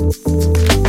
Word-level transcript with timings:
Thank 0.00 0.28
you. 0.28 0.87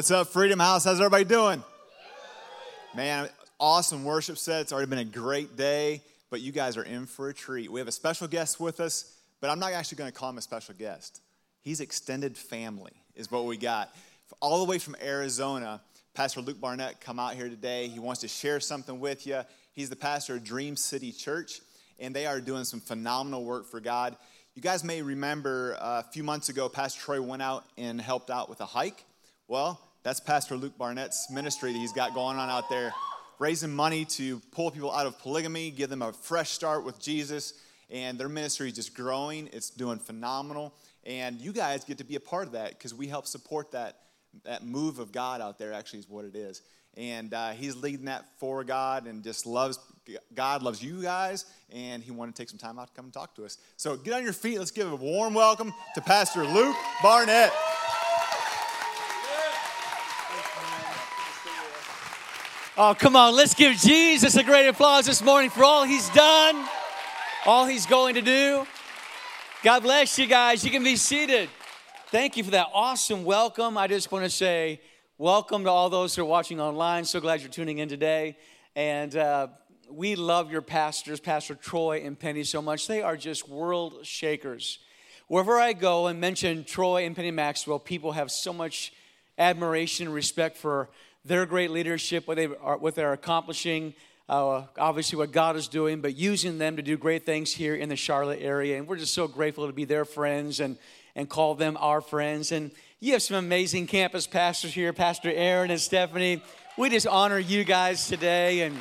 What's 0.00 0.10
up, 0.10 0.28
Freedom 0.28 0.58
House? 0.58 0.84
How's 0.84 0.98
everybody 0.98 1.24
doing? 1.24 1.62
Man, 2.96 3.28
awesome 3.58 4.02
worship 4.02 4.38
set. 4.38 4.62
It's 4.62 4.72
already 4.72 4.88
been 4.88 4.98
a 4.98 5.04
great 5.04 5.58
day, 5.58 6.00
but 6.30 6.40
you 6.40 6.52
guys 6.52 6.78
are 6.78 6.82
in 6.82 7.04
for 7.04 7.28
a 7.28 7.34
treat. 7.34 7.70
We 7.70 7.80
have 7.80 7.86
a 7.86 7.92
special 7.92 8.26
guest 8.26 8.58
with 8.58 8.80
us, 8.80 9.14
but 9.42 9.50
I'm 9.50 9.58
not 9.58 9.74
actually 9.74 9.96
going 9.96 10.10
to 10.10 10.18
call 10.18 10.30
him 10.30 10.38
a 10.38 10.40
special 10.40 10.74
guest. 10.74 11.20
He's 11.60 11.82
extended 11.82 12.38
family, 12.38 12.92
is 13.14 13.30
what 13.30 13.44
we 13.44 13.58
got. 13.58 13.94
All 14.40 14.64
the 14.64 14.70
way 14.70 14.78
from 14.78 14.96
Arizona, 15.02 15.82
Pastor 16.14 16.40
Luke 16.40 16.58
Barnett 16.58 17.02
come 17.02 17.18
out 17.18 17.34
here 17.34 17.50
today. 17.50 17.88
He 17.88 17.98
wants 17.98 18.22
to 18.22 18.28
share 18.28 18.58
something 18.58 19.00
with 19.00 19.26
you. 19.26 19.42
He's 19.74 19.90
the 19.90 19.96
pastor 19.96 20.36
of 20.36 20.44
Dream 20.44 20.76
City 20.76 21.12
Church, 21.12 21.60
and 21.98 22.16
they 22.16 22.24
are 22.24 22.40
doing 22.40 22.64
some 22.64 22.80
phenomenal 22.80 23.44
work 23.44 23.66
for 23.66 23.80
God. 23.80 24.16
You 24.54 24.62
guys 24.62 24.82
may 24.82 25.02
remember 25.02 25.76
uh, 25.78 26.02
a 26.06 26.10
few 26.10 26.24
months 26.24 26.48
ago, 26.48 26.70
Pastor 26.70 27.02
Troy 27.02 27.20
went 27.20 27.42
out 27.42 27.66
and 27.76 28.00
helped 28.00 28.30
out 28.30 28.48
with 28.48 28.62
a 28.62 28.66
hike. 28.66 29.04
Well, 29.46 29.78
that's 30.02 30.20
Pastor 30.20 30.56
Luke 30.56 30.78
Barnett's 30.78 31.30
ministry 31.30 31.72
that 31.72 31.78
he's 31.78 31.92
got 31.92 32.14
going 32.14 32.38
on 32.38 32.48
out 32.48 32.70
there, 32.70 32.94
raising 33.38 33.72
money 33.72 34.04
to 34.06 34.40
pull 34.50 34.70
people 34.70 34.90
out 34.90 35.06
of 35.06 35.18
polygamy, 35.18 35.70
give 35.70 35.90
them 35.90 36.00
a 36.02 36.12
fresh 36.12 36.50
start 36.50 36.84
with 36.84 36.98
Jesus. 36.98 37.54
And 37.90 38.18
their 38.18 38.28
ministry 38.28 38.68
is 38.68 38.74
just 38.74 38.94
growing, 38.94 39.48
it's 39.52 39.68
doing 39.68 39.98
phenomenal. 39.98 40.74
And 41.04 41.40
you 41.40 41.52
guys 41.52 41.84
get 41.84 41.98
to 41.98 42.04
be 42.04 42.16
a 42.16 42.20
part 42.20 42.46
of 42.46 42.52
that 42.52 42.70
because 42.70 42.94
we 42.94 43.08
help 43.08 43.26
support 43.26 43.72
that, 43.72 43.98
that 44.44 44.64
move 44.64 44.98
of 44.98 45.12
God 45.12 45.40
out 45.40 45.58
there, 45.58 45.72
actually, 45.72 45.98
is 45.98 46.08
what 46.08 46.24
it 46.24 46.36
is. 46.36 46.62
And 46.96 47.34
uh, 47.34 47.50
he's 47.50 47.76
leading 47.76 48.06
that 48.06 48.24
for 48.38 48.64
God 48.64 49.06
and 49.06 49.22
just 49.22 49.44
loves, 49.46 49.78
God 50.34 50.62
loves 50.62 50.82
you 50.82 51.02
guys. 51.02 51.44
And 51.70 52.02
he 52.02 52.10
wanted 52.10 52.36
to 52.36 52.42
take 52.42 52.48
some 52.48 52.58
time 52.58 52.78
out 52.78 52.88
to 52.88 52.94
come 52.94 53.06
and 53.06 53.14
talk 53.14 53.34
to 53.36 53.44
us. 53.44 53.58
So 53.76 53.96
get 53.96 54.14
on 54.14 54.22
your 54.22 54.32
feet. 54.32 54.58
Let's 54.58 54.70
give 54.70 54.90
a 54.90 54.96
warm 54.96 55.34
welcome 55.34 55.74
to 55.94 56.00
Pastor 56.00 56.44
Luke 56.44 56.76
Barnett. 57.02 57.52
Oh, 62.82 62.94
come 62.98 63.14
on, 63.14 63.36
let's 63.36 63.52
give 63.52 63.76
Jesus 63.76 64.36
a 64.36 64.42
great 64.42 64.66
applause 64.66 65.04
this 65.04 65.20
morning 65.20 65.50
for 65.50 65.62
all 65.62 65.84
he's 65.84 66.08
done, 66.14 66.66
all 67.44 67.66
he's 67.66 67.84
going 67.84 68.14
to 68.14 68.22
do. 68.22 68.66
God 69.62 69.82
bless 69.82 70.18
you 70.18 70.24
guys. 70.24 70.64
You 70.64 70.70
can 70.70 70.82
be 70.82 70.96
seated. 70.96 71.50
Thank 72.06 72.38
you 72.38 72.42
for 72.42 72.52
that 72.52 72.68
awesome 72.72 73.22
welcome. 73.24 73.76
I 73.76 73.86
just 73.86 74.10
want 74.10 74.24
to 74.24 74.30
say 74.30 74.80
welcome 75.18 75.64
to 75.64 75.70
all 75.70 75.90
those 75.90 76.16
who 76.16 76.22
are 76.22 76.24
watching 76.24 76.58
online. 76.58 77.04
So 77.04 77.20
glad 77.20 77.42
you're 77.42 77.50
tuning 77.50 77.76
in 77.76 77.90
today. 77.90 78.38
And 78.74 79.14
uh, 79.14 79.48
we 79.90 80.16
love 80.16 80.50
your 80.50 80.62
pastors, 80.62 81.20
Pastor 81.20 81.56
Troy 81.56 82.00
and 82.02 82.18
Penny, 82.18 82.44
so 82.44 82.62
much. 82.62 82.86
They 82.86 83.02
are 83.02 83.18
just 83.18 83.46
world 83.46 84.06
shakers. 84.06 84.78
Wherever 85.28 85.60
I 85.60 85.74
go 85.74 86.06
and 86.06 86.18
mention 86.18 86.64
Troy 86.64 87.04
and 87.04 87.14
Penny 87.14 87.30
Maxwell, 87.30 87.78
people 87.78 88.12
have 88.12 88.30
so 88.30 88.54
much 88.54 88.94
admiration 89.36 90.06
and 90.06 90.14
respect 90.14 90.56
for 90.56 90.88
their 91.24 91.46
great 91.46 91.70
leadership, 91.70 92.26
what 92.26 92.36
they 92.36 92.46
are, 92.46 92.76
what 92.76 92.94
they're 92.94 93.12
accomplishing, 93.12 93.94
uh, 94.28 94.62
obviously 94.78 95.18
what 95.18 95.32
God 95.32 95.56
is 95.56 95.68
doing, 95.68 96.00
but 96.00 96.16
using 96.16 96.58
them 96.58 96.76
to 96.76 96.82
do 96.82 96.96
great 96.96 97.26
things 97.26 97.52
here 97.52 97.74
in 97.74 97.88
the 97.88 97.96
Charlotte 97.96 98.40
area. 98.40 98.78
And 98.78 98.86
we're 98.86 98.96
just 98.96 99.12
so 99.12 99.26
grateful 99.26 99.66
to 99.66 99.72
be 99.72 99.84
their 99.84 100.04
friends 100.04 100.60
and, 100.60 100.78
and 101.16 101.28
call 101.28 101.54
them 101.54 101.76
our 101.80 102.00
friends. 102.00 102.52
And 102.52 102.70
you 103.00 103.12
have 103.12 103.22
some 103.22 103.36
amazing 103.36 103.86
campus 103.86 104.26
pastors 104.26 104.72
here, 104.72 104.92
Pastor 104.92 105.32
Aaron 105.32 105.70
and 105.70 105.80
Stephanie. 105.80 106.42
We 106.78 106.90
just 106.90 107.06
honor 107.06 107.38
you 107.38 107.64
guys 107.64 108.06
today 108.06 108.60
and 108.60 108.76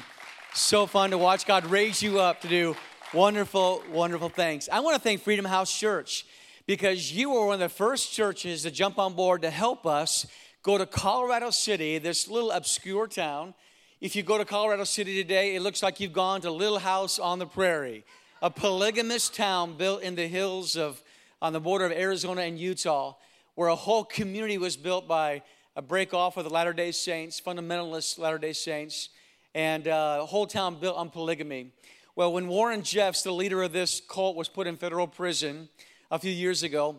so 0.53 0.85
fun 0.85 1.11
to 1.11 1.17
watch 1.17 1.45
God 1.45 1.65
raise 1.65 2.01
you 2.01 2.19
up 2.19 2.41
to 2.41 2.47
do 2.47 2.75
wonderful, 3.13 3.83
wonderful 3.91 4.29
things. 4.29 4.69
I 4.71 4.81
want 4.81 4.95
to 4.95 5.01
thank 5.01 5.21
Freedom 5.21 5.45
House 5.45 5.75
Church 5.75 6.25
because 6.67 7.11
you 7.11 7.31
were 7.31 7.47
one 7.47 7.55
of 7.55 7.59
the 7.59 7.69
first 7.69 8.13
churches 8.13 8.61
to 8.63 8.71
jump 8.71 8.99
on 8.99 9.15
board 9.15 9.41
to 9.41 9.49
help 9.49 9.87
us 9.87 10.27
go 10.61 10.77
to 10.77 10.85
Colorado 10.85 11.51
City, 11.51 11.97
this 11.97 12.27
little 12.27 12.51
obscure 12.51 13.07
town. 13.07 13.53
If 14.01 14.15
you 14.15 14.23
go 14.23 14.37
to 14.37 14.45
Colorado 14.45 14.83
City 14.83 15.15
today, 15.15 15.55
it 15.55 15.61
looks 15.61 15.81
like 15.81 15.99
you've 15.99 16.13
gone 16.13 16.41
to 16.41 16.51
Little 16.51 16.79
House 16.79 17.17
on 17.17 17.39
the 17.39 17.45
Prairie, 17.45 18.03
a 18.41 18.49
polygamous 18.49 19.29
town 19.29 19.77
built 19.77 20.01
in 20.01 20.15
the 20.15 20.27
hills 20.27 20.75
of 20.75 21.01
on 21.41 21.53
the 21.53 21.59
border 21.59 21.85
of 21.85 21.93
Arizona 21.93 22.41
and 22.41 22.59
Utah, 22.59 23.15
where 23.55 23.69
a 23.69 23.75
whole 23.75 24.03
community 24.03 24.57
was 24.57 24.75
built 24.75 25.07
by 25.07 25.41
a 25.77 25.81
break 25.81 26.13
off 26.13 26.35
of 26.35 26.43
the 26.43 26.49
Latter 26.49 26.73
day 26.73 26.91
Saints, 26.91 27.39
fundamentalist 27.39 28.19
Latter 28.19 28.37
day 28.37 28.51
Saints, 28.51 29.09
and 29.55 29.87
uh, 29.87 30.19
a 30.21 30.25
whole 30.25 30.45
town 30.45 30.77
built 30.79 30.97
on 30.97 31.09
polygamy. 31.09 31.71
Well, 32.17 32.33
when 32.33 32.49
Warren 32.49 32.83
Jeffs, 32.83 33.23
the 33.23 33.31
leader 33.31 33.63
of 33.63 33.71
this 33.71 34.01
cult, 34.09 34.35
was 34.35 34.49
put 34.49 34.67
in 34.67 34.75
federal 34.75 35.07
prison 35.07 35.69
a 36.11 36.19
few 36.19 36.31
years 36.31 36.63
ago, 36.63 36.97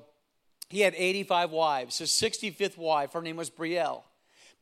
he 0.70 0.80
had 0.80 0.94
85 0.96 1.50
wives. 1.50 1.98
His 1.98 2.10
65th 2.10 2.78
wife, 2.78 3.12
her 3.12 3.20
name 3.20 3.36
was 3.36 3.50
Briell. 3.50 4.04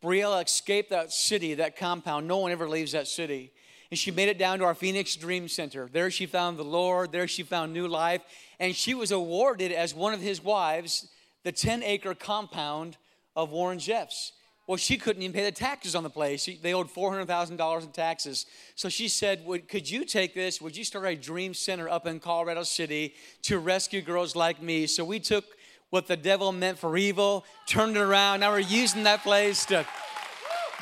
Briell 0.01 0.39
escaped 0.39 0.91
that 0.91 1.13
city, 1.13 1.55
that 1.55 1.77
compound. 1.77 2.27
No 2.27 2.39
one 2.39 2.51
ever 2.51 2.69
leaves 2.69 2.93
that 2.93 3.07
city. 3.07 3.53
And 3.91 3.99
she 3.99 4.11
made 4.11 4.29
it 4.29 4.39
down 4.39 4.59
to 4.59 4.65
our 4.65 4.75
Phoenix 4.75 5.17
Dream 5.17 5.49
Center. 5.49 5.89
There 5.91 6.11
she 6.11 6.27
found 6.27 6.59
the 6.59 6.65
Lord. 6.65 7.13
There 7.13 7.29
she 7.29 7.43
found 7.43 7.73
new 7.73 7.89
life. 7.89 8.23
And 8.59 8.75
she 8.75 8.95
was 8.95 9.13
awarded 9.13 9.71
as 9.71 9.95
one 9.95 10.15
of 10.15 10.21
his 10.21 10.43
wives 10.43 11.09
the 11.45 11.53
10 11.53 11.83
acre 11.83 12.15
compound 12.15 12.97
of 13.37 13.51
Warren 13.51 13.79
Jeffs. 13.79 14.33
Well, 14.67 14.77
she 14.77 14.99
couldn't 14.99 15.23
even 15.23 15.33
pay 15.33 15.45
the 15.45 15.53
taxes 15.53 15.95
on 15.95 16.03
the 16.03 16.11
place. 16.11 16.47
They 16.61 16.75
owed 16.75 16.93
$400,000 16.93 17.83
in 17.83 17.89
taxes. 17.93 18.45
So 18.75 18.91
she 18.91 19.09
said, 19.09 19.47
Could 19.69 19.89
you 19.89 20.05
take 20.05 20.35
this? 20.35 20.61
Would 20.61 20.77
you 20.77 20.85
start 20.85 21.07
a 21.07 21.17
dream 21.17 21.55
center 21.55 21.89
up 21.89 22.07
in 22.07 22.21
Colorado 22.21 22.65
City 22.65 23.15
to 23.43 23.59
rescue 23.59 24.03
girls 24.03 24.37
like 24.37 24.61
me? 24.61 24.87
So 24.87 25.05
we 25.05 25.21
took 25.21 25.45
what 25.91 26.07
the 26.07 26.17
devil 26.17 26.53
meant 26.53 26.79
for 26.79 26.97
evil, 26.97 27.45
turned 27.67 27.97
it 27.97 28.01
around. 28.01 28.41
Now 28.41 28.53
we're 28.53 28.59
using 28.61 29.05
that 29.05 29.23
place 29.23 29.65
to 29.67 29.87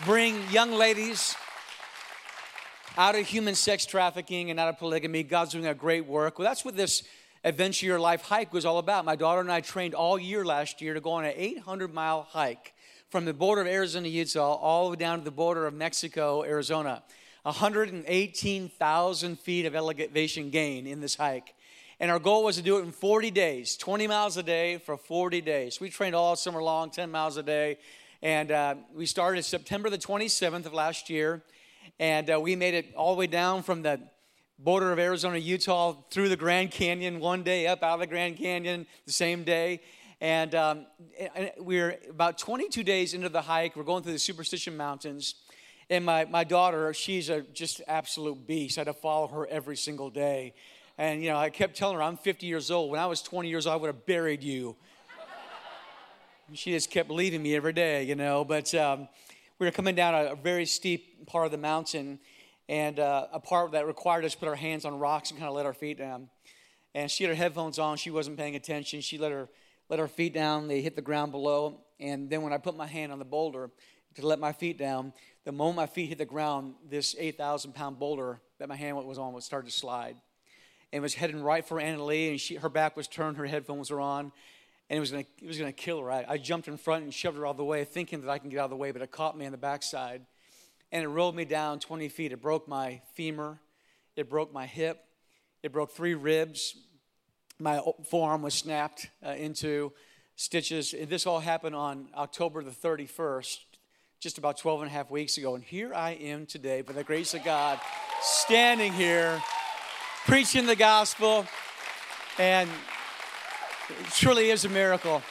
bring 0.04 0.42
young 0.50 0.72
ladies 0.72 1.36
out 2.98 3.14
of 3.14 3.26
human 3.26 3.54
sex 3.54 3.86
trafficking 3.86 4.50
and 4.50 4.58
out 4.58 4.68
of 4.68 4.78
polygamy. 4.78 5.22
God's 5.22 5.52
doing 5.52 5.66
a 5.66 5.74
great 5.74 6.06
work. 6.06 6.38
Well, 6.38 6.48
that's 6.48 6.64
what 6.64 6.76
this 6.76 7.02
Adventure 7.44 7.86
Your 7.86 8.00
Life 8.00 8.22
hike 8.22 8.52
was 8.52 8.64
all 8.64 8.78
about. 8.78 9.04
My 9.04 9.14
daughter 9.14 9.40
and 9.40 9.52
I 9.52 9.60
trained 9.60 9.94
all 9.94 10.18
year 10.18 10.44
last 10.44 10.80
year 10.80 10.94
to 10.94 11.00
go 11.00 11.12
on 11.12 11.24
an 11.24 11.34
800 11.36 11.94
mile 11.94 12.22
hike 12.22 12.74
from 13.08 13.24
the 13.24 13.32
border 13.32 13.60
of 13.60 13.68
Arizona, 13.68 14.08
Utah, 14.08 14.54
all 14.54 14.86
the 14.86 14.90
way 14.90 14.96
down 14.96 15.18
to 15.20 15.24
the 15.24 15.30
border 15.30 15.66
of 15.66 15.74
Mexico, 15.74 16.42
Arizona. 16.42 17.04
118,000 17.44 19.38
feet 19.38 19.66
of 19.66 19.76
elevation 19.76 20.50
gain 20.50 20.88
in 20.88 21.00
this 21.00 21.14
hike. 21.14 21.54
And 21.98 22.10
our 22.10 22.18
goal 22.18 22.44
was 22.44 22.56
to 22.56 22.62
do 22.62 22.76
it 22.76 22.82
in 22.82 22.92
40 22.92 23.30
days, 23.30 23.74
20 23.76 24.06
miles 24.06 24.36
a 24.36 24.42
day 24.42 24.76
for 24.76 24.98
40 24.98 25.40
days. 25.40 25.80
We 25.80 25.88
trained 25.88 26.14
all 26.14 26.36
summer 26.36 26.62
long, 26.62 26.90
10 26.90 27.10
miles 27.10 27.38
a 27.38 27.42
day. 27.42 27.78
And 28.20 28.50
uh, 28.50 28.74
we 28.94 29.06
started 29.06 29.42
September 29.44 29.88
the 29.88 29.96
27th 29.96 30.66
of 30.66 30.74
last 30.74 31.08
year. 31.08 31.42
And 31.98 32.30
uh, 32.30 32.38
we 32.38 32.54
made 32.54 32.74
it 32.74 32.94
all 32.94 33.14
the 33.14 33.18
way 33.18 33.26
down 33.26 33.62
from 33.62 33.80
the 33.80 33.98
border 34.58 34.92
of 34.92 34.98
Arizona, 34.98 35.38
Utah, 35.38 35.94
through 36.10 36.28
the 36.28 36.36
Grand 36.36 36.70
Canyon 36.70 37.18
one 37.18 37.42
day, 37.42 37.66
up 37.66 37.82
out 37.82 37.94
of 37.94 38.00
the 38.00 38.06
Grand 38.06 38.36
Canyon 38.36 38.86
the 39.06 39.12
same 39.12 39.42
day. 39.42 39.80
And 40.20 40.54
um, 40.54 40.86
we're 41.56 41.98
about 42.10 42.36
22 42.36 42.82
days 42.82 43.14
into 43.14 43.30
the 43.30 43.40
hike. 43.40 43.74
We're 43.74 43.84
going 43.84 44.02
through 44.02 44.12
the 44.12 44.18
Superstition 44.18 44.76
Mountains. 44.76 45.36
And 45.88 46.04
my, 46.04 46.26
my 46.26 46.44
daughter, 46.44 46.92
she's 46.92 47.30
a 47.30 47.40
just 47.40 47.80
absolute 47.86 48.46
beast. 48.46 48.76
I 48.76 48.80
had 48.80 48.86
to 48.86 48.92
follow 48.92 49.28
her 49.28 49.46
every 49.46 49.76
single 49.76 50.10
day. 50.10 50.52
And, 50.98 51.22
you 51.22 51.28
know, 51.28 51.36
I 51.36 51.50
kept 51.50 51.76
telling 51.76 51.96
her, 51.96 52.02
I'm 52.02 52.16
50 52.16 52.46
years 52.46 52.70
old. 52.70 52.90
When 52.90 53.00
I 53.00 53.06
was 53.06 53.20
20 53.20 53.48
years 53.48 53.66
old, 53.66 53.74
I 53.74 53.76
would 53.76 53.88
have 53.88 54.06
buried 54.06 54.42
you. 54.42 54.76
she 56.54 56.72
just 56.72 56.90
kept 56.90 57.10
leaving 57.10 57.42
me 57.42 57.54
every 57.54 57.74
day, 57.74 58.04
you 58.04 58.14
know. 58.14 58.44
But 58.44 58.74
um, 58.74 59.08
we 59.58 59.66
were 59.66 59.72
coming 59.72 59.94
down 59.94 60.14
a, 60.14 60.32
a, 60.32 60.36
very 60.36 60.64
steep 60.64 61.26
part 61.26 61.44
of 61.44 61.52
the 61.52 61.58
mountain 61.58 62.18
and 62.68 62.98
uh, 62.98 63.26
a 63.32 63.40
part 63.40 63.72
that 63.72 63.86
required 63.86 64.24
us 64.24 64.32
to 64.32 64.38
put 64.38 64.48
our 64.48 64.54
hands 64.54 64.86
on 64.86 64.98
rocks 64.98 65.30
and 65.30 65.38
kind 65.38 65.48
of 65.48 65.54
let 65.54 65.66
our 65.66 65.74
feet 65.74 65.98
down. 65.98 66.30
And 66.94 67.10
she 67.10 67.24
had 67.24 67.28
her 67.28 67.36
headphones 67.36 67.78
on. 67.78 67.98
She 67.98 68.10
wasn't 68.10 68.38
paying 68.38 68.56
attention. 68.56 69.02
She 69.02 69.18
let 69.18 69.32
her, 69.32 69.50
let 69.90 69.98
her 69.98 70.08
feet 70.08 70.32
down. 70.32 70.66
They 70.66 70.80
hit 70.80 70.96
the 70.96 71.02
ground 71.02 71.30
below. 71.30 71.82
And 72.00 72.30
then 72.30 72.40
when 72.40 72.54
I 72.54 72.58
put 72.58 72.74
my 72.74 72.86
hand 72.86 73.12
on 73.12 73.18
the 73.18 73.24
boulder 73.24 73.70
to 74.14 74.26
let 74.26 74.38
my 74.38 74.52
feet 74.52 74.78
down, 74.78 75.12
the 75.44 75.52
moment 75.52 75.76
my 75.76 75.86
feet 75.86 76.08
hit 76.08 76.18
the 76.18 76.24
ground, 76.24 76.74
this 76.88 77.14
8,000 77.18 77.74
pound 77.74 77.98
boulder 77.98 78.40
that 78.58 78.68
my 78.68 78.76
hand 78.76 78.96
was 78.96 79.18
on 79.18 79.34
would 79.34 79.42
start 79.42 79.66
to 79.66 79.70
slide. 79.70 80.16
And 80.96 81.02
was 81.02 81.14
heading 81.14 81.42
right 81.42 81.62
for 81.62 81.78
Anna 81.78 82.02
Lee, 82.02 82.30
and 82.30 82.40
she, 82.40 82.54
her 82.54 82.70
back 82.70 82.96
was 82.96 83.06
turned, 83.06 83.36
her 83.36 83.44
headphones 83.44 83.90
were 83.90 84.00
on, 84.00 84.32
and 84.88 84.96
it 84.96 85.00
was 85.00 85.10
gonna, 85.10 85.26
it 85.42 85.46
was 85.46 85.58
gonna 85.58 85.72
kill 85.72 86.00
her. 86.00 86.10
I, 86.10 86.24
I 86.26 86.38
jumped 86.38 86.68
in 86.68 86.78
front 86.78 87.04
and 87.04 87.12
shoved 87.12 87.36
her 87.36 87.46
out 87.46 87.50
of 87.50 87.56
the 87.58 87.64
way, 87.64 87.84
thinking 87.84 88.22
that 88.22 88.30
I 88.30 88.38
can 88.38 88.48
get 88.48 88.58
out 88.60 88.64
of 88.64 88.70
the 88.70 88.76
way, 88.76 88.92
but 88.92 89.02
it 89.02 89.10
caught 89.10 89.36
me 89.36 89.44
on 89.44 89.52
the 89.52 89.58
backside 89.58 90.22
and 90.92 91.04
it 91.04 91.08
rolled 91.08 91.34
me 91.36 91.44
down 91.44 91.78
20 91.78 92.08
feet. 92.08 92.32
It 92.32 92.40
broke 92.40 92.68
my 92.68 93.00
femur, 93.14 93.58
it 94.14 94.30
broke 94.30 94.52
my 94.52 94.66
hip, 94.66 95.04
it 95.62 95.72
broke 95.72 95.92
three 95.92 96.14
ribs. 96.14 96.76
My 97.58 97.80
forearm 98.04 98.42
was 98.42 98.54
snapped 98.54 99.08
uh, 99.24 99.30
into 99.30 99.92
stitches. 100.36 100.92
And 100.92 101.08
this 101.08 101.26
all 101.26 101.40
happened 101.40 101.74
on 101.74 102.08
October 102.14 102.62
the 102.62 102.70
31st, 102.70 103.58
just 104.20 104.38
about 104.38 104.58
12 104.58 104.82
and 104.82 104.90
a 104.90 104.92
half 104.92 105.10
weeks 105.10 105.38
ago. 105.38 105.54
And 105.54 105.64
here 105.64 105.94
I 105.94 106.12
am 106.12 106.46
today, 106.46 106.82
by 106.82 106.92
the 106.92 107.04
grace 107.04 107.32
of 107.32 107.42
God, 107.44 107.80
standing 108.20 108.92
here, 108.92 109.42
preaching 110.26 110.66
the 110.66 110.76
gospel. 110.76 111.46
And 112.38 112.68
it 113.88 114.12
truly 114.12 114.50
is 114.50 114.64
a 114.64 114.68
miracle. 114.68 115.22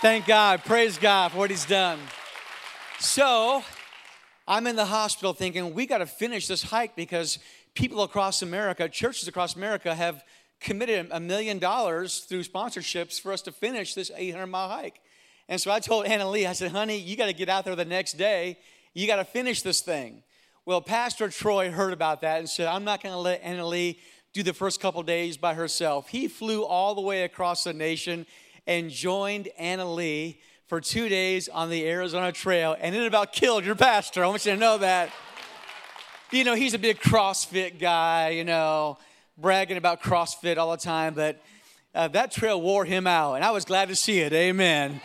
Thank 0.00 0.26
God. 0.26 0.64
Praise 0.64 0.96
God 0.96 1.32
for 1.32 1.38
what 1.38 1.50
He's 1.50 1.66
done. 1.66 1.98
So 2.98 3.62
I'm 4.46 4.66
in 4.66 4.74
the 4.74 4.86
hospital 4.86 5.34
thinking, 5.34 5.74
we 5.74 5.84
got 5.86 5.98
to 5.98 6.06
finish 6.06 6.46
this 6.46 6.62
hike 6.62 6.96
because 6.96 7.38
people 7.74 8.02
across 8.02 8.40
America, 8.40 8.88
churches 8.88 9.28
across 9.28 9.54
America, 9.54 9.94
have 9.94 10.24
committed 10.58 11.08
a 11.10 11.20
million 11.20 11.58
dollars 11.58 12.20
through 12.20 12.42
sponsorships 12.42 13.20
for 13.20 13.32
us 13.32 13.42
to 13.42 13.52
finish 13.52 13.94
this 13.94 14.10
800 14.16 14.46
mile 14.46 14.70
hike. 14.70 15.00
And 15.48 15.60
so 15.60 15.70
I 15.70 15.80
told 15.80 16.06
Anna 16.06 16.28
Lee, 16.28 16.46
I 16.46 16.54
said, 16.54 16.72
honey, 16.72 16.96
you 16.96 17.16
got 17.16 17.26
to 17.26 17.34
get 17.34 17.50
out 17.50 17.66
there 17.66 17.76
the 17.76 17.84
next 17.84 18.14
day. 18.14 18.58
You 18.94 19.06
got 19.06 19.16
to 19.16 19.24
finish 19.24 19.60
this 19.60 19.82
thing. 19.82 20.22
Well, 20.68 20.82
Pastor 20.82 21.30
Troy 21.30 21.70
heard 21.70 21.94
about 21.94 22.20
that 22.20 22.40
and 22.40 22.46
said, 22.46 22.66
I'm 22.66 22.84
not 22.84 23.02
going 23.02 23.14
to 23.14 23.18
let 23.18 23.40
Anna 23.42 23.66
Lee 23.66 23.98
do 24.34 24.42
the 24.42 24.52
first 24.52 24.82
couple 24.82 25.02
days 25.02 25.38
by 25.38 25.54
herself. 25.54 26.10
He 26.10 26.28
flew 26.28 26.62
all 26.62 26.94
the 26.94 27.00
way 27.00 27.22
across 27.22 27.64
the 27.64 27.72
nation 27.72 28.26
and 28.66 28.90
joined 28.90 29.48
Anna 29.58 29.90
Lee 29.90 30.42
for 30.66 30.82
two 30.82 31.08
days 31.08 31.48
on 31.48 31.70
the 31.70 31.88
Arizona 31.88 32.32
Trail 32.32 32.76
and 32.78 32.94
it 32.94 33.06
about 33.06 33.32
killed 33.32 33.64
your 33.64 33.76
pastor. 33.76 34.22
I 34.22 34.26
want 34.26 34.44
you 34.44 34.52
to 34.52 34.58
know 34.58 34.76
that. 34.76 35.08
You 36.32 36.44
know, 36.44 36.54
he's 36.54 36.74
a 36.74 36.78
big 36.78 37.00
CrossFit 37.00 37.80
guy, 37.80 38.28
you 38.28 38.44
know, 38.44 38.98
bragging 39.38 39.78
about 39.78 40.02
CrossFit 40.02 40.58
all 40.58 40.72
the 40.72 40.76
time, 40.76 41.14
but 41.14 41.42
uh, 41.94 42.08
that 42.08 42.30
trail 42.30 42.60
wore 42.60 42.84
him 42.84 43.06
out, 43.06 43.36
and 43.36 43.44
I 43.44 43.52
was 43.52 43.64
glad 43.64 43.88
to 43.88 43.96
see 43.96 44.18
it. 44.18 44.34
Amen. 44.34 45.00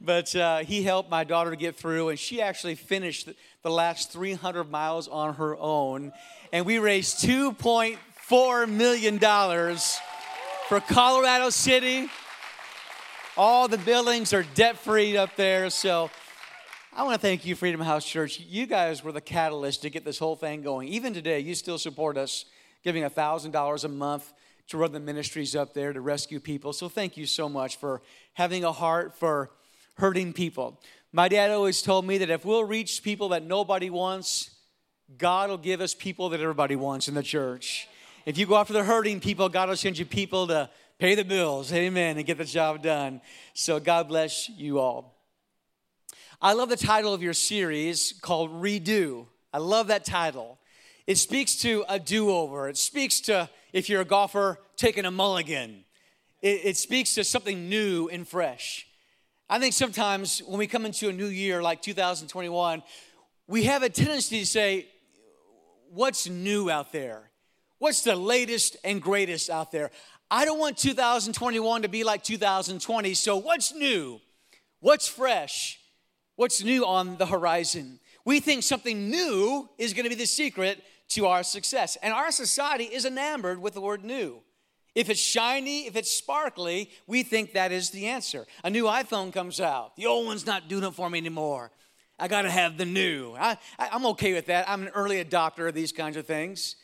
But 0.00 0.34
uh, 0.34 0.58
he 0.58 0.82
helped 0.82 1.10
my 1.10 1.24
daughter 1.24 1.50
to 1.50 1.56
get 1.56 1.76
through, 1.76 2.08
and 2.08 2.18
she 2.18 2.40
actually 2.40 2.74
finished 2.74 3.28
the 3.62 3.70
last 3.70 4.12
300 4.12 4.70
miles 4.70 5.08
on 5.08 5.34
her 5.34 5.56
own. 5.56 6.12
And 6.52 6.64
we 6.64 6.78
raised 6.78 7.24
$2.4 7.24 8.68
million 8.68 9.18
for 10.68 10.80
Colorado 10.80 11.50
City 11.50 12.08
all 13.36 13.68
the 13.68 13.78
buildings 13.78 14.34
are 14.34 14.42
debt 14.54 14.76
free 14.76 15.16
up 15.16 15.34
there. 15.36 15.70
So 15.70 16.10
I 16.92 17.04
want 17.04 17.14
to 17.14 17.20
thank 17.20 17.46
you, 17.46 17.54
Freedom 17.54 17.80
House 17.80 18.04
Church. 18.04 18.38
You 18.38 18.66
guys 18.66 19.02
were 19.02 19.12
the 19.12 19.20
catalyst 19.22 19.80
to 19.82 19.88
get 19.88 20.04
this 20.04 20.18
whole 20.18 20.36
thing 20.36 20.62
going. 20.62 20.88
Even 20.88 21.14
today, 21.14 21.40
you 21.40 21.54
still 21.54 21.78
support 21.78 22.18
us, 22.18 22.44
giving 22.84 23.02
$1,000 23.02 23.84
a 23.84 23.88
month 23.88 24.32
to 24.68 24.76
run 24.76 24.92
the 24.92 25.00
ministries 25.00 25.56
up 25.56 25.72
there 25.72 25.92
to 25.92 26.00
rescue 26.02 26.38
people. 26.38 26.74
So 26.74 26.88
thank 26.88 27.16
you 27.16 27.24
so 27.24 27.48
much 27.48 27.76
for 27.76 28.02
having 28.34 28.62
a 28.62 28.72
heart 28.72 29.16
for 29.16 29.50
hurting 30.00 30.32
people. 30.32 30.80
My 31.12 31.28
dad 31.28 31.50
always 31.50 31.82
told 31.82 32.06
me 32.06 32.18
that 32.18 32.30
if 32.30 32.44
we'll 32.44 32.64
reach 32.64 33.02
people 33.02 33.28
that 33.30 33.44
nobody 33.44 33.90
wants, 33.90 34.50
God 35.18 35.50
will 35.50 35.58
give 35.58 35.80
us 35.80 35.92
people 35.92 36.30
that 36.30 36.40
everybody 36.40 36.74
wants 36.74 37.06
in 37.06 37.14
the 37.14 37.22
church. 37.22 37.86
If 38.24 38.38
you 38.38 38.46
go 38.46 38.56
after 38.56 38.72
the 38.72 38.82
hurting 38.82 39.20
people, 39.20 39.48
God 39.48 39.68
will 39.68 39.76
send 39.76 39.98
you 39.98 40.06
people 40.06 40.46
to 40.46 40.70
pay 40.98 41.14
the 41.14 41.24
bills, 41.24 41.72
amen, 41.72 42.16
and 42.16 42.26
get 42.26 42.38
the 42.38 42.44
job 42.44 42.82
done. 42.82 43.20
So 43.54 43.78
God 43.78 44.08
bless 44.08 44.48
you 44.48 44.78
all. 44.78 45.16
I 46.40 46.54
love 46.54 46.70
the 46.70 46.76
title 46.76 47.12
of 47.12 47.22
your 47.22 47.34
series 47.34 48.14
called 48.22 48.50
Redo. 48.50 49.26
I 49.52 49.58
love 49.58 49.88
that 49.88 50.06
title. 50.06 50.58
It 51.06 51.18
speaks 51.18 51.56
to 51.56 51.84
a 51.88 51.98
do 51.98 52.30
over, 52.30 52.68
it 52.68 52.78
speaks 52.78 53.20
to, 53.22 53.50
if 53.72 53.88
you're 53.88 54.00
a 54.00 54.06
golfer, 54.06 54.58
taking 54.76 55.04
a 55.04 55.10
mulligan. 55.10 55.84
It, 56.40 56.60
it 56.64 56.76
speaks 56.78 57.14
to 57.16 57.24
something 57.24 57.68
new 57.68 58.08
and 58.08 58.26
fresh. 58.26 58.86
I 59.52 59.58
think 59.58 59.74
sometimes 59.74 60.38
when 60.46 60.60
we 60.60 60.68
come 60.68 60.86
into 60.86 61.08
a 61.08 61.12
new 61.12 61.26
year 61.26 61.60
like 61.60 61.82
2021, 61.82 62.84
we 63.48 63.64
have 63.64 63.82
a 63.82 63.88
tendency 63.88 64.38
to 64.38 64.46
say, 64.46 64.86
What's 65.92 66.28
new 66.28 66.70
out 66.70 66.92
there? 66.92 67.32
What's 67.78 68.02
the 68.02 68.14
latest 68.14 68.76
and 68.84 69.02
greatest 69.02 69.50
out 69.50 69.72
there? 69.72 69.90
I 70.30 70.44
don't 70.44 70.60
want 70.60 70.78
2021 70.78 71.82
to 71.82 71.88
be 71.88 72.04
like 72.04 72.22
2020. 72.22 73.12
So, 73.14 73.38
what's 73.38 73.74
new? 73.74 74.20
What's 74.78 75.08
fresh? 75.08 75.80
What's 76.36 76.62
new 76.62 76.86
on 76.86 77.16
the 77.16 77.26
horizon? 77.26 77.98
We 78.24 78.38
think 78.38 78.62
something 78.62 79.10
new 79.10 79.68
is 79.78 79.92
to 79.94 80.08
be 80.08 80.14
the 80.14 80.26
secret 80.26 80.80
to 81.08 81.26
our 81.26 81.42
success. 81.42 81.96
And 82.04 82.14
our 82.14 82.30
society 82.30 82.84
is 82.84 83.04
enamored 83.04 83.60
with 83.60 83.74
the 83.74 83.80
word 83.80 84.04
new. 84.04 84.42
If 84.94 85.08
it's 85.08 85.20
shiny, 85.20 85.86
if 85.86 85.96
it's 85.96 86.10
sparkly, 86.10 86.90
we 87.06 87.22
think 87.22 87.52
that 87.52 87.70
is 87.70 87.90
the 87.90 88.06
answer. 88.06 88.46
A 88.64 88.70
new 88.70 88.84
iPhone 88.84 89.32
comes 89.32 89.60
out. 89.60 89.96
The 89.96 90.06
old 90.06 90.26
one's 90.26 90.46
not 90.46 90.68
doing 90.68 90.84
it 90.84 90.94
for 90.94 91.08
me 91.08 91.18
anymore. 91.18 91.70
I 92.18 92.28
got 92.28 92.42
to 92.42 92.50
have 92.50 92.76
the 92.76 92.84
new. 92.84 93.34
I, 93.38 93.56
am 93.78 94.04
okay 94.06 94.34
with 94.34 94.46
that. 94.46 94.68
I'm 94.68 94.82
an 94.82 94.88
early 94.88 95.24
adopter 95.24 95.68
of 95.68 95.74
these 95.74 95.92
kinds 95.92 96.16
of 96.16 96.26
things. 96.26 96.76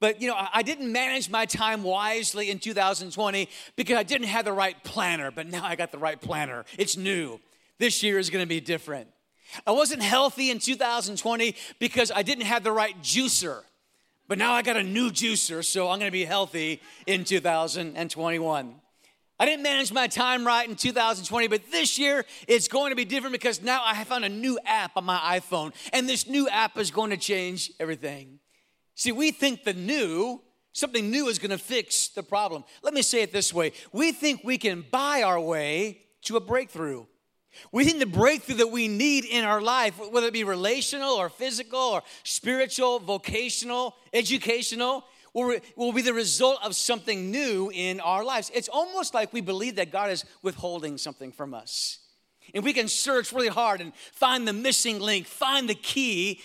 But 0.00 0.20
you 0.20 0.28
know, 0.28 0.48
I 0.52 0.62
didn't 0.62 0.90
manage 0.90 1.30
my 1.30 1.46
time 1.46 1.84
wisely 1.84 2.50
in 2.50 2.58
2020 2.58 3.48
because 3.76 3.96
I 3.96 4.02
didn't 4.02 4.26
have 4.26 4.44
the 4.44 4.52
right 4.52 4.82
planner. 4.82 5.30
But 5.30 5.46
now 5.46 5.64
I 5.64 5.76
got 5.76 5.92
the 5.92 5.98
right 5.98 6.20
planner. 6.20 6.64
It's 6.76 6.96
new. 6.96 7.40
This 7.78 8.02
year 8.02 8.18
is 8.18 8.28
going 8.28 8.42
to 8.42 8.48
be 8.48 8.60
different. 8.60 9.08
I 9.66 9.70
wasn't 9.70 10.02
healthy 10.02 10.50
in 10.50 10.58
2020 10.58 11.54
because 11.78 12.10
I 12.10 12.22
didn't 12.22 12.46
have 12.46 12.64
the 12.64 12.72
right 12.72 13.00
juicer. 13.00 13.62
But 14.28 14.38
now 14.38 14.52
I 14.52 14.62
got 14.62 14.76
a 14.76 14.82
new 14.82 15.10
juicer, 15.10 15.64
so 15.64 15.90
I'm 15.90 15.98
going 15.98 16.08
to 16.08 16.12
be 16.12 16.24
healthy 16.24 16.80
in 17.06 17.24
2021. 17.24 18.74
I 19.38 19.44
didn't 19.44 19.62
manage 19.62 19.92
my 19.92 20.06
time 20.06 20.46
right 20.46 20.68
in 20.68 20.76
2020, 20.76 21.48
but 21.48 21.72
this 21.72 21.98
year 21.98 22.24
it's 22.46 22.68
going 22.68 22.90
to 22.90 22.96
be 22.96 23.04
different 23.04 23.32
because 23.32 23.60
now 23.60 23.82
I 23.84 24.04
found 24.04 24.24
a 24.24 24.28
new 24.28 24.58
app 24.64 24.92
on 24.96 25.04
my 25.04 25.18
iPhone, 25.40 25.72
and 25.92 26.08
this 26.08 26.28
new 26.28 26.48
app 26.48 26.78
is 26.78 26.92
going 26.92 27.10
to 27.10 27.16
change 27.16 27.72
everything. 27.80 28.38
See, 28.94 29.10
we 29.10 29.32
think 29.32 29.64
the 29.64 29.74
new, 29.74 30.40
something 30.72 31.10
new 31.10 31.26
is 31.26 31.38
going 31.40 31.50
to 31.50 31.58
fix 31.58 32.08
the 32.08 32.22
problem. 32.22 32.62
Let 32.82 32.94
me 32.94 33.02
say 33.02 33.22
it 33.22 33.32
this 33.32 33.52
way 33.52 33.72
we 33.92 34.12
think 34.12 34.42
we 34.44 34.58
can 34.58 34.84
buy 34.90 35.22
our 35.22 35.40
way 35.40 36.02
to 36.22 36.36
a 36.36 36.40
breakthrough. 36.40 37.06
We 37.70 37.84
think 37.84 37.98
the 37.98 38.06
breakthrough 38.06 38.56
that 38.56 38.70
we 38.70 38.88
need 38.88 39.24
in 39.24 39.44
our 39.44 39.60
life, 39.60 39.98
whether 40.10 40.26
it 40.26 40.32
be 40.32 40.44
relational 40.44 41.12
or 41.12 41.28
physical 41.28 41.78
or 41.78 42.02
spiritual, 42.24 42.98
vocational, 42.98 43.94
educational, 44.12 45.04
will, 45.34 45.58
will 45.76 45.92
be 45.92 46.02
the 46.02 46.14
result 46.14 46.58
of 46.62 46.74
something 46.74 47.30
new 47.30 47.70
in 47.74 48.00
our 48.00 48.24
lives. 48.24 48.50
It's 48.54 48.68
almost 48.68 49.14
like 49.14 49.32
we 49.32 49.40
believe 49.40 49.76
that 49.76 49.90
God 49.90 50.10
is 50.10 50.24
withholding 50.42 50.98
something 50.98 51.32
from 51.32 51.54
us. 51.54 51.98
And 52.54 52.64
we 52.64 52.72
can 52.72 52.88
search 52.88 53.32
really 53.32 53.48
hard 53.48 53.80
and 53.80 53.94
find 54.12 54.46
the 54.46 54.52
missing 54.52 55.00
link, 55.00 55.26
find 55.26 55.68
the 55.68 55.74
key, 55.74 56.40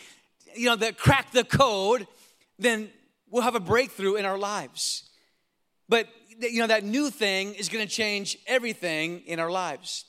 you 0.55 0.65
know, 0.65 0.75
that 0.77 0.97
crack 0.97 1.31
the 1.31 1.43
code, 1.43 2.07
then 2.57 2.89
we'll 3.29 3.43
have 3.43 3.55
a 3.55 3.59
breakthrough 3.59 4.15
in 4.15 4.25
our 4.25 4.37
lives. 4.37 5.09
But 5.89 6.07
you 6.39 6.59
know, 6.59 6.67
that 6.67 6.83
new 6.83 7.09
thing 7.09 7.55
is 7.55 7.69
going 7.69 7.85
to 7.85 7.91
change 7.91 8.37
everything 8.45 9.21
in 9.25 9.39
our 9.39 9.49
lives. 9.49 10.05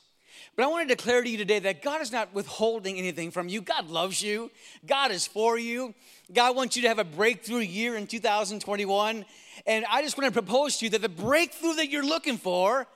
But 0.59 0.65
I 0.65 0.71
want 0.71 0.89
to 0.89 0.93
declare 0.97 1.23
to 1.23 1.31
you 1.31 1.39
today 1.39 1.61
that 1.61 1.83
God 1.83 2.03
is 2.03 2.11
not 2.11 2.35
withholding 2.35 2.99
anything 2.99 3.31
from 3.31 3.49
you. 3.49 3.63
God 3.63 3.89
loves 3.89 4.21
you. 4.21 4.51
God 4.85 5.13
is 5.13 5.25
for 5.25 5.57
you. 5.57 5.95
God 6.33 6.57
wants 6.57 6.75
you 6.75 6.83
to 6.83 6.89
have 6.89 6.99
a 6.99 7.05
breakthrough 7.05 7.61
year 7.61 7.95
in 7.95 8.09
2021. 8.09 9.25
And 9.69 9.85
I 9.89 10.03
just 10.03 10.19
want 10.19 10.27
to 10.27 10.33
propose 10.33 10.79
to 10.79 10.87
you 10.87 10.91
that 10.91 11.01
the 11.01 11.09
breakthrough 11.09 11.75
that 11.75 11.91
you're 11.91 12.05
looking 12.05 12.39
for 12.39 12.89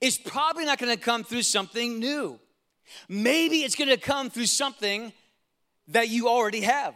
is 0.00 0.18
probably 0.18 0.64
not 0.64 0.78
going 0.78 0.96
to 0.96 1.02
come 1.02 1.24
through 1.24 1.42
something 1.42 1.98
new. 1.98 2.38
Maybe 3.08 3.64
it's 3.64 3.74
going 3.74 3.90
to 3.90 3.96
come 3.96 4.30
through 4.30 4.46
something 4.46 5.12
that 5.88 6.10
you 6.10 6.28
already 6.28 6.60
have. 6.60 6.94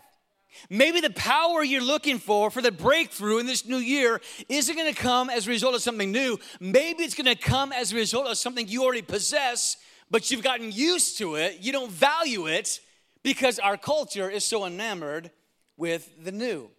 Maybe 0.71 1.01
the 1.01 1.11
power 1.11 1.65
you're 1.65 1.83
looking 1.83 2.21
for 2.21 2.53
for 2.53 2.63
the 2.63 2.71
breakthrough 2.71 3.39
in 3.39 3.47
this 3.47 3.67
new 3.67 3.79
year 3.79 4.21
isn't 4.49 4.77
going 4.77 4.95
to 4.95 4.97
come 4.97 5.29
as 5.29 5.49
a 5.49 5.51
result 5.51 5.75
of 5.75 5.83
something 5.83 6.13
new. 6.13 6.39
Maybe 6.61 7.03
it's 7.03 7.17
going 7.17 7.27
to 7.27 7.35
come 7.35 7.73
as 7.73 7.93
a 7.93 7.97
result 7.97 8.29
of 8.29 8.39
something 8.39 8.69
you 8.69 8.85
already 8.85 9.03
possess, 9.03 9.77
but 10.15 10.31
you've 10.31 10.45
gotten 10.45 10.71
used 10.71 11.19
to 11.19 11.35
it. 11.35 11.59
You 11.61 11.73
don't 11.73 11.91
value 11.91 12.47
it 12.47 12.79
because 13.25 13.59
our 13.59 13.77
culture 13.77 14.31
is 14.31 14.45
so 14.45 14.65
enamored 14.65 15.33
with 15.77 16.09
the 16.23 16.31
new. 16.31 16.71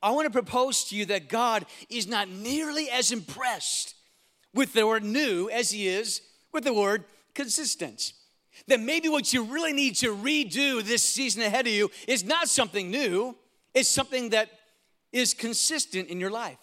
I 0.00 0.12
want 0.12 0.26
to 0.26 0.30
propose 0.30 0.84
to 0.84 0.94
you 0.94 1.04
that 1.06 1.28
God 1.28 1.66
is 1.90 2.06
not 2.06 2.28
nearly 2.28 2.88
as 2.88 3.10
impressed 3.10 3.96
with 4.54 4.74
the 4.74 4.86
word 4.86 5.02
new 5.02 5.50
as 5.50 5.72
he 5.72 5.88
is 5.88 6.22
with 6.52 6.62
the 6.62 6.72
word 6.72 7.02
consistent. 7.34 8.12
That 8.68 8.78
maybe 8.78 9.08
what 9.08 9.32
you 9.32 9.42
really 9.42 9.72
need 9.72 9.96
to 9.96 10.14
redo 10.14 10.84
this 10.84 11.02
season 11.02 11.42
ahead 11.42 11.66
of 11.66 11.72
you 11.72 11.90
is 12.06 12.22
not 12.22 12.48
something 12.48 12.92
new, 12.92 13.36
it's 13.74 13.88
something 13.88 14.28
that 14.28 14.48
is 15.10 15.34
consistent 15.34 16.06
in 16.06 16.20
your 16.20 16.30
life. 16.30 16.58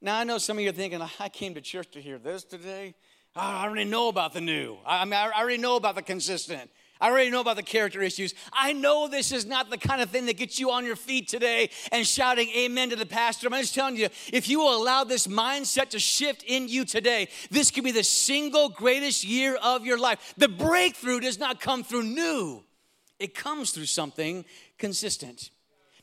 Now, 0.00 0.16
I 0.16 0.22
know 0.22 0.38
some 0.38 0.58
of 0.58 0.62
you 0.62 0.70
are 0.70 0.72
thinking, 0.72 1.02
I 1.18 1.28
came 1.28 1.54
to 1.54 1.60
church 1.60 1.90
to 1.90 2.00
hear 2.00 2.18
this 2.18 2.44
today. 2.44 2.94
I 3.36 3.64
already 3.64 3.84
know 3.84 4.08
about 4.08 4.32
the 4.32 4.40
new. 4.40 4.78
I 4.86 5.04
mean, 5.04 5.14
I 5.14 5.30
already 5.32 5.58
know 5.58 5.76
about 5.76 5.96
the 5.96 6.02
consistent. 6.02 6.70
I 7.00 7.10
already 7.10 7.30
know 7.30 7.40
about 7.40 7.56
the 7.56 7.64
character 7.64 8.00
issues. 8.00 8.32
I 8.52 8.72
know 8.72 9.08
this 9.08 9.32
is 9.32 9.44
not 9.44 9.68
the 9.68 9.76
kind 9.76 10.00
of 10.00 10.10
thing 10.10 10.26
that 10.26 10.36
gets 10.36 10.60
you 10.60 10.70
on 10.70 10.86
your 10.86 10.94
feet 10.94 11.26
today 11.26 11.70
and 11.90 12.06
shouting 12.06 12.48
amen 12.50 12.90
to 12.90 12.96
the 12.96 13.04
pastor. 13.04 13.48
I'm 13.48 13.60
just 13.60 13.74
telling 13.74 13.96
you, 13.96 14.08
if 14.32 14.48
you 14.48 14.60
will 14.60 14.80
allow 14.80 15.02
this 15.02 15.26
mindset 15.26 15.90
to 15.90 15.98
shift 15.98 16.44
in 16.46 16.68
you 16.68 16.84
today, 16.84 17.28
this 17.50 17.72
could 17.72 17.82
be 17.82 17.90
the 17.90 18.04
single 18.04 18.68
greatest 18.68 19.24
year 19.24 19.56
of 19.56 19.84
your 19.84 19.98
life. 19.98 20.34
The 20.38 20.48
breakthrough 20.48 21.20
does 21.20 21.38
not 21.38 21.60
come 21.60 21.82
through 21.82 22.04
new, 22.04 22.62
it 23.18 23.34
comes 23.34 23.72
through 23.72 23.86
something 23.86 24.44
consistent. 24.78 25.50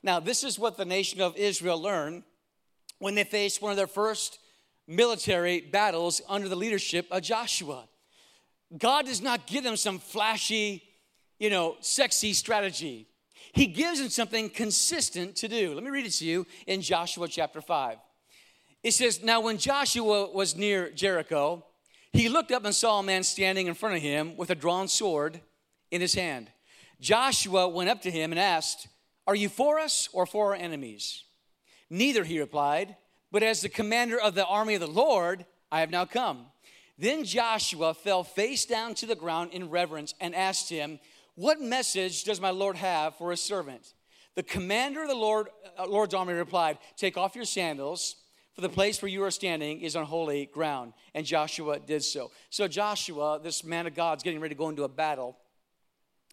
Now, 0.03 0.19
this 0.19 0.43
is 0.43 0.59
what 0.59 0.77
the 0.77 0.85
nation 0.85 1.21
of 1.21 1.38
Israel 1.38 1.81
learned 1.81 2.23
when 3.00 3.15
they 3.15 3.23
faced 3.23 3.61
one 3.61 3.71
of 3.71 3.77
their 3.77 3.88
first 3.88 4.39
military 4.88 5.61
battles 5.61 6.21
under 6.27 6.50
the 6.50 6.55
leadership 6.55 7.07
of 7.11 7.21
Joshua. 7.21 7.88
God 8.77 9.05
does 9.05 9.21
not 9.21 9.47
give 9.47 9.63
them 9.63 9.75
some 9.75 10.00
flashy, 10.00 10.83
you 11.39 11.50
know, 11.50 11.77
sexy 11.81 12.33
strategy. 12.33 13.07
He 13.53 13.67
gives 13.67 14.00
them 14.00 14.09
something 14.09 14.50
consistent 14.50 15.35
to 15.38 15.47
do. 15.47 15.73
Let 15.73 15.83
me 15.83 15.89
read 15.89 16.05
it 16.05 16.13
to 16.13 16.25
you 16.25 16.47
in 16.67 16.81
Joshua 16.81 17.27
chapter 17.27 17.61
5. 17.61 17.97
It 18.83 18.93
says, 18.93 19.23
Now 19.23 19.41
when 19.41 19.57
Joshua 19.57 20.31
was 20.31 20.55
near 20.55 20.89
Jericho, 20.89 21.65
he 22.13 22.29
looked 22.29 22.51
up 22.51 22.65
and 22.65 22.73
saw 22.73 23.00
a 23.00 23.03
man 23.03 23.23
standing 23.23 23.67
in 23.67 23.73
front 23.73 23.95
of 23.95 24.01
him 24.01 24.35
with 24.38 24.50
a 24.50 24.55
drawn 24.55 24.88
sword 24.88 25.41
in 25.91 26.01
his 26.01 26.13
hand. 26.13 26.50
Joshua 27.00 27.67
went 27.67 27.89
up 27.89 28.01
to 28.03 28.11
him 28.11 28.31
and 28.31 28.39
asked, 28.39 28.88
Are 29.27 29.35
you 29.35 29.50
for 29.50 29.79
us 29.79 30.07
or 30.13 30.25
for 30.25 30.53
our 30.53 30.59
enemies? 30.59 31.23
Neither, 31.89 32.23
he 32.23 32.39
replied, 32.39 32.95
but 33.31 33.43
as 33.43 33.61
the 33.61 33.69
commander 33.69 34.19
of 34.19 34.35
the 34.35 34.45
army 34.45 34.75
of 34.75 34.81
the 34.81 34.88
Lord, 34.88 35.45
I 35.71 35.79
have 35.79 35.89
now 35.89 36.05
come. 36.05 36.47
Then 36.97 37.23
Joshua 37.23 37.93
fell 37.93 38.23
face 38.23 38.65
down 38.65 38.93
to 38.95 39.05
the 39.05 39.15
ground 39.15 39.51
in 39.53 39.69
reverence 39.69 40.13
and 40.19 40.35
asked 40.35 40.69
him, 40.69 41.00
What 41.35 41.61
message 41.61 42.25
does 42.25 42.41
my 42.41 42.51
Lord 42.51 42.75
have 42.75 43.15
for 43.15 43.31
his 43.31 43.41
servant? 43.41 43.93
The 44.35 44.43
commander 44.43 45.01
of 45.01 45.07
the 45.07 45.15
Lord, 45.15 45.47
uh, 45.77 45.88
Lord's 45.88 46.13
army 46.13 46.33
replied, 46.33 46.77
Take 46.97 47.17
off 47.17 47.35
your 47.35 47.45
sandals, 47.45 48.17
for 48.53 48.61
the 48.61 48.69
place 48.69 49.01
where 49.01 49.09
you 49.09 49.23
are 49.23 49.31
standing 49.31 49.81
is 49.81 49.95
on 49.95 50.05
holy 50.05 50.45
ground. 50.47 50.93
And 51.15 51.25
Joshua 51.25 51.79
did 51.79 52.03
so. 52.03 52.31
So 52.50 52.67
Joshua, 52.67 53.39
this 53.41 53.63
man 53.63 53.88
of 53.88 53.95
God, 53.95 54.17
is 54.17 54.23
getting 54.23 54.39
ready 54.39 54.53
to 54.53 54.59
go 54.59 54.69
into 54.69 54.83
a 54.83 54.89
battle. 54.89 55.38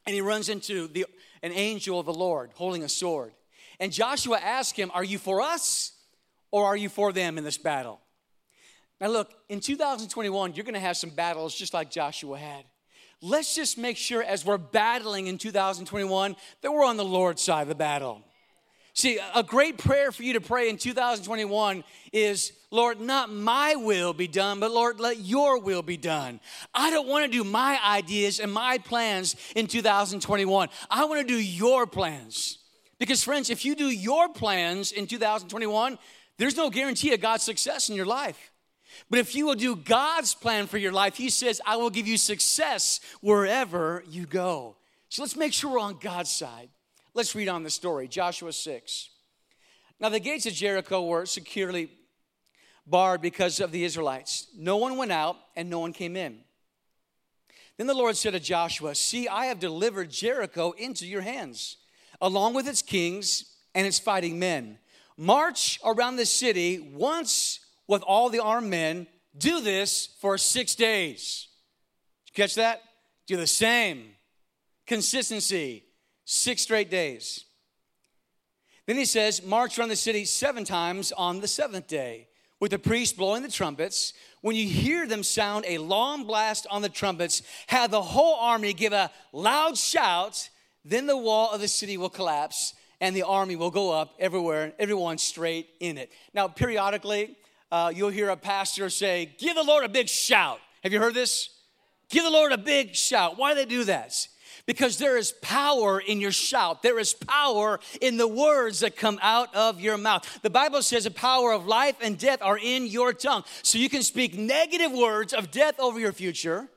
And 0.05 0.15
he 0.15 0.21
runs 0.21 0.49
into 0.49 0.89
the, 0.89 1.07
an 1.43 1.53
angel 1.53 2.01
of 2.01 2.07
the 2.07 2.13
Lord 2.13 2.51
holding 2.55 2.83
a 2.83 2.89
sword. 2.89 3.33
And 3.81 3.93
Joshua 3.93 4.39
asked 4.39 4.77
him, 4.77 4.91
Are 4.93 5.05
you 5.05 5.19
for 5.19 5.41
us 5.41 5.93
or 6.51 6.67
are 6.67 6.77
you 6.77 6.89
for 6.89 7.13
them 7.13 7.39
in 7.39 7.45
this 7.45 7.59
battle? 7.59 8.01
Now, 9.01 9.09
look, 9.09 9.31
in 9.49 9.61
2021, 9.61 10.55
you're 10.55 10.65
to 10.75 10.81
have 10.81 10.97
some 10.97 11.11
battles 11.11 11.55
just 11.55 11.73
like 11.73 11.91
Joshua 11.91 12.39
had. 12.39 12.65
Let's 13.21 13.55
just 13.55 13.79
make 13.79 13.97
sure 13.97 14.23
as 14.23 14.45
we're 14.45 14.59
battling 14.59 15.27
in 15.27 15.39
2021 15.39 16.37
that 16.63 16.73
we're 16.73 16.85
on 16.85 16.97
the 16.97 17.05
Lord's 17.05 17.43
side 17.43 17.63
of 17.63 17.69
the 17.69 17.75
battle. 17.75 18.23
See, 18.95 19.21
a 19.35 19.45
great 19.45 19.79
prayer 19.79 20.11
for 20.11 20.25
you 20.25 20.33
to 20.33 20.41
pray 20.41 20.69
in 20.69 20.77
2021 20.77 21.85
is, 22.13 22.53
Lord, 22.73 23.01
not 23.01 23.31
my 23.31 23.77
will 23.77 24.13
be 24.13 24.27
done, 24.27 24.59
but 24.59 24.73
Lord, 24.73 24.99
let 24.99 25.21
your 25.21 25.61
will 25.61 25.83
be 25.83 25.97
done. 25.97 26.41
I 26.75 26.91
don't 26.91 27.07
want 27.07 27.25
to 27.25 27.31
do 27.31 27.45
my 27.45 27.79
ideas 27.85 28.41
and 28.41 28.53
my 28.53 28.79
plans 28.79 29.37
in 29.55 29.69
2021. 29.69 30.69
I 30.91 31.05
want 31.05 31.21
to 31.21 31.27
do 31.27 31.41
your 31.41 31.87
plans. 31.87 32.59
Because, 32.99 33.23
friends, 33.23 33.51
if 33.51 33.65
you 33.65 33.77
do 33.77 33.87
your 33.87 34.29
plans 34.31 34.91
in 34.91 35.07
2021, 35.07 35.97
there's 36.39 36.57
no 36.57 36.71
guarantee 36.71 37.13
of 37.13 37.21
God's 37.21 37.43
success 37.43 37.89
in 37.89 37.97
your 37.97 38.07
life. 38.07 38.53
But 39.11 39.19
if 39.19 39.35
you 39.35 39.47
will 39.47 39.55
do 39.55 39.77
God's 39.77 40.35
plan 40.35 40.67
for 40.67 40.79
your 40.79 40.93
life, 40.93 41.17
He 41.17 41.31
says, 41.31 41.61
I 41.67 41.77
will 41.77 41.91
give 41.91 42.07
you 42.07 42.17
success 42.17 43.01
wherever 43.21 44.03
you 44.09 44.27
go. 44.27 44.77
So 45.09 45.23
let's 45.23 45.37
make 45.37 45.53
sure 45.53 45.73
we're 45.73 45.81
on 45.81 45.99
God's 46.01 46.31
side. 46.31 46.69
Let's 47.15 47.35
read 47.35 47.49
on 47.49 47.63
the 47.63 47.71
story 47.71 48.09
Joshua 48.09 48.53
6. 48.53 49.11
Now, 50.01 50.09
the 50.09 50.21
gates 50.21 50.47
of 50.47 50.53
Jericho 50.53 51.05
were 51.05 51.27
securely 51.27 51.91
barred 52.87 53.21
because 53.21 53.61
of 53.61 53.73
the 53.73 53.85
Israelites. 53.85 54.47
No 54.57 54.77
one 54.77 54.97
went 54.97 55.13
out 55.13 55.37
and 55.57 55.69
no 55.69 55.81
one 55.81 55.93
came 55.93 56.17
in. 56.17 56.39
Then 57.77 57.87
the 57.87 57.95
Lord 57.95 58.17
said 58.17 58.33
to 58.33 58.41
Joshua, 58.41 58.95
See, 58.95 59.29
I 59.29 59.47
have 59.47 59.61
delivered 59.61 60.11
Jericho 60.11 60.73
into 60.73 61.07
your 61.07 61.21
hands, 61.21 61.77
along 62.21 62.55
with 62.55 62.69
its 62.69 62.83
kings 62.83 63.55
and 63.75 63.87
its 63.87 63.99
fighting 63.99 64.39
men. 64.39 64.79
March 65.21 65.81
around 65.85 66.15
the 66.15 66.25
city 66.25 66.79
once 66.95 67.59
with 67.89 68.03
all 68.03 68.31
the 68.31 68.39
armed 68.39 68.71
men, 68.71 69.09
do 69.37 69.61
this 69.61 70.11
for 70.21 70.39
six 70.39 70.77
days. 70.77 71.49
catch 72.35 72.55
that? 72.55 72.83
Do 73.27 73.37
the 73.37 73.47
same. 73.47 74.13
Consistency, 74.87 75.85
six 76.25 76.63
straight 76.63 76.89
days. 76.89 77.45
Then 78.87 78.97
he 78.97 79.05
says, 79.05 79.45
march 79.45 79.77
around 79.79 79.89
the 79.89 79.97
city 79.97 80.25
seven 80.25 80.65
times 80.65 81.11
on 81.11 81.41
the 81.41 81.49
seventh 81.49 81.89
day, 81.89 82.29
with 82.61 82.71
the 82.71 82.79
priests 82.79 83.15
blowing 83.15 83.43
the 83.43 83.51
trumpets. 83.51 84.15
When 84.41 84.55
you 84.55 84.69
hear 84.69 85.07
them 85.07 85.25
sound 85.25 85.65
a 85.67 85.79
long 85.79 86.25
blast 86.25 86.67
on 86.71 86.81
the 86.81 86.89
trumpets, 86.89 87.43
have 87.67 87.91
the 87.91 88.01
whole 88.01 88.37
army 88.37 88.73
give 88.73 88.93
a 88.93 89.11
loud 89.33 89.77
shout, 89.77 90.49
then 90.85 91.07
the 91.07 91.17
wall 91.17 91.51
of 91.51 91.61
the 91.61 91.69
city 91.69 91.97
will 91.97 92.09
collapse 92.09 92.73
and 93.01 93.15
the 93.15 93.23
army 93.23 93.57
will 93.57 93.71
go 93.71 93.93
up 93.93 94.15
everywhere, 94.19 94.65
and 94.65 94.73
everyone 94.79 95.19
straight 95.19 95.69
in 95.81 95.99
it. 95.99 96.11
Now, 96.35 96.49
periodically, 96.49 97.37
uh, 97.71 97.93
you'll 97.95 98.11
hear 98.11 98.31
a 98.31 98.37
pastor 98.37 98.91
say, 98.91 99.35
Give 99.39 99.55
the 99.55 99.63
Lord 99.63 99.85
a 99.85 99.89
big 99.89 100.09
shout. 100.09 100.61
Have 100.83 100.93
you 100.93 100.99
heard 100.99 101.15
this? 101.15 101.51
Give 102.09 102.25
the 102.25 102.31
Lord 102.31 102.53
a 102.53 102.59
big 102.59 102.95
shout. 102.95 103.37
Why 103.37 103.53
do 103.53 103.57
they 103.57 103.67
do 103.67 103.85
that? 103.85 104.27
Because 104.67 104.99
there 104.99 105.17
is 105.17 105.33
power 105.41 106.01
in 106.01 106.21
your 106.21 106.33
shout. 106.33 106.83
There 106.83 106.99
is 106.99 107.13
power 107.15 107.81
in 108.01 108.17
the 108.17 108.29
words 108.29 108.81
that 108.81 108.97
come 108.97 109.19
out 109.23 109.55
of 109.55 109.81
your 109.81 109.97
mouth. 109.97 110.41
The 110.43 110.51
Bible 110.51 110.83
says 110.83 111.05
the 111.05 111.11
power 111.11 111.53
of 111.53 111.67
life 111.67 111.97
and 112.03 112.19
death 112.19 112.41
are 112.43 112.59
in 112.59 112.87
your 112.87 113.13
tongue. 113.13 113.45
So 113.63 113.79
you 113.79 113.89
can 113.89 114.03
speak 114.03 114.37
negative 114.37 114.93
words 114.93 115.33
of 115.33 115.51
death 115.51 115.79
over 115.79 115.99
your 115.99 116.13
future, 116.13 116.69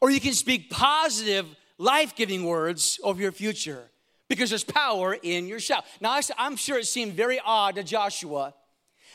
or 0.00 0.10
you 0.10 0.20
can 0.20 0.32
speak 0.32 0.70
positive, 0.70 1.46
life 1.76 2.14
giving 2.14 2.44
words 2.44 2.98
over 3.02 3.20
your 3.20 3.32
future 3.32 3.90
because 4.28 4.50
there's 4.50 4.64
power 4.64 5.16
in 5.22 5.46
your 5.46 5.60
shout. 5.60 5.84
Now, 6.00 6.18
I'm 6.38 6.56
sure 6.56 6.78
it 6.78 6.86
seemed 6.86 7.14
very 7.14 7.40
odd 7.44 7.76
to 7.76 7.82
Joshua 7.82 8.54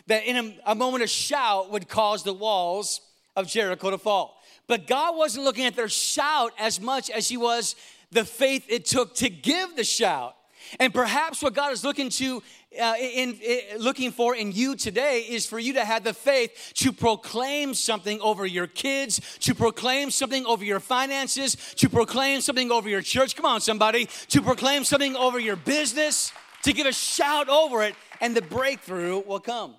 that 0.07 0.23
in 0.25 0.37
a, 0.37 0.71
a 0.71 0.75
moment 0.75 1.03
of 1.03 1.09
shout 1.09 1.71
would 1.71 1.87
cause 1.87 2.23
the 2.23 2.33
walls 2.33 3.01
of 3.35 3.47
Jericho 3.47 3.91
to 3.91 3.97
fall. 3.97 4.41
But 4.67 4.87
God 4.87 5.15
wasn't 5.15 5.45
looking 5.45 5.65
at 5.65 5.75
their 5.75 5.89
shout 5.89 6.53
as 6.59 6.79
much 6.79 7.09
as 7.09 7.27
He 7.27 7.37
was 7.37 7.75
the 8.11 8.25
faith 8.25 8.65
it 8.69 8.85
took 8.85 9.15
to 9.15 9.29
give 9.29 9.75
the 9.75 9.83
shout. 9.83 10.35
And 10.79 10.93
perhaps 10.93 11.41
what 11.41 11.53
God 11.53 11.71
is 11.71 11.83
looking 11.83 12.09
to 12.09 12.43
uh, 12.79 12.93
in, 12.99 13.33
in, 13.35 13.79
looking 13.79 14.11
for 14.11 14.35
in 14.35 14.51
you 14.51 14.75
today 14.75 15.21
is 15.21 15.45
for 15.45 15.57
you 15.57 15.73
to 15.73 15.83
have 15.83 16.03
the 16.03 16.13
faith 16.13 16.73
to 16.75 16.91
proclaim 16.91 17.73
something 17.73 18.21
over 18.21 18.45
your 18.45 18.67
kids, 18.67 19.19
to 19.39 19.55
proclaim 19.55 20.11
something 20.11 20.45
over 20.45 20.63
your 20.63 20.79
finances, 20.79 21.55
to 21.75 21.89
proclaim 21.89 22.41
something 22.41 22.71
over 22.71 22.87
your 22.87 23.01
church. 23.01 23.35
Come 23.35 23.45
on, 23.45 23.61
somebody, 23.61 24.07
to 24.27 24.41
proclaim 24.41 24.83
something 24.83 25.15
over 25.15 25.39
your 25.39 25.55
business, 25.55 26.31
to 26.63 26.73
give 26.73 26.85
a 26.85 26.93
shout 26.93 27.49
over 27.49 27.81
it, 27.83 27.95
and 28.21 28.35
the 28.35 28.41
breakthrough 28.41 29.19
will 29.19 29.39
come. 29.39 29.75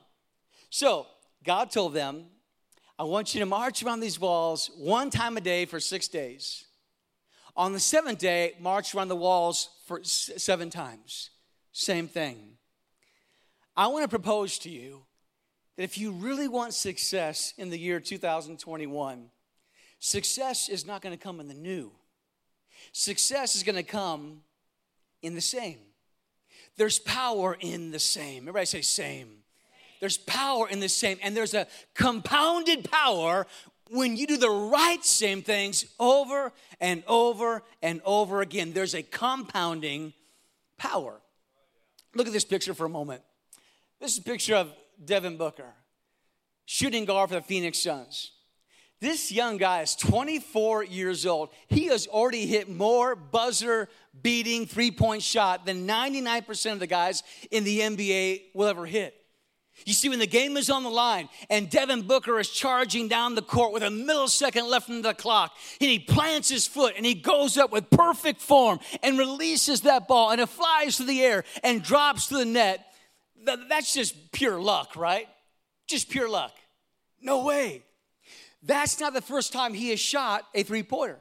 So 0.71 1.07
God 1.45 1.71
told 1.71 1.95
them, 1.95 2.27
I 2.99 3.05
want 3.05 3.35
you 3.35 3.41
to 3.41 3.47
march 3.47 3.83
around 3.83 4.01
these 4.01 4.21
walls 4.21 4.71
one 4.77 5.11
time 5.11 5.37
a 5.37 5.41
day 5.41 5.65
for 5.65 5.81
six 5.81 6.09
days. 6.09 6.65
On 7.57 7.73
the 7.73 7.81
seventh 7.81 8.19
day, 8.19 8.55
march 8.61 8.95
around 8.95 9.09
the 9.09 9.17
walls 9.17 9.71
for 9.91 10.05
seven 10.05 10.71
times. 10.71 11.31
Same 11.73 12.07
thing. 12.07 12.53
I 13.77 13.89
want 13.89 14.05
to 14.05 14.09
propose 14.09 14.57
to 14.61 14.71
you 14.71 15.03
that 15.77 15.83
if 15.83 15.99
you 15.99 16.13
really 16.13 16.47
want 16.47 16.75
success 16.75 17.53
in 17.59 17.71
the 17.71 17.77
year 17.77 17.99
2021, 17.99 19.31
success 19.99 20.69
is 20.69 20.87
not 20.87 21.03
going 21.03 21.19
to 21.19 21.21
come 21.21 21.41
in 21.41 21.49
the 21.49 21.55
new. 21.55 21.91
Success 22.93 23.57
is 23.57 23.65
going 23.65 23.75
to 23.75 23.83
come 23.83 24.43
in 25.23 25.35
the 25.35 25.41
same. 25.41 25.81
There's 26.77 27.01
power 27.01 27.57
in 27.59 27.91
the 27.91 27.99
same. 27.99 28.45
Everybody 28.45 28.67
say 28.67 28.83
same. 28.83 29.39
There's 29.99 30.19
power 30.19 30.69
in 30.69 30.79
the 30.79 30.89
same, 30.89 31.19
and 31.21 31.37
there's 31.37 31.55
a 31.55 31.67
compounded 31.97 32.89
power 32.89 33.45
when 33.91 34.17
you 34.17 34.27
do 34.27 34.37
the 34.37 34.51
right 34.51 35.05
same 35.05 35.43
things 35.43 35.85
over 35.99 36.53
and 36.81 37.03
over 37.07 37.63
and 37.83 38.01
over 38.05 38.41
again. 38.41 38.73
There's 38.73 38.95
a 38.95 39.03
compounding 39.03 40.13
power. 40.79 41.21
Look 42.15 42.27
at 42.27 42.33
this 42.33 42.45
picture 42.45 42.75
for 42.75 42.87
a 42.87 42.91
moment. 42.91 43.23
This 44.01 44.13
is 44.13 44.19
a 44.19 44.23
picture 44.23 44.55
of 44.55 44.73
Devin 45.05 45.37
Booker, 45.37 45.73
shooting 46.67 47.05
guard 47.05 47.29
for 47.29 47.37
the 47.37 47.43
Phoenix 47.43 47.79
Suns. 47.79 48.33
This 49.01 49.33
young 49.33 49.57
guy 49.57 49.81
is 49.81 49.97
24 49.97 50.85
years 50.85 51.25
old. 51.25 51.51
He 51.69 51.87
has 51.87 52.07
already 52.07 52.47
hit 52.47 52.69
more 52.69 53.17
buzzer 53.17 53.89
beating 54.23 54.67
three 54.67 54.91
point 54.91 55.23
shot 55.23 55.65
than 55.65 55.87
99% 55.87 56.73
of 56.73 56.81
the 56.81 56.87
guys 56.87 57.23
in 57.51 57.65
the 57.65 57.81
NBA 57.81 58.43
will 58.55 58.69
ever 58.69 58.85
hit. 58.85 59.20
You 59.87 59.93
see, 59.93 60.09
when 60.09 60.19
the 60.19 60.27
game 60.27 60.57
is 60.57 60.71
on 60.71 60.83
the 60.83 60.91
line 60.91 61.29
and 61.49 61.71
Devin 61.71 62.03
Booker 62.03 62.39
is 62.39 62.51
charging 62.51 63.09
down 63.09 63.35
the 63.35 63.43
court 63.43 63.73
with 63.73 63.83
a 63.83 63.89
millisecond 63.89 64.69
left 64.69 64.89
in 64.89 65.03
the 65.03 65.15
clock, 65.15 65.57
and 65.81 65.91
he 65.91 65.99
plants 65.99 66.49
his 66.49 66.67
foot 66.67 66.95
and 66.97 67.07
he 67.07 67.15
goes 67.15 67.57
up 67.57 67.73
with 67.73 67.91
perfect 67.91 68.41
form 68.41 68.79
and 69.03 69.19
releases 69.19 69.83
that 69.83 70.09
ball 70.09 70.31
and 70.31 70.41
it 70.41 70.49
flies 70.49 70.97
through 70.97 71.07
the 71.07 71.23
air 71.23 71.45
and 71.63 71.83
drops 71.83 72.27
to 72.27 72.37
the 72.37 72.45
net, 72.45 72.87
that's 73.45 73.95
just 73.95 74.33
pure 74.33 74.61
luck, 74.61 74.97
right? 74.97 75.29
Just 75.87 76.11
pure 76.11 76.29
luck. 76.29 76.53
No 77.21 77.45
way. 77.45 77.83
That's 78.63 79.01
not 79.01 79.15
the 79.15 79.23
first 79.23 79.53
time 79.53 79.75
he 79.75 79.91
has 79.91 80.01
shot 80.01 80.47
a 80.55 80.63
three 80.63 80.83
pointer. 80.83 81.19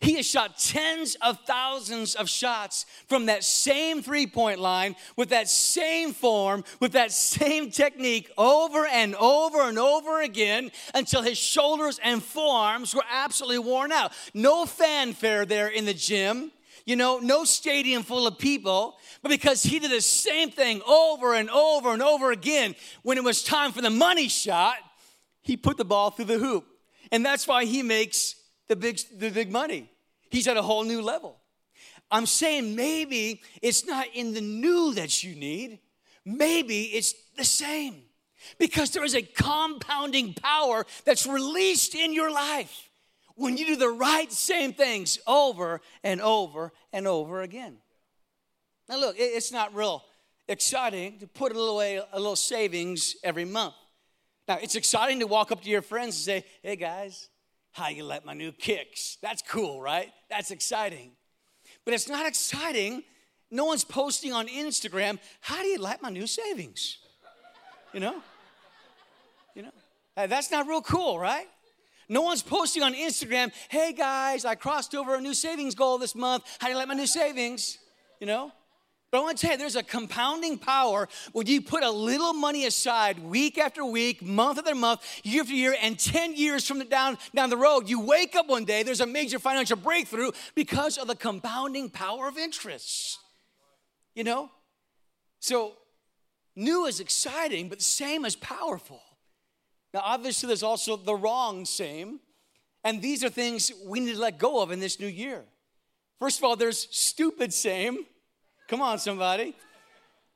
He 0.00 0.14
has 0.14 0.26
shot 0.26 0.58
tens 0.58 1.16
of 1.22 1.40
thousands 1.46 2.14
of 2.14 2.28
shots 2.28 2.86
from 3.08 3.26
that 3.26 3.44
same 3.44 4.02
three 4.02 4.26
point 4.26 4.60
line 4.60 4.96
with 5.16 5.30
that 5.30 5.48
same 5.48 6.12
form, 6.12 6.64
with 6.80 6.92
that 6.92 7.12
same 7.12 7.70
technique 7.70 8.30
over 8.36 8.86
and 8.86 9.14
over 9.16 9.62
and 9.62 9.78
over 9.78 10.20
again 10.20 10.70
until 10.94 11.22
his 11.22 11.38
shoulders 11.38 12.00
and 12.02 12.22
forearms 12.22 12.94
were 12.94 13.04
absolutely 13.10 13.58
worn 13.58 13.92
out. 13.92 14.12
No 14.34 14.66
fanfare 14.66 15.46
there 15.46 15.68
in 15.68 15.84
the 15.84 15.94
gym, 15.94 16.52
you 16.84 16.96
know, 16.96 17.18
no 17.18 17.44
stadium 17.44 18.02
full 18.02 18.26
of 18.26 18.38
people, 18.38 18.96
but 19.22 19.28
because 19.28 19.62
he 19.62 19.78
did 19.78 19.90
the 19.90 20.00
same 20.00 20.50
thing 20.50 20.82
over 20.86 21.34
and 21.34 21.50
over 21.50 21.92
and 21.92 22.02
over 22.02 22.30
again, 22.30 22.74
when 23.02 23.18
it 23.18 23.24
was 23.24 23.42
time 23.42 23.72
for 23.72 23.82
the 23.82 23.90
money 23.90 24.28
shot, 24.28 24.76
he 25.42 25.56
put 25.56 25.76
the 25.76 25.84
ball 25.84 26.10
through 26.10 26.26
the 26.26 26.38
hoop. 26.38 26.64
And 27.12 27.24
that's 27.24 27.46
why 27.46 27.64
he 27.64 27.82
makes 27.82 28.34
the 28.68 28.76
big, 28.76 29.00
the 29.16 29.30
big 29.30 29.50
money. 29.50 29.90
He's 30.30 30.48
at 30.48 30.56
a 30.56 30.62
whole 30.62 30.84
new 30.84 31.02
level. 31.02 31.38
I'm 32.10 32.26
saying 32.26 32.76
maybe 32.76 33.42
it's 33.62 33.84
not 33.86 34.06
in 34.14 34.32
the 34.34 34.40
new 34.40 34.94
that 34.94 35.24
you 35.24 35.34
need, 35.34 35.80
maybe 36.24 36.82
it's 36.84 37.14
the 37.36 37.44
same. 37.44 38.02
Because 38.58 38.90
there 38.90 39.02
is 39.02 39.14
a 39.14 39.22
compounding 39.22 40.34
power 40.34 40.86
that's 41.04 41.26
released 41.26 41.94
in 41.96 42.12
your 42.12 42.30
life 42.30 42.90
when 43.34 43.56
you 43.56 43.66
do 43.66 43.76
the 43.76 43.88
right 43.88 44.30
same 44.30 44.72
things 44.72 45.18
over 45.26 45.80
and 46.04 46.20
over 46.20 46.72
and 46.92 47.08
over 47.08 47.42
again. 47.42 47.78
Now, 48.88 48.98
look, 48.98 49.16
it's 49.18 49.50
not 49.50 49.74
real 49.74 50.04
exciting 50.48 51.18
to 51.18 51.26
put 51.26 51.52
a 51.52 51.58
little 51.58 51.80
a 51.80 52.18
little 52.18 52.36
savings 52.36 53.16
every 53.24 53.44
month. 53.44 53.74
Now, 54.46 54.58
it's 54.62 54.76
exciting 54.76 55.20
to 55.20 55.26
walk 55.26 55.50
up 55.50 55.62
to 55.62 55.68
your 55.68 55.82
friends 55.82 56.14
and 56.16 56.42
say, 56.42 56.44
"Hey 56.62 56.76
guys, 56.76 57.28
how 57.76 57.88
you 57.88 58.04
like 58.04 58.24
my 58.24 58.32
new 58.32 58.52
kicks. 58.52 59.18
That's 59.20 59.42
cool, 59.42 59.82
right? 59.82 60.10
That's 60.30 60.50
exciting. 60.50 61.10
But 61.84 61.92
it's 61.92 62.08
not 62.08 62.26
exciting. 62.26 63.02
No 63.50 63.66
one's 63.66 63.84
posting 63.84 64.32
on 64.32 64.48
Instagram, 64.48 65.18
how 65.40 65.60
do 65.60 65.68
you 65.68 65.78
like 65.78 66.00
my 66.00 66.08
new 66.08 66.26
savings? 66.26 66.98
You 67.92 68.00
know? 68.00 68.16
You 69.54 69.62
know? 69.62 69.72
That's 70.16 70.50
not 70.50 70.66
real 70.66 70.80
cool, 70.80 71.18
right? 71.18 71.46
No 72.08 72.22
one's 72.22 72.42
posting 72.42 72.82
on 72.82 72.94
Instagram, 72.94 73.52
hey 73.68 73.92
guys, 73.92 74.44
I 74.44 74.54
crossed 74.54 74.94
over 74.94 75.14
a 75.14 75.20
new 75.20 75.34
savings 75.34 75.74
goal 75.74 75.98
this 75.98 76.14
month. 76.14 76.44
How 76.58 76.68
do 76.68 76.72
you 76.72 76.78
like 76.78 76.88
my 76.88 76.94
new 76.94 77.06
savings? 77.06 77.78
You 78.20 78.26
know? 78.26 78.52
But 79.16 79.22
I 79.22 79.24
want 79.24 79.38
to 79.38 79.46
tell 79.46 79.52
you, 79.52 79.58
there's 79.58 79.76
a 79.76 79.82
compounding 79.82 80.58
power 80.58 81.08
when 81.32 81.46
you 81.46 81.62
put 81.62 81.82
a 81.82 81.90
little 81.90 82.34
money 82.34 82.66
aside 82.66 83.18
week 83.18 83.56
after 83.56 83.82
week, 83.82 84.20
month 84.20 84.58
after 84.58 84.74
month, 84.74 85.00
year 85.24 85.40
after 85.40 85.54
year, 85.54 85.74
and 85.80 85.98
10 85.98 86.36
years 86.36 86.68
from 86.68 86.78
the 86.78 86.84
down, 86.84 87.16
down 87.34 87.48
the 87.48 87.56
road, 87.56 87.88
you 87.88 87.98
wake 87.98 88.36
up 88.36 88.46
one 88.46 88.66
day, 88.66 88.82
there's 88.82 89.00
a 89.00 89.06
major 89.06 89.38
financial 89.38 89.78
breakthrough 89.78 90.32
because 90.54 90.98
of 90.98 91.08
the 91.08 91.14
compounding 91.14 91.88
power 91.88 92.28
of 92.28 92.36
interest. 92.36 93.18
You 94.14 94.22
know? 94.24 94.50
So, 95.40 95.78
new 96.54 96.84
is 96.84 97.00
exciting, 97.00 97.70
but 97.70 97.80
same 97.80 98.26
is 98.26 98.36
powerful. 98.36 99.00
Now, 99.94 100.02
obviously, 100.04 100.48
there's 100.48 100.62
also 100.62 100.94
the 100.94 101.14
wrong 101.14 101.64
same, 101.64 102.20
and 102.84 103.00
these 103.00 103.24
are 103.24 103.30
things 103.30 103.72
we 103.86 103.98
need 103.98 104.12
to 104.12 104.20
let 104.20 104.38
go 104.38 104.60
of 104.60 104.70
in 104.72 104.78
this 104.78 105.00
new 105.00 105.06
year. 105.06 105.42
First 106.20 106.36
of 106.36 106.44
all, 106.44 106.54
there's 106.54 106.86
stupid 106.90 107.54
same 107.54 108.04
Come 108.68 108.82
on, 108.82 108.98
somebody. 108.98 109.54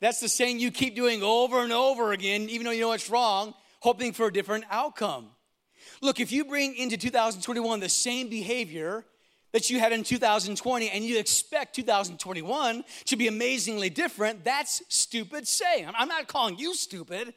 That's 0.01 0.21
the 0.21 0.29
saying 0.29 0.61
you 0.61 0.71
keep 0.71 0.95
doing 0.95 1.23
over 1.23 1.63
and 1.63 1.73
over 1.73 2.13
again, 2.13 2.49
even 2.49 2.65
though 2.65 2.73
you 2.73 2.81
know 2.81 2.93
it's 2.93 3.11
wrong, 3.11 3.55
hoping 3.81 4.13
for 4.13 4.27
a 4.27 4.33
different 4.33 4.65
outcome. 4.71 5.29
Look, 6.01 6.21
if 6.21 6.33
you 6.33 6.45
bring 6.45 6.77
into 6.77 6.97
2021 6.97 7.81
the 7.81 7.89
same 7.89 8.29
behavior 8.29 9.05
that 9.53 9.69
you 9.69 9.79
had 9.79 9.93
in 9.93 10.05
2020 10.05 10.91
and 10.91 11.05
you 11.05 11.19
expect 11.19 11.75
2021 11.75 12.85
to 13.07 13.17
be 13.17 13.27
amazingly 13.27 13.91
different, 13.91 14.45
that's 14.45 14.83
stupid 14.89 15.47
saying. 15.47 15.89
I'm 15.95 16.09
not 16.09 16.29
calling 16.29 16.59
you 16.59 16.75
stupid. 16.75 17.35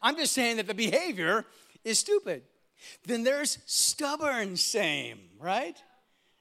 I'm 0.00 0.16
just 0.16 0.32
saying 0.32 0.58
that 0.58 0.66
the 0.66 0.74
behavior 0.74 1.44
is 1.84 1.98
stupid. 1.98 2.42
Then 3.04 3.24
there's 3.24 3.58
stubborn 3.66 4.56
same, 4.56 5.18
right? 5.40 5.76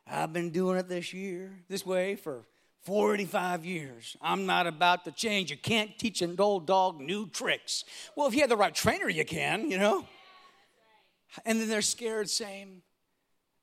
I've 0.08 0.32
been 0.32 0.52
doing 0.52 0.78
it 0.78 0.88
this 0.88 1.14
year, 1.14 1.52
this 1.68 1.86
way 1.86 2.16
for 2.16 2.46
45 2.86 3.66
years. 3.66 4.16
I'm 4.22 4.46
not 4.46 4.68
about 4.68 5.06
to 5.06 5.12
change. 5.12 5.52
You 5.52 5.58
can't 5.58 5.98
teach 5.98 6.22
an 6.22 6.36
old 6.40 6.68
dog 6.68 7.02
new 7.02 7.28
tricks. 7.28 7.84
Well, 8.16 8.28
if 8.28 8.36
you 8.36 8.42
have 8.42 8.50
the 8.50 8.58
right 8.58 8.74
trainer, 8.74 9.10
you 9.10 9.26
can, 9.26 9.70
you 9.70 9.78
know. 9.78 10.06
And 11.46 11.60
then 11.60 11.68
they're 11.68 11.82
scared, 11.82 12.30
saying, 12.30 12.84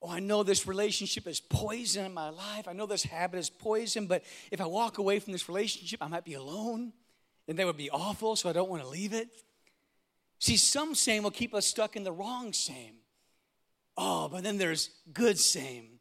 Oh, 0.02 0.11
I 0.11 0.18
know 0.18 0.42
this 0.42 0.66
relationship 0.66 1.28
is 1.28 1.38
poison 1.38 2.04
in 2.04 2.12
my 2.12 2.30
life. 2.30 2.66
I 2.66 2.72
know 2.72 2.87
this 2.87 3.04
habit 3.04 3.38
is 3.38 3.48
poison, 3.48 4.08
but 4.08 4.24
if 4.50 4.61
I 4.61 4.66
walk 4.66 4.98
away 4.98 5.20
from 5.20 5.32
this 5.32 5.48
relationship, 5.48 6.02
I 6.02 6.08
might 6.08 6.24
be 6.24 6.35
alone. 6.35 6.92
And 7.46 7.56
that 7.56 7.66
would 7.66 7.76
be 7.76 7.90
awful, 7.90 8.35
so 8.35 8.48
I 8.48 8.52
don't 8.52 8.68
want 8.68 8.82
to 8.82 8.88
leave 8.88 9.12
it. 9.12 9.28
See, 10.40 10.56
some 10.56 10.96
same 10.96 11.22
will 11.22 11.30
keep 11.30 11.54
us 11.54 11.66
stuck 11.66 11.94
in 11.94 12.02
the 12.02 12.11
wrong 12.11 12.52
same. 12.52 12.96
Oh, 13.96 14.28
but 14.28 14.42
then 14.42 14.58
there's 14.58 14.90
good 15.12 15.38
same. 15.38 15.91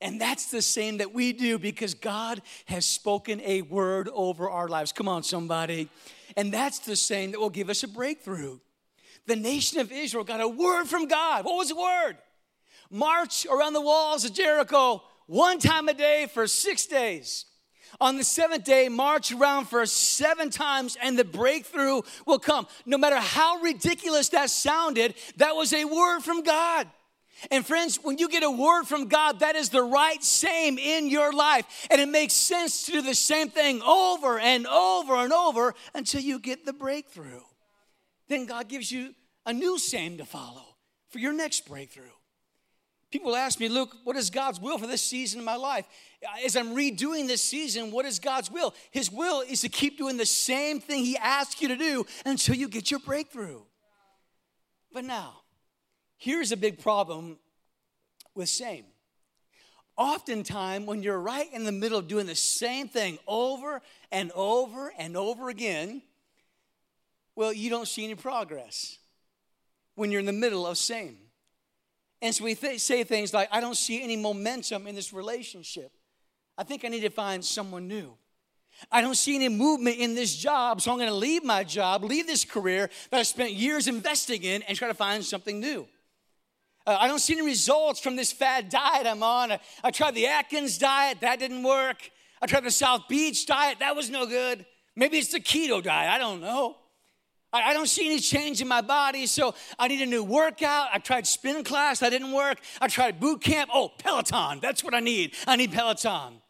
And 0.00 0.20
that's 0.20 0.50
the 0.50 0.62
same 0.62 0.98
that 0.98 1.12
we 1.12 1.32
do 1.32 1.58
because 1.58 1.94
God 1.94 2.40
has 2.66 2.86
spoken 2.86 3.40
a 3.42 3.62
word 3.62 4.08
over 4.12 4.48
our 4.48 4.68
lives. 4.68 4.92
Come 4.92 5.08
on, 5.08 5.22
somebody. 5.22 5.88
And 6.36 6.52
that's 6.52 6.78
the 6.78 6.96
same 6.96 7.32
that 7.32 7.40
will 7.40 7.50
give 7.50 7.68
us 7.68 7.82
a 7.82 7.88
breakthrough. 7.88 8.58
The 9.26 9.36
nation 9.36 9.78
of 9.78 9.92
Israel 9.92 10.24
got 10.24 10.40
a 10.40 10.48
word 10.48 10.86
from 10.86 11.06
God. 11.06 11.44
What 11.44 11.56
was 11.56 11.68
the 11.68 11.76
word? 11.76 12.16
March 12.90 13.46
around 13.46 13.74
the 13.74 13.80
walls 13.80 14.24
of 14.24 14.32
Jericho 14.32 15.02
one 15.26 15.58
time 15.58 15.88
a 15.88 15.94
day 15.94 16.26
for 16.32 16.46
six 16.46 16.86
days. 16.86 17.44
On 18.00 18.16
the 18.16 18.24
seventh 18.24 18.64
day, 18.64 18.88
march 18.88 19.32
around 19.32 19.66
for 19.66 19.84
seven 19.84 20.50
times 20.50 20.96
and 21.02 21.18
the 21.18 21.24
breakthrough 21.24 22.02
will 22.26 22.38
come. 22.38 22.66
No 22.86 22.96
matter 22.96 23.16
how 23.16 23.56
ridiculous 23.56 24.30
that 24.30 24.50
sounded, 24.50 25.14
that 25.36 25.56
was 25.56 25.72
a 25.72 25.84
word 25.84 26.20
from 26.20 26.42
God. 26.42 26.88
And 27.50 27.64
friends, 27.64 27.98
when 28.02 28.18
you 28.18 28.28
get 28.28 28.42
a 28.42 28.50
word 28.50 28.84
from 28.84 29.08
God, 29.08 29.40
that 29.40 29.56
is 29.56 29.70
the 29.70 29.82
right 29.82 30.22
same 30.22 30.78
in 30.78 31.08
your 31.08 31.32
life. 31.32 31.86
And 31.90 32.00
it 32.00 32.08
makes 32.08 32.34
sense 32.34 32.86
to 32.86 32.92
do 32.92 33.02
the 33.02 33.14
same 33.14 33.48
thing 33.48 33.80
over 33.82 34.38
and 34.38 34.66
over 34.66 35.16
and 35.16 35.32
over 35.32 35.74
until 35.94 36.20
you 36.20 36.38
get 36.38 36.66
the 36.66 36.72
breakthrough. 36.72 37.40
Then 38.28 38.46
God 38.46 38.68
gives 38.68 38.92
you 38.92 39.14
a 39.46 39.52
new 39.52 39.78
same 39.78 40.18
to 40.18 40.24
follow 40.24 40.64
for 41.08 41.18
your 41.18 41.32
next 41.32 41.66
breakthrough. 41.66 42.04
People 43.10 43.34
ask 43.34 43.58
me, 43.58 43.68
Luke, 43.68 43.96
what 44.04 44.14
is 44.16 44.30
God's 44.30 44.60
will 44.60 44.78
for 44.78 44.86
this 44.86 45.02
season 45.02 45.40
of 45.40 45.44
my 45.44 45.56
life? 45.56 45.84
As 46.44 46.54
I'm 46.56 46.76
redoing 46.76 47.26
this 47.26 47.42
season, 47.42 47.90
what 47.90 48.04
is 48.04 48.20
God's 48.20 48.50
will? 48.50 48.72
His 48.92 49.10
will 49.10 49.40
is 49.40 49.62
to 49.62 49.68
keep 49.68 49.98
doing 49.98 50.16
the 50.16 50.26
same 50.26 50.80
thing 50.80 51.04
He 51.04 51.16
asks 51.16 51.60
you 51.60 51.68
to 51.68 51.76
do 51.76 52.06
until 52.24 52.54
you 52.54 52.68
get 52.68 52.90
your 52.90 53.00
breakthrough. 53.00 53.62
But 54.92 55.04
now, 55.04 55.39
here's 56.20 56.52
a 56.52 56.56
big 56.56 56.78
problem 56.78 57.38
with 58.34 58.48
same. 58.48 58.84
Oftentimes, 59.96 60.86
when 60.86 61.02
you're 61.02 61.20
right 61.20 61.52
in 61.52 61.64
the 61.64 61.72
middle 61.72 61.98
of 61.98 62.06
doing 62.08 62.26
the 62.26 62.34
same 62.34 62.88
thing 62.88 63.18
over 63.26 63.82
and 64.12 64.30
over 64.34 64.92
and 64.96 65.16
over 65.16 65.48
again, 65.48 66.02
well, 67.34 67.52
you 67.52 67.68
don't 67.68 67.88
see 67.88 68.04
any 68.04 68.14
progress 68.14 68.98
when 69.94 70.10
you're 70.10 70.20
in 70.20 70.26
the 70.26 70.32
middle 70.32 70.66
of 70.66 70.78
same. 70.78 71.16
And 72.22 72.34
so 72.34 72.44
we 72.44 72.54
th- 72.54 72.80
say 72.80 73.02
things 73.02 73.34
like, 73.34 73.48
I 73.50 73.60
don't 73.60 73.76
see 73.76 74.02
any 74.02 74.16
momentum 74.16 74.86
in 74.86 74.94
this 74.94 75.12
relationship. 75.12 75.90
I 76.56 76.64
think 76.64 76.84
I 76.84 76.88
need 76.88 77.00
to 77.00 77.10
find 77.10 77.44
someone 77.44 77.88
new. 77.88 78.14
I 78.92 79.00
don't 79.00 79.16
see 79.16 79.36
any 79.36 79.48
movement 79.48 79.98
in 79.98 80.14
this 80.14 80.36
job, 80.36 80.80
so 80.80 80.92
I'm 80.92 80.98
going 80.98 81.08
to 81.08 81.14
leave 81.14 81.44
my 81.44 81.64
job, 81.64 82.04
leave 82.04 82.26
this 82.26 82.44
career 82.44 82.90
that 83.10 83.20
I 83.20 83.22
spent 83.22 83.52
years 83.52 83.88
investing 83.88 84.42
in, 84.42 84.62
and 84.62 84.76
try 84.76 84.88
to 84.88 84.94
find 84.94 85.24
something 85.24 85.60
new. 85.60 85.86
Uh, 86.86 86.96
I 86.98 87.08
don't 87.08 87.18
see 87.18 87.34
any 87.34 87.46
results 87.46 88.00
from 88.00 88.16
this 88.16 88.32
fad 88.32 88.68
diet 88.68 89.06
I'm 89.06 89.22
on. 89.22 89.52
I, 89.52 89.60
I 89.84 89.90
tried 89.90 90.14
the 90.14 90.26
Atkins 90.26 90.78
diet, 90.78 91.20
that 91.20 91.38
didn't 91.38 91.62
work. 91.62 92.10
I 92.42 92.46
tried 92.46 92.64
the 92.64 92.70
South 92.70 93.08
Beach 93.08 93.46
diet, 93.46 93.78
that 93.80 93.94
was 93.94 94.10
no 94.10 94.26
good. 94.26 94.64
Maybe 94.96 95.18
it's 95.18 95.32
the 95.32 95.40
keto 95.40 95.82
diet, 95.82 96.10
I 96.10 96.18
don't 96.18 96.40
know. 96.40 96.76
I, 97.52 97.72
don't 97.72 97.88
see 97.88 98.06
any 98.06 98.20
change 98.20 98.62
in 98.62 98.68
my 98.68 98.80
body, 98.80 99.26
so 99.26 99.54
I 99.78 99.88
need 99.88 100.00
a 100.00 100.06
new 100.06 100.22
workout. 100.22 100.88
I 100.92 100.98
tried 100.98 101.26
spin 101.26 101.64
class, 101.64 101.98
that 101.98 102.10
didn't 102.10 102.32
work. 102.32 102.58
I 102.80 102.86
tried 102.86 103.18
boot 103.18 103.40
camp. 103.40 103.70
Oh, 103.74 103.90
Peloton, 103.98 104.60
that's 104.60 104.84
what 104.84 104.94
I 104.94 105.00
need. 105.00 105.34
I 105.46 105.56
need 105.56 105.72
Peloton. 105.72 106.40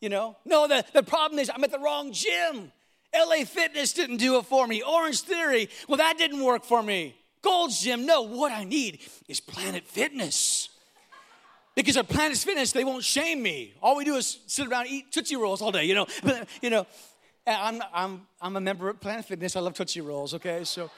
You 0.00 0.10
know? 0.10 0.36
No, 0.44 0.68
the, 0.68 0.84
the 0.92 1.02
problem 1.02 1.40
is 1.40 1.50
I'm 1.52 1.64
at 1.64 1.72
the 1.72 1.78
wrong 1.78 2.12
gym. 2.12 2.70
LA 3.14 3.44
Fitness 3.44 3.92
didn't 3.92 4.18
do 4.18 4.38
it 4.38 4.46
for 4.46 4.66
me. 4.66 4.82
Orange 4.82 5.22
Theory, 5.22 5.68
well, 5.88 5.98
that 5.98 6.18
didn't 6.18 6.42
work 6.42 6.64
for 6.64 6.82
me. 6.82 7.16
Gold's 7.44 7.80
Gym, 7.80 8.06
no, 8.06 8.22
what 8.22 8.50
I 8.50 8.64
need 8.64 9.00
is 9.28 9.38
Planet 9.38 9.86
Fitness. 9.86 10.70
Because 11.76 11.96
at 11.96 12.08
Planet 12.08 12.38
Fitness, 12.38 12.72
they 12.72 12.84
won't 12.84 13.04
shame 13.04 13.42
me. 13.42 13.74
All 13.82 13.96
we 13.96 14.04
do 14.04 14.14
is 14.16 14.40
sit 14.46 14.66
around 14.66 14.86
eat 14.88 15.12
Tootsie 15.12 15.36
Rolls 15.36 15.60
all 15.60 15.70
day, 15.70 15.84
you 15.84 15.94
know? 15.94 16.06
But 16.22 16.48
you 16.62 16.70
know, 16.70 16.86
I'm, 17.46 17.82
I'm, 17.92 18.26
I'm 18.40 18.56
a 18.56 18.60
member 18.60 18.88
of 18.88 19.00
Planet 19.00 19.26
Fitness. 19.26 19.56
I 19.56 19.60
love 19.60 19.74
Tootsie 19.74 20.00
Rolls, 20.00 20.34
okay? 20.34 20.64
So 20.64 20.90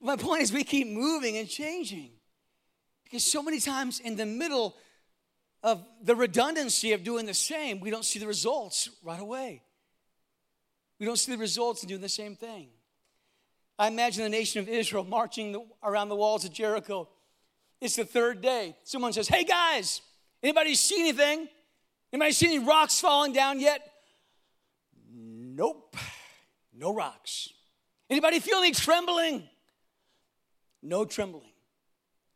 my 0.00 0.16
point 0.16 0.42
is 0.42 0.52
we 0.52 0.64
keep 0.64 0.88
moving 0.88 1.36
and 1.36 1.48
changing. 1.48 2.10
Because 3.04 3.24
so 3.24 3.42
many 3.42 3.60
times 3.60 4.00
in 4.00 4.16
the 4.16 4.26
middle 4.26 4.76
of 5.62 5.84
the 6.02 6.14
redundancy 6.14 6.92
of 6.92 7.04
doing 7.04 7.26
the 7.26 7.34
same, 7.34 7.80
we 7.80 7.90
don't 7.90 8.04
see 8.04 8.18
the 8.18 8.26
results 8.26 8.88
right 9.02 9.20
away. 9.20 9.62
We 10.98 11.06
don't 11.06 11.18
see 11.18 11.32
the 11.32 11.38
results 11.38 11.82
in 11.82 11.88
doing 11.88 12.00
the 12.00 12.08
same 12.08 12.36
thing. 12.36 12.68
I 13.80 13.88
imagine 13.88 14.22
the 14.24 14.28
nation 14.28 14.60
of 14.60 14.68
Israel 14.68 15.04
marching 15.04 15.52
the, 15.52 15.64
around 15.82 16.10
the 16.10 16.14
walls 16.14 16.44
of 16.44 16.52
Jericho. 16.52 17.08
It's 17.80 17.96
the 17.96 18.04
third 18.04 18.42
day. 18.42 18.76
Someone 18.84 19.14
says, 19.14 19.26
Hey 19.26 19.42
guys, 19.42 20.02
anybody 20.42 20.74
see 20.74 21.00
anything? 21.00 21.48
Anybody 22.12 22.32
see 22.32 22.54
any 22.54 22.58
rocks 22.58 23.00
falling 23.00 23.32
down 23.32 23.58
yet? 23.58 23.90
Nope, 25.10 25.96
no 26.74 26.92
rocks. 26.92 27.48
Anybody 28.10 28.38
feel 28.38 28.58
any 28.58 28.72
trembling? 28.72 29.48
No 30.82 31.06
trembling. 31.06 31.52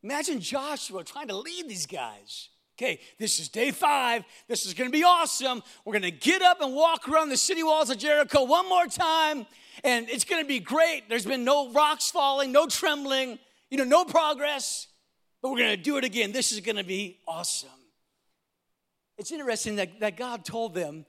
Imagine 0.03 0.41
Joshua 0.41 1.05
trying 1.05 1.29
to 1.29 1.37
lead 1.37 1.69
these 1.69 1.85
guys. 1.85 2.49
Okay, 2.77 2.99
this 3.21 3.39
is 3.39 3.49
day 3.49 3.71
five. 3.71 4.25
This 4.49 4.67
is 4.67 4.75
gonna 4.75 4.91
be 4.91 5.05
awesome. 5.05 5.63
We're 5.85 5.93
gonna 5.93 6.11
get 6.11 6.43
up 6.43 6.61
and 6.61 6.75
walk 6.75 7.09
around 7.09 7.29
the 7.29 7.37
city 7.37 7.63
walls 7.63 7.89
of 7.89 7.99
Jericho 7.99 8.43
one 8.43 8.69
more 8.69 8.87
time, 8.87 9.47
and 9.85 10.09
it's 10.09 10.25
gonna 10.25 10.45
be 10.45 10.59
great. 10.59 11.09
There's 11.09 11.27
been 11.27 11.45
no 11.45 11.71
rocks 11.71 12.11
falling, 12.11 12.51
no 12.51 12.67
trembling, 12.67 13.39
you 13.71 13.79
know, 13.79 13.85
no 13.85 14.05
progress, 14.05 14.89
but 15.41 15.53
we're 15.53 15.59
gonna 15.59 15.77
do 15.77 15.99
it 15.99 16.05
again. 16.05 16.33
This 16.33 16.51
is 16.51 16.61
gonna 16.61 16.83
be 16.83 17.21
awesome. 17.29 17.69
It's 19.19 19.31
interesting 19.31 19.77
that, 19.77 20.01
that 20.01 20.17
God 20.17 20.45
told 20.45 20.75
them 20.75 21.07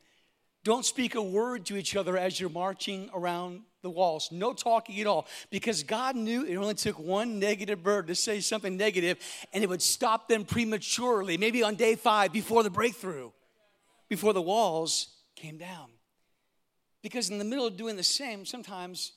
don't 0.63 0.85
speak 0.85 1.15
a 1.15 1.21
word 1.21 1.65
to 1.67 1.77
each 1.77 1.95
other 1.95 2.15
as 2.15 2.39
you're 2.39 2.49
marching 2.49 3.09
around 3.13 3.61
the 3.85 3.89
walls. 3.91 4.31
No 4.31 4.51
talking 4.51 4.99
at 4.99 5.07
all. 5.07 5.27
Because 5.51 5.83
God 5.83 6.15
knew 6.15 6.43
it 6.43 6.55
only 6.55 6.73
took 6.73 6.97
one 6.99 7.39
negative 7.39 7.83
bird 7.83 8.07
to 8.07 8.15
say 8.15 8.39
something 8.39 8.75
negative 8.75 9.19
and 9.53 9.63
it 9.63 9.69
would 9.69 9.81
stop 9.81 10.27
them 10.27 10.43
prematurely, 10.43 11.37
maybe 11.37 11.61
on 11.63 11.75
day 11.75 11.95
five 11.95 12.33
before 12.33 12.63
the 12.63 12.69
breakthrough, 12.71 13.29
before 14.09 14.33
the 14.33 14.41
walls 14.41 15.09
came 15.35 15.57
down. 15.57 15.89
Because 17.03 17.29
in 17.29 17.37
the 17.37 17.45
middle 17.45 17.67
of 17.67 17.77
doing 17.77 17.95
the 17.95 18.03
same, 18.03 18.43
sometimes 18.45 19.11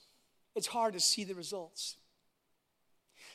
it's 0.54 0.66
hard 0.66 0.92
to 0.92 1.00
see 1.00 1.24
the 1.24 1.34
results. 1.34 1.96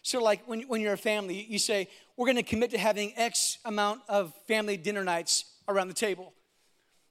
So, 0.03 0.21
like 0.21 0.47
when, 0.47 0.61
when 0.63 0.81
you're 0.81 0.93
a 0.93 0.97
family, 0.97 1.45
you 1.49 1.57
say, 1.57 1.87
We're 2.15 2.27
going 2.27 2.35
to 2.35 2.43
commit 2.43 2.69
to 2.71 2.77
having 2.77 3.13
X 3.15 3.57
amount 3.65 4.01
of 4.07 4.33
family 4.47 4.77
dinner 4.77 5.03
nights 5.03 5.45
around 5.67 5.87
the 5.87 5.93
table. 5.95 6.33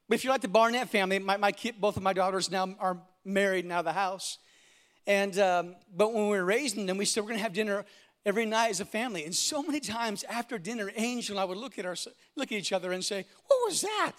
But 0.08 0.16
if 0.16 0.24
you're 0.24 0.32
like 0.32 0.42
the 0.42 0.48
Barnett 0.48 0.90
family, 0.90 1.18
my, 1.18 1.38
my 1.38 1.52
kid, 1.52 1.76
both 1.80 1.96
of 1.96 2.02
my 2.02 2.12
daughters 2.12 2.50
now 2.50 2.76
are 2.78 2.98
married 3.24 3.64
and 3.64 3.72
out 3.72 3.80
of 3.80 3.85
the 3.85 3.92
house. 3.92 4.38
And 5.06 5.38
um, 5.38 5.76
but 5.94 6.12
when 6.12 6.28
we 6.28 6.37
were 6.37 6.44
raising 6.44 6.87
them, 6.87 6.96
we 6.96 7.04
said 7.04 7.22
we're 7.22 7.30
gonna 7.30 7.42
have 7.42 7.52
dinner 7.52 7.85
every 8.24 8.46
night 8.46 8.70
as 8.70 8.80
a 8.80 8.85
family. 8.85 9.24
And 9.24 9.35
so 9.35 9.62
many 9.62 9.80
times 9.80 10.24
after 10.24 10.58
dinner, 10.58 10.90
Angel 10.96 11.37
and 11.37 11.40
I 11.40 11.44
would 11.44 11.58
look 11.58 11.78
at 11.78 11.87
our 11.87 11.96
look 12.37 12.52
at 12.52 12.58
each 12.58 12.72
other 12.72 12.92
and 12.92 13.04
say, 13.04 13.26
"What 13.46 13.58
was 13.68 13.80
that? 13.80 14.12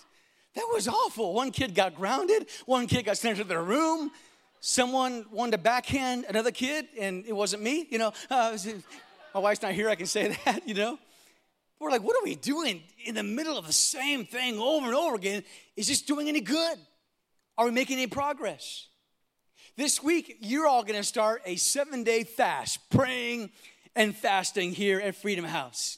That 0.55 0.69
was 0.73 0.87
awful." 0.87 1.33
One 1.33 1.51
kid 1.51 1.73
got 1.73 1.95
grounded. 1.95 2.47
One 2.65 2.87
kid 2.87 3.05
got 3.05 3.17
sent 3.17 3.37
to 3.37 3.43
their 3.43 3.63
room. 3.63 4.11
Someone 4.59 5.25
wanted 5.31 5.51
to 5.51 5.57
backhand 5.57 6.25
another 6.27 6.51
kid, 6.51 6.87
and 6.99 7.25
it 7.25 7.33
wasn't 7.33 7.63
me. 7.63 7.87
You 7.89 7.99
know, 7.99 8.13
uh, 8.29 8.57
my 9.33 9.39
wife's 9.39 9.61
not 9.61 9.73
here. 9.73 9.89
I 9.89 9.95
can 9.95 10.05
say 10.05 10.37
that. 10.45 10.67
You 10.67 10.73
know. 10.73 10.99
We're 11.79 11.91
like, 11.91 12.03
what 12.03 12.15
are 12.15 12.23
we 12.23 12.35
doing 12.35 12.81
in 13.03 13.13
the 13.13 13.23
middle 13.23 13.57
of 13.57 13.67
the 13.67 13.73
same 13.73 14.25
thing 14.25 14.57
over 14.57 14.85
and 14.85 14.95
over 14.95 15.15
again? 15.15 15.43
Is 15.75 15.89
this 15.89 16.01
doing 16.01 16.29
any 16.29 16.39
good? 16.39 16.77
Are 17.57 17.65
we 17.65 17.71
making 17.71 17.97
any 17.97 18.07
progress? 18.07 18.87
This 19.75 20.03
week, 20.03 20.37
you're 20.39 20.67
all 20.67 20.83
gonna 20.83 21.01
start 21.01 21.41
a 21.47 21.55
seven 21.55 22.03
day 22.03 22.23
fast, 22.25 22.79
praying 22.91 23.49
and 23.95 24.15
fasting 24.15 24.71
here 24.71 24.99
at 24.99 25.15
Freedom 25.15 25.43
House. 25.43 25.97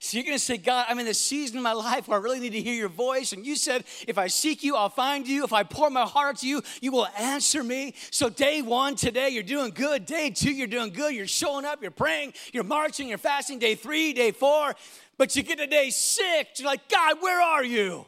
So 0.00 0.16
you're 0.16 0.24
gonna 0.24 0.40
say, 0.40 0.56
God, 0.56 0.86
I'm 0.88 0.98
in 0.98 1.06
this 1.06 1.20
season 1.20 1.56
of 1.58 1.62
my 1.62 1.72
life 1.72 2.08
where 2.08 2.18
I 2.18 2.22
really 2.22 2.40
need 2.40 2.50
to 2.50 2.60
hear 2.60 2.74
your 2.74 2.88
voice. 2.88 3.32
And 3.32 3.46
you 3.46 3.54
said, 3.54 3.84
if 4.08 4.18
I 4.18 4.26
seek 4.26 4.64
you, 4.64 4.74
I'll 4.74 4.88
find 4.88 5.28
you. 5.28 5.44
If 5.44 5.52
I 5.52 5.62
pour 5.62 5.88
my 5.88 6.02
heart 6.02 6.38
to 6.38 6.48
you, 6.48 6.62
you 6.80 6.90
will 6.90 7.06
answer 7.16 7.62
me. 7.62 7.94
So 8.10 8.28
day 8.28 8.60
one 8.60 8.96
today, 8.96 9.28
you're 9.28 9.44
doing 9.44 9.70
good. 9.70 10.04
Day 10.04 10.30
two, 10.30 10.52
you're 10.52 10.66
doing 10.66 10.92
good. 10.92 11.14
You're 11.14 11.28
showing 11.28 11.64
up, 11.64 11.80
you're 11.80 11.92
praying, 11.92 12.34
you're 12.52 12.64
marching, 12.64 13.08
you're 13.08 13.18
fasting. 13.18 13.60
Day 13.60 13.76
three, 13.76 14.12
day 14.14 14.32
four, 14.32 14.74
but 15.16 15.36
you 15.36 15.44
get 15.44 15.58
to 15.58 15.68
day 15.68 15.90
six, 15.90 16.58
you're 16.58 16.66
like, 16.66 16.88
God, 16.88 17.18
where 17.20 17.40
are 17.40 17.62
you? 17.62 18.04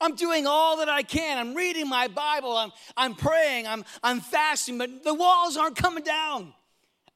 I'm 0.00 0.14
doing 0.14 0.46
all 0.46 0.78
that 0.78 0.88
I 0.88 1.02
can. 1.02 1.38
I'm 1.38 1.54
reading 1.54 1.88
my 1.88 2.08
Bible. 2.08 2.56
I'm, 2.56 2.72
I'm 2.96 3.14
praying. 3.14 3.66
I'm, 3.66 3.84
I'm 4.02 4.20
fasting, 4.20 4.78
but 4.78 5.02
the 5.04 5.14
walls 5.14 5.56
aren't 5.56 5.76
coming 5.76 6.04
down. 6.04 6.54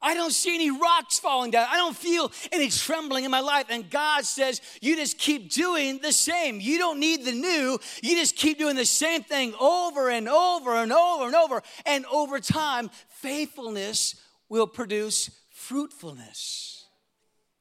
I 0.05 0.15
don't 0.15 0.33
see 0.33 0.55
any 0.55 0.71
rocks 0.71 1.21
falling 1.21 1.53
down. 1.53 1.69
I 1.71 1.77
don't 1.77 1.97
feel 1.97 2.33
any 2.51 2.69
trembling 2.69 3.25
in 3.25 3.31
my 3.31 3.39
life. 3.39 3.67
And 3.71 3.89
God 3.89 4.25
says, 4.25 4.61
You 4.81 4.97
just 4.97 5.17
keep 5.17 5.53
doing 5.53 5.99
the 5.99 6.13
same. 6.13 6.61
You 6.61 6.79
don't 6.79 6.99
need 6.99 7.25
the 7.25 7.33
new. 7.33 7.79
You 8.03 8.17
just 8.17 8.35
keep 8.35 8.59
doing 8.59 8.75
the 8.75 8.85
same 8.85 9.23
thing 9.23 9.55
over 9.61 10.11
and 10.11 10.29
over 10.29 10.75
and 10.75 10.93
over 10.93 11.27
and 11.27 11.37
over. 11.37 11.63
And 11.87 12.05
over 12.07 12.41
time, 12.41 12.91
faithfulness 13.09 14.17
will 14.49 14.67
produce 14.67 15.31
fruitfulness 15.51 16.87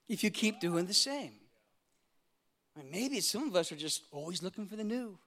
if 0.10 0.24
you 0.24 0.32
keep 0.32 0.60
doing 0.60 0.88
the 0.88 0.94
same. 0.96 1.34
I 2.76 2.80
mean, 2.80 2.92
maybe 2.92 3.20
some 3.20 3.48
of 3.48 3.56
us 3.56 3.72
are 3.72 3.76
just 3.76 4.04
always 4.12 4.42
looking 4.42 4.66
for 4.66 4.76
the 4.76 4.84
new, 4.84 5.18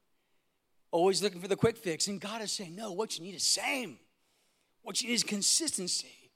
always 0.90 1.22
looking 1.22 1.40
for 1.40 1.48
the 1.48 1.56
quick 1.56 1.76
fix. 1.76 2.06
And 2.08 2.20
God 2.20 2.40
is 2.42 2.52
saying, 2.52 2.74
no, 2.74 2.92
what 2.92 3.18
you 3.18 3.24
need 3.24 3.34
is 3.34 3.42
same. 3.42 3.98
What 4.82 5.02
you 5.02 5.08
need 5.08 5.14
is 5.14 5.22
consistency. 5.22 6.30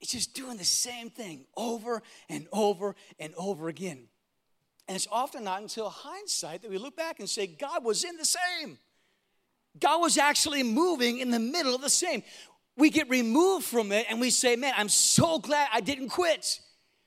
It's 0.00 0.12
just 0.12 0.34
doing 0.34 0.56
the 0.56 0.64
same 0.64 1.10
thing 1.10 1.46
over 1.56 2.02
and 2.28 2.46
over 2.52 2.94
and 3.18 3.32
over 3.36 3.68
again. 3.68 4.08
And 4.86 4.96
it's 4.96 5.08
often 5.10 5.44
not 5.44 5.62
until 5.62 5.88
hindsight 5.88 6.62
that 6.62 6.70
we 6.70 6.78
look 6.78 6.96
back 6.96 7.20
and 7.20 7.28
say, 7.28 7.46
God 7.46 7.84
was 7.84 8.04
in 8.04 8.16
the 8.16 8.24
same. 8.24 8.78
God 9.78 10.00
was 10.00 10.18
actually 10.18 10.62
moving 10.62 11.18
in 11.18 11.30
the 11.30 11.38
middle 11.38 11.74
of 11.74 11.80
the 11.80 11.88
same. 11.88 12.22
We 12.76 12.90
get 12.90 13.08
removed 13.08 13.64
from 13.64 13.92
it 13.92 14.06
and 14.10 14.20
we 14.20 14.30
say, 14.30 14.56
man, 14.56 14.74
I'm 14.76 14.88
so 14.88 15.38
glad 15.38 15.68
I 15.72 15.80
didn't 15.80 16.10
quit 16.10 16.60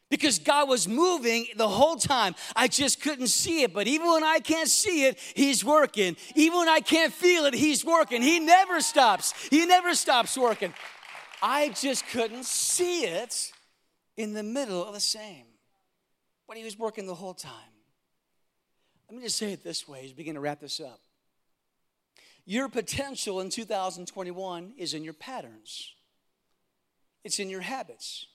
because 0.10 0.39
God 0.39 0.70
was 0.70 0.88
moving 0.88 1.48
the 1.56 1.67
whole 1.67 1.96
time. 1.96 2.36
I 2.56 2.67
just 2.67 3.02
couldn't 3.02 3.28
see 3.28 3.63
it. 3.63 3.74
But 3.74 3.88
even 3.88 4.08
when 4.08 4.24
I 4.24 4.39
can't 4.39 4.70
see 4.70 5.06
it, 5.06 5.20
He's 5.36 5.63
working. 5.63 6.15
Even 6.36 6.60
when 6.60 6.70
I 6.70 6.80
can't 6.80 7.13
feel 7.13 7.46
it, 7.46 7.54
He's 7.54 7.84
working. 7.84 8.22
He 8.22 8.39
never 8.39 8.82
stops. 8.82 9.34
He 9.50 9.65
never 9.65 9.96
stops 9.96 10.38
working. 10.38 10.74
I 11.41 11.70
just 11.70 12.08
couldn't 12.08 12.46
see 12.46 13.06
it 13.06 13.52
in 14.15 14.34
the 14.34 14.43
middle 14.43 14.84
of 14.84 14.93
the 14.93 15.00
same. 15.00 15.46
But 16.48 16.58
He 16.58 16.63
was 16.63 16.78
working 16.78 17.06
the 17.06 17.15
whole 17.15 17.34
time. 17.34 17.52
Let 19.10 19.17
me 19.17 19.24
just 19.24 19.38
say 19.38 19.54
it 19.54 19.63
this 19.63 19.88
way 19.88 20.00
as 20.04 20.12
we 20.12 20.15
begin 20.15 20.36
to 20.36 20.41
wrap 20.41 20.60
this 20.60 20.80
up. 20.80 21.00
Your 22.46 22.70
potential 22.70 23.41
in 23.41 23.50
2021 23.50 24.74
is 24.78 24.93
in 24.93 25.04
your 25.04 25.13
patterns, 25.13 25.93
it's 27.26 27.39
in 27.39 27.50
your 27.50 27.62
habits. 27.62 28.28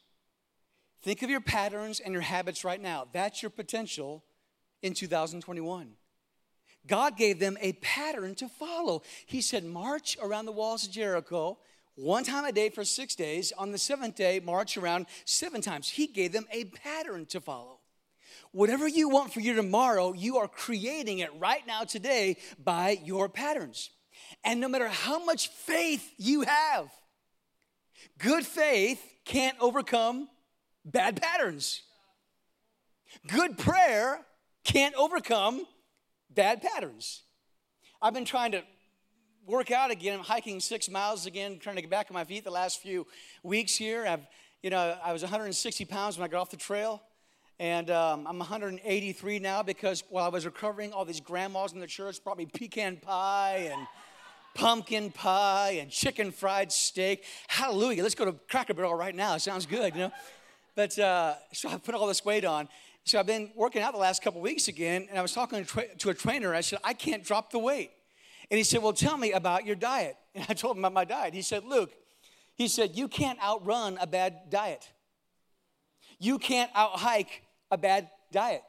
Think 1.02 1.22
of 1.22 1.30
your 1.30 1.40
patterns 1.40 2.00
and 2.00 2.12
your 2.12 2.22
habits 2.22 2.64
right 2.64 2.80
now. 2.80 3.08
That's 3.12 3.42
your 3.42 3.50
potential 3.50 4.24
in 4.82 4.94
2021. 4.94 5.92
God 6.86 7.16
gave 7.16 7.38
them 7.38 7.56
a 7.60 7.72
pattern 7.74 8.34
to 8.36 8.48
follow. 8.48 9.02
He 9.26 9.40
said, 9.40 9.64
March 9.64 10.16
around 10.22 10.46
the 10.46 10.52
walls 10.52 10.86
of 10.86 10.92
Jericho 10.92 11.58
one 11.94 12.24
time 12.24 12.44
a 12.44 12.52
day 12.52 12.70
for 12.70 12.84
six 12.84 13.14
days. 13.14 13.52
On 13.58 13.72
the 13.72 13.78
seventh 13.78 14.16
day, 14.16 14.40
march 14.40 14.76
around 14.76 15.06
seven 15.24 15.60
times. 15.60 15.88
He 15.88 16.06
gave 16.06 16.32
them 16.32 16.46
a 16.52 16.64
pattern 16.64 17.26
to 17.26 17.40
follow. 17.40 17.80
Whatever 18.52 18.88
you 18.88 19.08
want 19.08 19.32
for 19.32 19.40
your 19.40 19.56
tomorrow, 19.56 20.12
you 20.12 20.38
are 20.38 20.48
creating 20.48 21.18
it 21.20 21.30
right 21.38 21.66
now 21.66 21.84
today 21.84 22.36
by 22.62 22.98
your 23.04 23.28
patterns. 23.28 23.90
And 24.44 24.60
no 24.60 24.68
matter 24.68 24.88
how 24.88 25.24
much 25.24 25.48
faith 25.48 26.12
you 26.16 26.42
have, 26.42 26.90
good 28.18 28.44
faith 28.44 29.02
can't 29.24 29.56
overcome 29.60 30.28
bad 30.84 31.20
patterns. 31.20 31.82
Good 33.26 33.58
prayer 33.58 34.20
can't 34.64 34.94
overcome 34.94 35.66
bad 36.30 36.62
patterns. 36.62 37.22
I've 38.00 38.14
been 38.14 38.24
trying 38.24 38.52
to 38.52 38.62
work 39.46 39.70
out 39.70 39.90
again. 39.90 40.18
I'm 40.18 40.24
hiking 40.24 40.60
six 40.60 40.88
miles 40.88 41.26
again, 41.26 41.58
trying 41.58 41.76
to 41.76 41.82
get 41.82 41.90
back 41.90 42.06
on 42.10 42.14
my 42.14 42.24
feet 42.24 42.44
the 42.44 42.50
last 42.50 42.80
few 42.80 43.06
weeks 43.42 43.76
here. 43.76 44.06
I've, 44.06 44.26
you 44.62 44.70
know, 44.70 44.96
I 45.04 45.12
was 45.12 45.22
160 45.22 45.84
pounds 45.84 46.18
when 46.18 46.24
I 46.24 46.28
got 46.28 46.40
off 46.40 46.50
the 46.50 46.56
trail. 46.56 47.02
And 47.58 47.90
um, 47.90 48.26
I'm 48.26 48.38
183 48.38 49.38
now 49.38 49.62
because 49.62 50.02
while 50.08 50.24
I 50.24 50.28
was 50.28 50.44
recovering, 50.44 50.92
all 50.92 51.04
these 51.04 51.20
grandmas 51.20 51.72
in 51.72 51.80
the 51.80 51.86
church 51.86 52.22
brought 52.24 52.38
me 52.38 52.46
pecan 52.46 52.96
pie 52.96 53.70
and 53.72 53.86
pumpkin 54.54 55.10
pie 55.12 55.78
and 55.80 55.90
chicken 55.90 56.32
fried 56.32 56.72
steak. 56.72 57.24
Hallelujah. 57.48 58.02
Let's 58.02 58.14
go 58.14 58.24
to 58.24 58.32
Cracker 58.48 58.74
Barrel 58.74 58.94
right 58.94 59.14
now. 59.14 59.34
It 59.34 59.40
sounds 59.40 59.66
good, 59.66 59.94
you 59.94 60.00
know. 60.00 60.12
But 60.74 60.98
uh, 60.98 61.34
so 61.52 61.68
I 61.68 61.76
put 61.76 61.94
all 61.94 62.06
this 62.06 62.24
weight 62.24 62.44
on. 62.44 62.68
So 63.04 63.18
I've 63.18 63.26
been 63.26 63.50
working 63.56 63.82
out 63.82 63.92
the 63.92 63.98
last 63.98 64.22
couple 64.22 64.40
weeks 64.40 64.68
again, 64.68 65.06
and 65.10 65.18
I 65.18 65.22
was 65.22 65.32
talking 65.32 65.66
to 65.98 66.08
a 66.10 66.14
trainer. 66.14 66.54
I 66.54 66.60
said, 66.60 66.78
I 66.84 66.94
can't 66.94 67.24
drop 67.24 67.50
the 67.50 67.58
weight. 67.58 67.90
And 68.50 68.58
he 68.58 68.64
said, 68.64 68.82
Well, 68.82 68.92
tell 68.92 69.16
me 69.16 69.32
about 69.32 69.66
your 69.66 69.76
diet. 69.76 70.16
And 70.34 70.46
I 70.48 70.54
told 70.54 70.78
him 70.78 70.84
about 70.84 70.94
my 70.94 71.04
diet. 71.04 71.34
He 71.34 71.42
said, 71.42 71.62
Luke, 71.62 71.92
he 72.54 72.66
said, 72.66 72.96
You 72.96 73.06
can't 73.06 73.42
outrun 73.42 73.98
a 74.00 74.06
bad 74.06 74.48
diet. 74.48 74.88
You 76.18 76.38
can't 76.38 76.70
out 76.74 76.98
hike 76.98 77.42
a 77.70 77.76
bad 77.76 78.08
diet. 78.30 78.62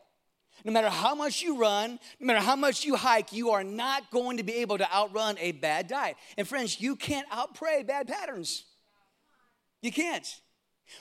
No 0.65 0.71
matter 0.71 0.89
how 0.89 1.15
much 1.15 1.41
you 1.41 1.57
run, 1.57 1.99
no 2.19 2.27
matter 2.27 2.39
how 2.39 2.55
much 2.55 2.83
you 2.83 2.95
hike, 2.95 3.31
you 3.31 3.51
are 3.51 3.63
not 3.63 4.11
going 4.11 4.37
to 4.37 4.43
be 4.43 4.55
able 4.55 4.77
to 4.77 4.93
outrun 4.93 5.37
a 5.39 5.51
bad 5.53 5.87
diet. 5.87 6.17
And 6.37 6.47
friends, 6.47 6.81
you 6.81 6.95
can't 6.95 7.29
outpray 7.29 7.85
bad 7.85 8.07
patterns. 8.07 8.65
You 9.81 9.91
can't. 9.91 10.27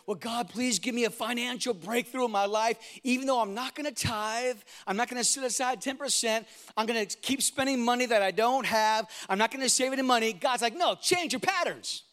Well, 0.06 0.16
God, 0.16 0.48
please 0.48 0.78
give 0.78 0.94
me 0.94 1.04
a 1.04 1.10
financial 1.10 1.74
breakthrough 1.74 2.24
in 2.24 2.30
my 2.30 2.46
life. 2.46 2.78
Even 3.02 3.26
though 3.26 3.40
I'm 3.40 3.54
not 3.54 3.74
going 3.74 3.92
to 3.92 3.94
tithe, 3.94 4.56
I'm 4.86 4.96
not 4.96 5.08
going 5.08 5.20
to 5.20 5.28
set 5.28 5.44
aside 5.44 5.80
10%, 5.80 6.44
I'm 6.76 6.86
going 6.86 7.06
to 7.06 7.16
keep 7.18 7.42
spending 7.42 7.84
money 7.84 8.06
that 8.06 8.22
I 8.22 8.30
don't 8.30 8.66
have, 8.66 9.08
I'm 9.28 9.38
not 9.38 9.50
going 9.50 9.62
to 9.62 9.68
save 9.68 9.92
any 9.92 10.02
money. 10.02 10.32
God's 10.32 10.62
like, 10.62 10.76
no, 10.76 10.94
change 10.94 11.32
your 11.32 11.40
patterns. 11.40 12.04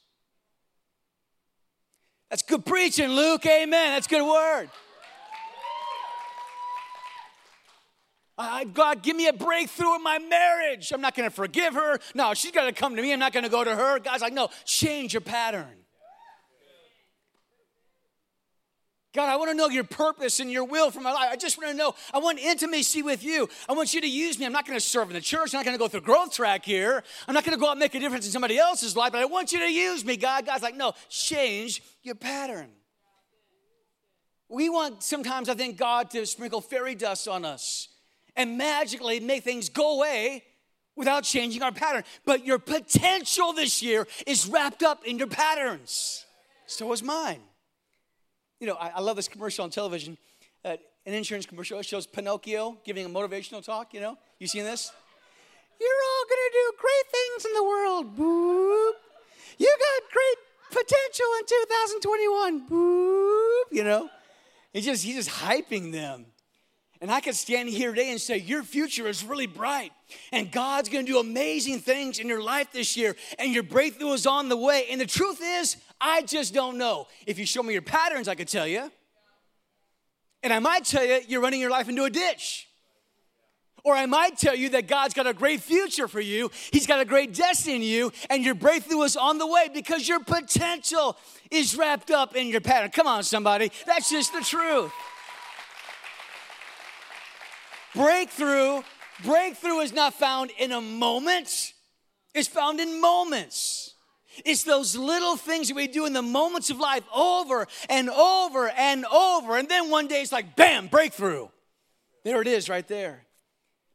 That's 2.29 2.43
good 2.43 2.65
preaching, 2.65 3.09
Luke. 3.09 3.45
Amen. 3.45 3.93
That's 3.93 4.07
good 4.07 4.23
word. 4.23 4.69
God, 8.73 9.01
give 9.01 9.17
me 9.17 9.27
a 9.27 9.33
breakthrough 9.33 9.95
in 9.95 10.03
my 10.03 10.19
marriage. 10.19 10.91
I'm 10.93 11.01
not 11.01 11.15
going 11.15 11.27
to 11.27 11.35
forgive 11.35 11.73
her. 11.73 11.99
No, 12.13 12.33
she's 12.33 12.51
got 12.51 12.65
to 12.65 12.71
come 12.71 12.95
to 12.95 13.01
me. 13.01 13.11
I'm 13.11 13.19
not 13.19 13.33
going 13.33 13.43
to 13.43 13.49
go 13.49 13.63
to 13.63 13.75
her. 13.75 13.99
God's 13.99 14.21
like, 14.21 14.31
no, 14.31 14.49
change 14.63 15.13
your 15.13 15.21
pattern. 15.21 15.67
God, 19.11 19.27
I 19.27 19.37
want 19.37 19.49
to 19.49 19.57
know 19.57 19.69
your 19.69 19.83
purpose 19.83 20.39
and 20.39 20.51
your 20.51 20.65
will 20.65 20.91
for 20.91 21.01
my 21.01 21.11
life. 21.11 21.29
I 21.31 21.35
just 21.35 21.57
want 21.57 21.71
to 21.71 21.75
know. 21.75 21.95
I 22.13 22.19
want 22.19 22.37
intimacy 22.37 23.01
with 23.01 23.23
you. 23.23 23.49
I 23.67 23.73
want 23.73 23.91
you 23.95 24.01
to 24.01 24.07
use 24.07 24.37
me. 24.37 24.45
I'm 24.45 24.51
not 24.51 24.67
going 24.67 24.77
to 24.77 24.85
serve 24.85 25.07
in 25.09 25.15
the 25.15 25.21
church. 25.21 25.53
I'm 25.53 25.59
not 25.59 25.65
going 25.65 25.75
to 25.75 25.79
go 25.79 25.87
through 25.87 26.01
growth 26.01 26.31
track 26.31 26.63
here. 26.63 27.03
I'm 27.27 27.33
not 27.33 27.43
going 27.43 27.57
to 27.57 27.59
go 27.59 27.67
out 27.67 27.71
and 27.71 27.79
make 27.79 27.95
a 27.95 27.99
difference 27.99 28.27
in 28.27 28.31
somebody 28.31 28.59
else's 28.59 28.95
life, 28.95 29.11
but 29.11 29.21
I 29.21 29.25
want 29.25 29.51
you 29.51 29.59
to 29.59 29.71
use 29.71 30.05
me, 30.05 30.15
God. 30.15 30.45
God's 30.45 30.61
like, 30.61 30.75
no, 30.75 30.93
change 31.09 31.81
your 32.03 32.13
pattern. 32.13 32.69
We 34.47 34.69
want 34.69 35.01
sometimes, 35.01 35.49
I 35.49 35.55
think, 35.55 35.77
God 35.77 36.11
to 36.11 36.25
sprinkle 36.27 36.61
fairy 36.61 36.93
dust 36.93 37.27
on 37.27 37.45
us 37.45 37.87
and 38.35 38.59
magically 38.59 39.19
make 39.19 39.43
things 39.43 39.69
go 39.69 39.97
away 39.97 40.43
without 40.95 41.23
changing 41.23 41.63
our 41.63 41.71
pattern. 41.71 42.03
But 42.25 42.45
your 42.45 42.59
potential 42.59 43.53
this 43.53 43.81
year 43.81 44.07
is 44.27 44.45
wrapped 44.45 44.83
up 44.83 45.03
in 45.03 45.17
your 45.17 45.27
patterns. 45.27 46.25
So 46.67 46.91
is 46.93 47.01
mine 47.01 47.39
you 48.59 48.67
know, 48.67 48.75
I, 48.75 48.89
I 48.89 48.99
love 49.01 49.15
this 49.15 49.27
commercial 49.27 49.63
on 49.63 49.69
television, 49.69 50.17
uh, 50.65 50.75
an 51.05 51.13
insurance 51.13 51.45
commercial. 51.45 51.79
It 51.79 51.85
shows 51.85 52.05
Pinocchio 52.05 52.77
giving 52.83 53.05
a 53.05 53.09
motivational 53.09 53.63
talk, 53.63 53.93
you 53.93 54.01
know? 54.01 54.17
You 54.39 54.47
seen 54.47 54.63
this? 54.63 54.91
You're 55.79 55.89
all 55.89 56.25
gonna 56.29 56.41
do 56.51 56.71
great 56.77 57.11
things 57.11 57.45
in 57.45 57.53
the 57.53 57.63
world, 57.63 58.17
boop. 58.17 58.93
You 59.57 59.77
got 59.79 60.11
great 60.11 60.37
potential 60.71 61.25
in 61.39 61.45
2021, 61.45 62.69
boop, 62.69 63.63
you 63.71 63.83
know? 63.83 64.09
He's 64.73 64.85
just, 64.85 65.03
he's 65.03 65.15
just 65.15 65.29
hyping 65.29 65.91
them. 65.91 66.25
And 67.01 67.09
I 67.09 67.21
could 67.21 67.35
stand 67.35 67.69
here 67.69 67.91
today 67.91 68.11
and 68.11 68.19
say, 68.19 68.37
Your 68.37 68.61
future 68.63 69.07
is 69.07 69.23
really 69.23 69.47
bright. 69.47 69.91
And 70.33 70.51
God's 70.51 70.89
gonna 70.89 71.05
do 71.05 71.19
amazing 71.19 71.79
things 71.79 72.19
in 72.19 72.27
your 72.27 72.41
life 72.41 72.71
this 72.73 72.97
year. 72.97 73.15
And 73.37 73.53
your 73.53 73.63
breakthrough 73.63 74.11
is 74.13 74.27
on 74.27 74.49
the 74.49 74.57
way. 74.57 74.87
And 74.91 74.99
the 74.99 75.05
truth 75.05 75.39
is, 75.41 75.77
I 76.01 76.23
just 76.23 76.53
don't 76.53 76.77
know. 76.77 77.07
If 77.25 77.39
you 77.39 77.45
show 77.45 77.63
me 77.63 77.73
your 77.73 77.81
patterns, 77.81 78.27
I 78.27 78.35
could 78.35 78.49
tell 78.49 78.67
you. 78.67 78.91
And 80.43 80.51
I 80.51 80.59
might 80.59 80.85
tell 80.85 81.05
you, 81.05 81.19
you're 81.27 81.41
running 81.41 81.61
your 81.61 81.69
life 81.69 81.87
into 81.87 82.03
a 82.03 82.09
ditch. 82.09 82.67
Or 83.85 83.95
I 83.95 84.05
might 84.05 84.37
tell 84.37 84.55
you 84.55 84.69
that 84.69 84.87
God's 84.87 85.13
got 85.13 85.25
a 85.25 85.33
great 85.33 85.61
future 85.61 86.09
for 86.09 86.19
you, 86.19 86.51
He's 86.71 86.85
got 86.85 86.99
a 86.99 87.05
great 87.05 87.33
destiny 87.33 87.77
in 87.77 87.81
you, 87.81 88.11
and 88.29 88.43
your 88.43 88.55
breakthrough 88.55 89.03
is 89.03 89.15
on 89.15 89.37
the 89.37 89.47
way 89.47 89.69
because 89.73 90.05
your 90.05 90.19
potential 90.19 91.17
is 91.49 91.77
wrapped 91.77 92.11
up 92.11 92.35
in 92.35 92.47
your 92.47 92.61
pattern. 92.61 92.91
Come 92.91 93.07
on, 93.07 93.23
somebody. 93.23 93.71
That's 93.85 94.09
just 94.09 94.33
the 94.33 94.41
truth. 94.41 94.91
Breakthrough, 97.95 98.81
breakthrough 99.23 99.79
is 99.79 99.93
not 99.93 100.13
found 100.13 100.51
in 100.57 100.71
a 100.71 100.81
moment, 100.81 101.73
it's 102.33 102.47
found 102.47 102.79
in 102.79 103.01
moments. 103.01 103.95
It's 104.45 104.63
those 104.63 104.95
little 104.95 105.35
things 105.35 105.67
that 105.67 105.75
we 105.75 105.87
do 105.87 106.05
in 106.05 106.13
the 106.13 106.21
moments 106.21 106.69
of 106.69 106.79
life 106.79 107.03
over 107.13 107.67
and 107.89 108.09
over 108.09 108.69
and 108.69 109.05
over. 109.05 109.57
And 109.57 109.67
then 109.67 109.89
one 109.89 110.07
day 110.07 110.21
it's 110.21 110.31
like, 110.31 110.55
bam, 110.55 110.87
breakthrough. 110.87 111.49
There 112.23 112.41
it 112.41 112.47
is 112.47 112.69
right 112.69 112.87
there. 112.87 113.25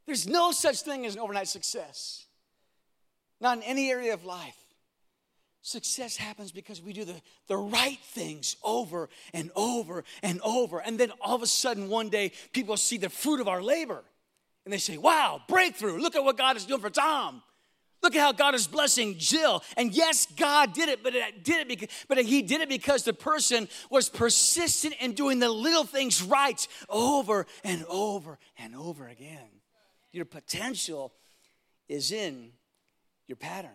There's 0.05 0.27
no 0.27 0.51
such 0.51 0.81
thing 0.81 1.05
as 1.05 1.15
an 1.15 1.21
overnight 1.21 1.47
success, 1.47 2.25
not 3.41 3.57
in 3.57 3.63
any 3.63 3.89
area 3.89 4.13
of 4.13 4.23
life. 4.23 4.64
Success 5.65 6.15
happens 6.15 6.51
because 6.51 6.79
we 6.79 6.93
do 6.93 7.05
the, 7.05 7.19
the 7.47 7.57
right 7.57 7.97
things 7.99 8.55
over 8.61 9.09
and 9.33 9.49
over 9.55 10.03
and 10.21 10.39
over. 10.41 10.77
And 10.77 10.99
then 10.99 11.11
all 11.19 11.35
of 11.35 11.41
a 11.41 11.47
sudden, 11.47 11.89
one 11.89 12.09
day, 12.09 12.33
people 12.53 12.77
see 12.77 12.97
the 12.97 13.09
fruit 13.09 13.39
of 13.39 13.47
our 13.47 13.63
labor. 13.63 14.03
And 14.63 14.71
they 14.71 14.77
say, 14.77 14.99
wow, 14.99 15.41
breakthrough. 15.47 15.97
Look 15.97 16.15
at 16.15 16.23
what 16.23 16.37
God 16.37 16.55
is 16.55 16.67
doing 16.67 16.81
for 16.81 16.91
Tom. 16.91 17.41
Look 18.03 18.15
at 18.15 18.21
how 18.21 18.31
God 18.31 18.53
is 18.53 18.67
blessing 18.67 19.15
Jill. 19.17 19.63
And 19.75 19.91
yes, 19.91 20.27
God 20.37 20.71
did 20.71 20.87
it, 20.87 21.01
but 21.01 21.15
it 21.15 21.43
did 21.43 21.61
it 21.61 21.67
because, 21.67 21.89
but 22.07 22.23
he 22.23 22.43
did 22.43 22.61
it 22.61 22.69
because 22.69 23.01
the 23.01 23.13
person 23.13 23.67
was 23.89 24.07
persistent 24.07 24.93
in 24.99 25.13
doing 25.13 25.39
the 25.39 25.49
little 25.49 25.83
things 25.83 26.21
right 26.21 26.67
over 26.89 27.47
and 27.63 27.83
over 27.89 28.37
and 28.59 28.75
over 28.75 29.07
again. 29.07 29.49
Your 30.11 30.25
potential 30.25 31.11
is 31.89 32.11
in 32.11 32.51
your 33.25 33.37
pattern. 33.37 33.71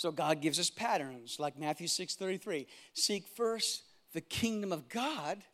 So 0.00 0.10
God 0.10 0.40
gives 0.40 0.58
us 0.58 0.70
patterns 0.70 1.38
like 1.38 1.58
Matthew 1.58 1.86
6:33. 1.86 2.66
Seek 2.94 3.28
first 3.28 3.82
the 4.14 4.22
kingdom 4.22 4.72
of 4.72 4.88
God 4.88 5.44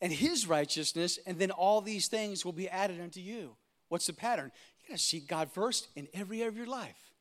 and 0.00 0.12
his 0.12 0.48
righteousness, 0.48 1.20
and 1.24 1.38
then 1.38 1.52
all 1.52 1.80
these 1.80 2.08
things 2.08 2.44
will 2.44 2.52
be 2.52 2.68
added 2.68 3.00
unto 3.00 3.20
you. 3.20 3.56
What's 3.86 4.08
the 4.08 4.12
pattern? 4.12 4.50
You 4.82 4.88
gotta 4.88 4.98
seek 4.98 5.28
God 5.28 5.52
first 5.52 5.86
in 5.94 6.08
every 6.12 6.40
area 6.40 6.48
of 6.48 6.56
your 6.56 6.66
life. 6.66 7.12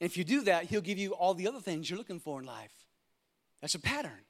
And 0.00 0.06
if 0.06 0.18
you 0.18 0.24
do 0.24 0.42
that, 0.42 0.66
he'll 0.66 0.82
give 0.82 0.98
you 0.98 1.14
all 1.14 1.32
the 1.32 1.48
other 1.48 1.62
things 1.62 1.88
you're 1.88 1.98
looking 1.98 2.20
for 2.20 2.40
in 2.40 2.44
life. 2.44 2.84
That's 3.62 3.74
a 3.74 3.80
pattern. 3.80 4.20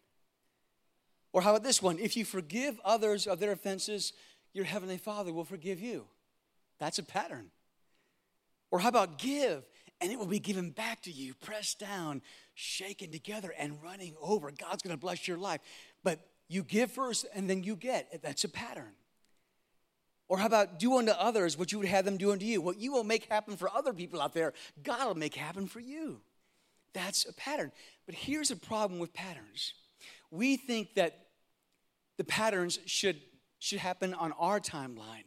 Or 1.33 1.43
how 1.43 1.51
about 1.51 1.65
this 1.65 1.83
one? 1.83 1.99
If 1.99 2.17
you 2.17 2.25
forgive 2.25 2.79
others 2.85 3.27
of 3.27 3.41
their 3.41 3.51
offenses, 3.51 4.13
your 4.53 4.67
heavenly 4.67 4.99
Father 4.99 5.33
will 5.33 5.45
forgive 5.45 5.81
you. 5.81 6.07
That's 6.79 7.01
a 7.01 7.03
pattern. 7.03 7.51
Or 8.71 8.79
how 8.79 8.89
about 8.89 9.19
give 9.19 9.69
and 10.01 10.11
it 10.11 10.19
will 10.19 10.27
be 10.27 10.39
given 10.39 10.71
back 10.71 11.03
to 11.03 11.11
you, 11.11 11.35
pressed 11.35 11.79
down, 11.79 12.23
shaken 12.55 13.11
together, 13.11 13.55
and 13.59 13.83
running 13.83 14.15
over. 14.21 14.51
God's 14.51 14.83
gonna 14.83 14.97
bless 14.97 15.27
your 15.27 15.39
life. 15.39 15.61
But 16.03 16.21
you 16.49 16.63
give 16.63 16.91
first 16.91 17.27
and 17.35 17.49
then 17.49 17.63
you 17.63 17.77
get. 17.77 18.23
That's 18.23 18.45
a 18.45 18.49
pattern. 18.49 18.93
Or 20.29 20.39
how 20.39 20.47
about 20.47 20.79
do 20.79 20.99
unto 20.99 21.13
others 21.13 21.59
what 21.59 21.73
you 21.73 21.79
would 21.79 21.89
have 21.89 22.05
them 22.05 22.17
do 22.17 22.33
unto 22.33 22.47
you? 22.47 22.61
What 22.61 22.79
you 22.79 22.93
will 22.93 23.05
make 23.05 23.27
happen 23.27 23.57
for 23.57 23.69
other 23.71 23.93
people 23.93 24.21
out 24.21 24.33
there, 24.33 24.53
God 24.83 25.07
will 25.07 25.15
make 25.15 25.35
happen 25.35 25.67
for 25.67 25.81
you. 25.81 26.21
That's 26.93 27.27
a 27.29 27.33
pattern. 27.35 27.73
But 28.07 28.15
here's 28.15 28.51
a 28.51 28.57
problem 28.57 29.01
with 29.01 29.13
patterns. 29.13 29.75
We 30.31 30.57
think 30.57 30.95
that 30.95 31.27
the 32.17 32.25
patterns 32.25 32.79
should, 32.87 33.21
should 33.59 33.81
happen 33.81 34.15
on 34.15 34.33
our 34.33 34.61
timeline. 34.61 35.25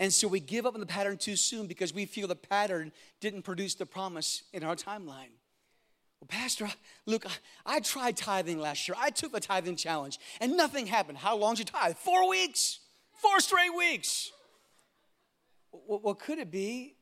And 0.00 0.12
so 0.12 0.28
we 0.28 0.40
give 0.40 0.64
up 0.64 0.74
on 0.74 0.80
the 0.80 0.86
pattern 0.86 1.16
too 1.16 1.36
soon 1.36 1.66
because 1.66 1.92
we 1.92 2.06
feel 2.06 2.28
the 2.28 2.36
pattern 2.36 2.92
didn't 3.20 3.42
produce 3.42 3.74
the 3.74 3.86
promise 3.86 4.44
in 4.52 4.62
our 4.62 4.76
timeline. 4.76 5.34
Well, 6.20 6.28
Pastor, 6.28 6.68
look, 7.06 7.26
I, 7.66 7.80
tried 7.80 8.16
tithing 8.16 8.58
last 8.58 8.88
year. 8.88 8.96
I 8.98 9.10
took 9.10 9.32
the 9.32 9.40
tithing 9.40 9.76
challenge 9.76 10.18
and 10.40 10.56
nothing 10.56 10.86
happened. 10.86 11.18
How 11.18 11.36
long 11.36 11.54
did 11.54 11.68
you 11.68 11.72
tithe? 11.72 11.96
Four 11.96 12.28
weeks, 12.28 12.80
four 13.12 13.40
straight 13.40 13.74
weeks. 13.76 14.30
Well, 15.72 16.00
well, 16.02 16.14
could 16.14 16.38
it 16.38 16.50
be 16.50 16.96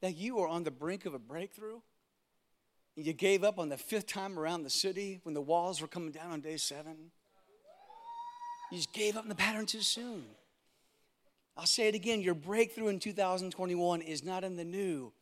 that 0.00 0.16
you 0.16 0.38
are 0.38 0.48
on 0.48 0.64
the 0.64 0.70
brink 0.70 1.06
of 1.06 1.14
a 1.14 1.18
breakthrough? 1.18 1.80
You 2.96 3.12
gave 3.12 3.42
up 3.42 3.58
on 3.58 3.70
the 3.70 3.76
fifth 3.76 4.06
time 4.06 4.38
around 4.38 4.62
the 4.62 4.70
city 4.70 5.20
when 5.24 5.34
the 5.34 5.42
walls 5.42 5.80
were 5.80 5.88
coming 5.88 6.12
down 6.12 6.30
on 6.30 6.40
day 6.40 6.56
seven. 6.56 7.10
You 8.70 8.78
just 8.78 8.92
gave 8.92 9.16
up 9.16 9.24
on 9.24 9.28
the 9.28 9.34
pattern 9.34 9.66
too 9.66 9.80
soon. 9.80 10.24
I'll 11.56 11.66
say 11.66 11.88
it 11.88 11.94
again 11.94 12.20
your 12.20 12.34
breakthrough 12.34 12.88
in 12.88 12.98
2021 12.98 14.02
is 14.02 14.24
not 14.24 14.44
in 14.44 14.56
the 14.56 14.64
new, 14.64 15.12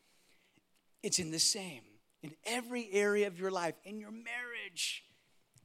it's 1.02 1.18
in 1.18 1.30
the 1.30 1.38
same. 1.38 1.82
In 2.22 2.32
every 2.46 2.88
area 2.92 3.26
of 3.26 3.38
your 3.38 3.50
life, 3.50 3.74
in 3.84 3.98
your 3.98 4.12
marriage, 4.12 5.02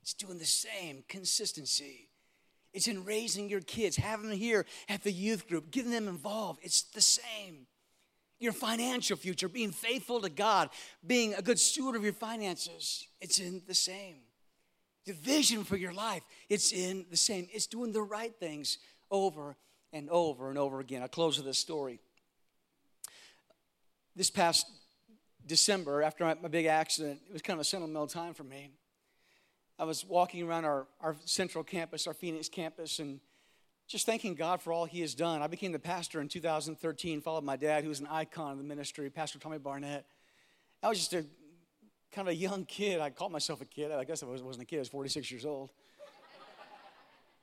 it's 0.01 0.15
doing 0.15 0.39
the 0.39 0.45
same 0.45 1.03
consistency. 1.07 2.09
It's 2.73 2.87
in 2.87 3.05
raising 3.05 3.49
your 3.49 3.61
kids, 3.61 3.95
having 3.95 4.29
them 4.29 4.37
here 4.37 4.65
at 4.89 5.03
the 5.03 5.11
youth 5.11 5.47
group, 5.47 5.71
getting 5.71 5.91
them 5.91 6.07
involved. 6.07 6.59
It's 6.63 6.81
the 6.81 7.01
same. 7.01 7.67
Your 8.39 8.53
financial 8.53 9.17
future, 9.17 9.47
being 9.47 9.71
faithful 9.71 10.21
to 10.21 10.29
God, 10.29 10.69
being 11.05 11.33
a 11.33 11.41
good 11.41 11.59
steward 11.59 11.95
of 11.95 12.03
your 12.03 12.13
finances, 12.13 13.07
it's 13.19 13.39
in 13.39 13.61
the 13.67 13.73
same. 13.73 14.17
The 15.05 15.13
vision 15.13 15.63
for 15.63 15.77
your 15.77 15.93
life, 15.93 16.23
it's 16.49 16.71
in 16.71 17.05
the 17.09 17.17
same. 17.17 17.47
It's 17.51 17.67
doing 17.67 17.93
the 17.93 18.01
right 18.01 18.33
things 18.39 18.77
over 19.09 19.55
and 19.97 20.09
over 20.09 20.49
and 20.49 20.57
over 20.57 20.79
again. 20.79 21.01
I'll 21.01 21.07
close 21.07 21.37
with 21.37 21.45
this 21.45 21.59
story. 21.59 21.99
This 24.15 24.29
past 24.29 24.65
December, 25.45 26.03
after 26.03 26.23
my, 26.23 26.33
big 26.47 26.65
accident, 26.65 27.21
it 27.27 27.33
was 27.33 27.41
kind 27.41 27.57
of 27.57 27.61
a 27.61 27.65
sentimental 27.65 28.07
time 28.07 28.33
for 28.33 28.43
me. 28.43 28.71
I 29.79 29.83
was 29.83 30.05
walking 30.05 30.43
around 30.43 30.65
our, 30.65 30.87
our 31.01 31.15
central 31.25 31.63
campus, 31.63 32.07
our 32.07 32.13
Phoenix 32.13 32.49
campus, 32.49 32.99
and 32.99 33.19
just 33.87 34.05
thanking 34.05 34.35
God 34.35 34.61
for 34.61 34.73
all 34.73 34.85
He 34.85 35.01
has 35.01 35.13
done. 35.13 35.41
I 35.41 35.47
became 35.47 35.71
the 35.71 35.79
pastor 35.79 36.19
in 36.19 36.27
2013, 36.27 37.21
followed 37.21 37.43
my 37.43 37.55
dad, 37.55 37.83
who 37.83 37.89
was 37.89 37.99
an 37.99 38.07
icon 38.07 38.53
of 38.53 38.57
the 38.57 38.63
ministry, 38.63 39.09
Pastor 39.09 39.39
Tommy 39.39 39.59
Barnett. 39.59 40.05
I 40.81 40.89
was 40.89 40.97
just 40.97 41.13
a 41.13 41.25
kind 42.11 42.27
of 42.27 42.33
a 42.33 42.35
young 42.35 42.65
kid. 42.65 42.99
I 42.99 43.09
called 43.11 43.31
myself 43.31 43.61
a 43.61 43.65
kid. 43.65 43.91
I 43.91 44.03
guess 44.03 44.23
I 44.23 44.25
wasn't 44.25 44.61
a 44.61 44.65
kid, 44.65 44.77
I 44.77 44.79
was 44.79 44.89
46 44.89 45.31
years 45.31 45.45
old. 45.45 45.71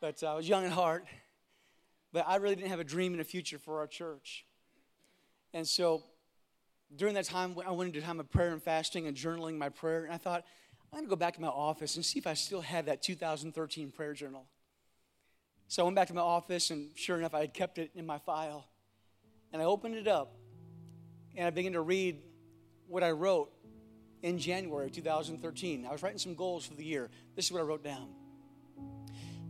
But 0.01 0.23
uh, 0.23 0.33
I 0.33 0.35
was 0.35 0.49
young 0.49 0.65
at 0.65 0.73
heart. 0.73 1.07
But 2.15 2.29
I 2.29 2.37
really 2.37 2.55
didn't 2.55 2.71
have 2.71 2.79
a 2.79 2.85
dream 2.85 3.13
and 3.13 3.21
a 3.21 3.25
future 3.25 3.59
for 3.59 3.81
our 3.81 3.89
church. 3.89 4.47
And 5.53 5.67
so 5.67 6.05
during 6.95 7.15
that 7.15 7.25
time, 7.25 7.57
I 7.67 7.73
went 7.73 7.89
into 7.89 7.99
a 7.99 8.03
time 8.07 8.21
of 8.21 8.31
prayer 8.31 8.53
and 8.53 8.63
fasting 8.63 9.09
and 9.09 9.17
journaling 9.17 9.59
my 9.59 9.69
prayer. 9.69 10.05
And 10.05 10.15
I 10.15 10.17
thought, 10.17 10.45
I'm 10.93 10.99
going 10.99 11.07
to 11.07 11.11
go 11.11 11.17
back 11.17 11.35
to 11.35 11.41
my 11.41 11.49
office 11.49 11.97
and 11.97 12.05
see 12.05 12.21
if 12.21 12.29
I 12.29 12.35
still 12.35 12.61
had 12.61 12.87
that 12.87 13.03
2013 13.03 13.91
prayer 13.91 14.15
journal. 14.15 14.47
So 15.67 15.83
I 15.83 15.85
went 15.87 15.97
back 15.97 16.07
to 16.07 16.15
my 16.15 16.21
office, 16.21 16.71
and 16.71 16.91
sure 16.95 17.19
enough, 17.19 17.35
I 17.35 17.41
had 17.41 17.53
kept 17.53 17.79
it 17.79 17.91
in 17.97 18.07
my 18.07 18.19
file. 18.19 18.69
And 19.53 19.61
I 19.61 19.65
opened 19.65 19.97
it 19.97 20.07
up, 20.07 20.37
and 21.35 21.49
I 21.49 21.51
began 21.51 21.73
to 21.73 21.81
read 21.81 22.23
what 22.87 23.03
I 23.03 23.11
wrote 23.11 23.51
in 24.23 24.39
January 24.39 24.89
2013. 24.89 25.85
I 25.85 25.91
was 25.91 26.05
writing 26.05 26.21
some 26.21 26.37
goals 26.37 26.65
for 26.65 26.75
the 26.75 26.85
year. 26.85 27.11
This 27.35 27.47
is 27.47 27.53
what 27.53 27.59
I 27.59 27.65
wrote 27.65 27.83
down 27.83 28.07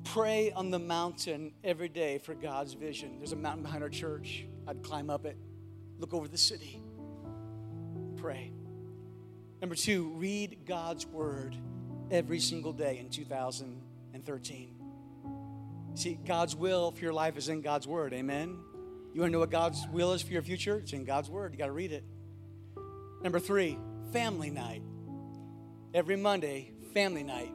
pray 0.04 0.52
on 0.52 0.70
the 0.70 0.78
mountain 0.78 1.52
every 1.64 1.88
day 1.88 2.18
for 2.18 2.34
God's 2.34 2.74
vision. 2.74 3.18
There's 3.18 3.32
a 3.32 3.36
mountain 3.36 3.62
behind 3.62 3.82
our 3.82 3.88
church. 3.88 4.46
I'd 4.66 4.82
climb 4.82 5.10
up 5.10 5.26
it, 5.26 5.36
look 5.98 6.14
over 6.14 6.28
the 6.28 6.38
city, 6.38 6.80
pray. 8.16 8.52
Number 9.60 9.74
two, 9.74 10.08
read 10.16 10.58
God's 10.66 11.06
word 11.06 11.56
every 12.10 12.40
single 12.40 12.72
day 12.72 12.98
in 12.98 13.08
2013. 13.08 14.70
See, 15.94 16.18
God's 16.26 16.56
will 16.56 16.90
for 16.90 17.00
your 17.00 17.12
life 17.12 17.36
is 17.36 17.48
in 17.48 17.60
God's 17.60 17.86
word. 17.86 18.12
Amen. 18.12 18.58
You 19.14 19.20
want 19.20 19.30
to 19.30 19.32
know 19.32 19.38
what 19.38 19.50
God's 19.50 19.86
will 19.92 20.12
is 20.12 20.22
for 20.22 20.32
your 20.32 20.42
future? 20.42 20.78
It's 20.78 20.92
in 20.92 21.04
God's 21.04 21.30
word. 21.30 21.52
You 21.52 21.58
got 21.58 21.66
to 21.66 21.72
read 21.72 21.92
it. 21.92 22.04
Number 23.22 23.38
three, 23.38 23.78
family 24.12 24.50
night. 24.50 24.82
Every 25.94 26.16
Monday, 26.16 26.72
family 26.92 27.22
night 27.22 27.52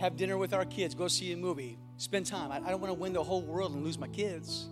have 0.00 0.16
dinner 0.16 0.38
with 0.38 0.54
our 0.54 0.64
kids, 0.64 0.94
go 0.94 1.08
see 1.08 1.30
a 1.32 1.36
movie, 1.36 1.78
spend 1.98 2.24
time. 2.24 2.50
I, 2.50 2.56
I 2.56 2.70
don't 2.70 2.80
want 2.80 2.92
to 2.92 2.98
win 2.98 3.12
the 3.12 3.22
whole 3.22 3.42
world 3.42 3.74
and 3.74 3.84
lose 3.84 3.98
my 3.98 4.08
kids. 4.08 4.66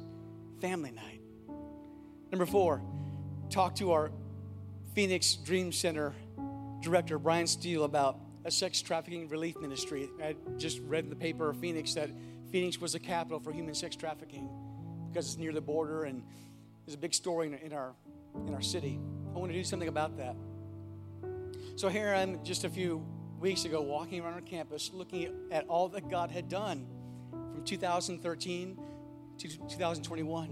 Family 0.58 0.90
night. 0.90 1.20
Number 2.32 2.46
four, 2.46 2.82
talk 3.50 3.74
to 3.76 3.92
our 3.92 4.10
Phoenix 4.94 5.34
Dream 5.34 5.70
Center 5.70 6.14
director, 6.80 7.18
Brian 7.18 7.46
Steele, 7.46 7.84
about 7.84 8.18
a 8.46 8.50
sex 8.50 8.80
trafficking 8.80 9.28
relief 9.28 9.56
ministry. 9.60 10.08
I 10.22 10.34
just 10.56 10.80
read 10.80 11.04
in 11.04 11.10
the 11.10 11.16
paper 11.16 11.50
of 11.50 11.58
Phoenix 11.58 11.92
that 11.94 12.08
Phoenix 12.50 12.80
was 12.80 12.94
the 12.94 12.98
capital 12.98 13.38
for 13.38 13.52
human 13.52 13.74
sex 13.74 13.96
trafficking 13.96 14.48
because 15.08 15.26
it's 15.26 15.36
near 15.36 15.52
the 15.52 15.60
border 15.60 16.04
and 16.04 16.22
there's 16.86 16.94
a 16.94 16.98
big 16.98 17.12
story 17.12 17.48
in, 17.48 17.54
in 17.54 17.72
our 17.74 17.92
in 18.46 18.54
our 18.54 18.62
city. 18.62 18.98
I 19.34 19.38
want 19.38 19.52
to 19.52 19.58
do 19.58 19.64
something 19.64 19.88
about 19.88 20.16
that. 20.16 20.36
So 21.76 21.88
here 21.88 22.14
I'm 22.14 22.42
just 22.44 22.64
a 22.64 22.70
few 22.70 23.04
weeks 23.40 23.64
ago 23.64 23.80
walking 23.80 24.20
around 24.20 24.34
our 24.34 24.40
campus 24.40 24.90
looking 24.92 25.32
at 25.50 25.66
all 25.68 25.88
that 25.90 26.10
God 26.10 26.30
had 26.30 26.48
done 26.48 26.86
from 27.30 27.64
2013 27.64 28.78
to 29.38 29.48
2021. 29.48 30.48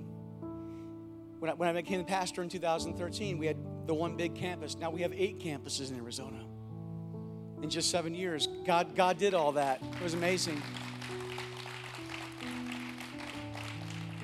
When 1.38 1.51
I, 1.51 1.55
when 1.55 1.68
I 1.68 1.72
became 1.72 1.99
the 1.99 2.05
pastor 2.05 2.42
in 2.42 2.49
2013, 2.49 3.38
we 3.38 3.46
had 3.46 3.57
the 3.87 3.94
one 3.94 4.16
big 4.16 4.35
campus. 4.35 4.77
Now 4.77 4.90
we 4.90 5.03
have 5.03 5.12
eight 5.12 5.38
campuses 5.38 5.90
in 5.90 5.96
Arizona. 5.96 6.44
In 7.62 7.70
just 7.70 7.90
seven 7.90 8.14
years, 8.14 8.49
God, 8.64 8.94
God 8.94 9.18
did 9.18 9.35
all 9.35 9.53
that. 9.53 9.83
It 9.83 10.03
was 10.03 10.14
amazing. 10.14 10.62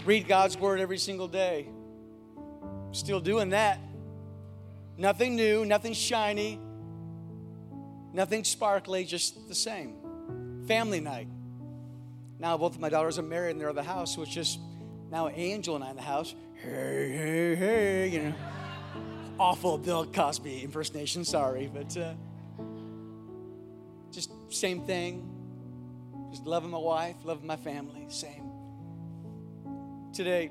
Read 0.04 0.26
God's 0.26 0.56
word 0.56 0.80
every 0.80 0.98
single 0.98 1.28
day. 1.28 1.68
Still 2.92 3.20
doing 3.20 3.50
that. 3.50 3.78
Nothing 4.96 5.36
new, 5.36 5.64
nothing 5.64 5.94
shiny, 5.94 6.60
Nothing 8.12 8.44
sparkly, 8.44 9.04
just 9.04 9.48
the 9.48 9.54
same. 9.54 9.96
Family 10.66 11.00
night. 11.00 11.28
Now 12.38 12.56
both 12.58 12.74
of 12.74 12.80
my 12.80 12.88
daughters 12.88 13.18
are 13.18 13.22
married 13.22 13.52
and 13.52 13.60
they're 13.60 13.70
at 13.70 13.74
the 13.74 13.82
house, 13.82 14.14
so 14.14 14.22
it's 14.22 14.30
just 14.30 14.58
now 15.10 15.28
Angel 15.28 15.76
and 15.76 15.84
I 15.84 15.90
in 15.90 15.96
the 15.96 16.02
house. 16.02 16.34
Hey, 16.54 17.12
hey, 17.16 17.54
hey, 17.54 18.08
you 18.08 18.22
know. 18.22 18.34
Awful 19.38 19.78
Bill 19.78 20.06
Cosby 20.06 20.62
impersonation, 20.62 21.24
sorry, 21.24 21.70
but 21.72 21.96
uh, 21.96 22.14
just 24.10 24.30
same 24.50 24.82
thing. 24.82 25.28
Just 26.30 26.46
loving 26.46 26.70
my 26.70 26.78
wife, 26.78 27.16
loving 27.24 27.46
my 27.46 27.56
family, 27.56 28.06
same. 28.08 28.50
Today, 30.12 30.50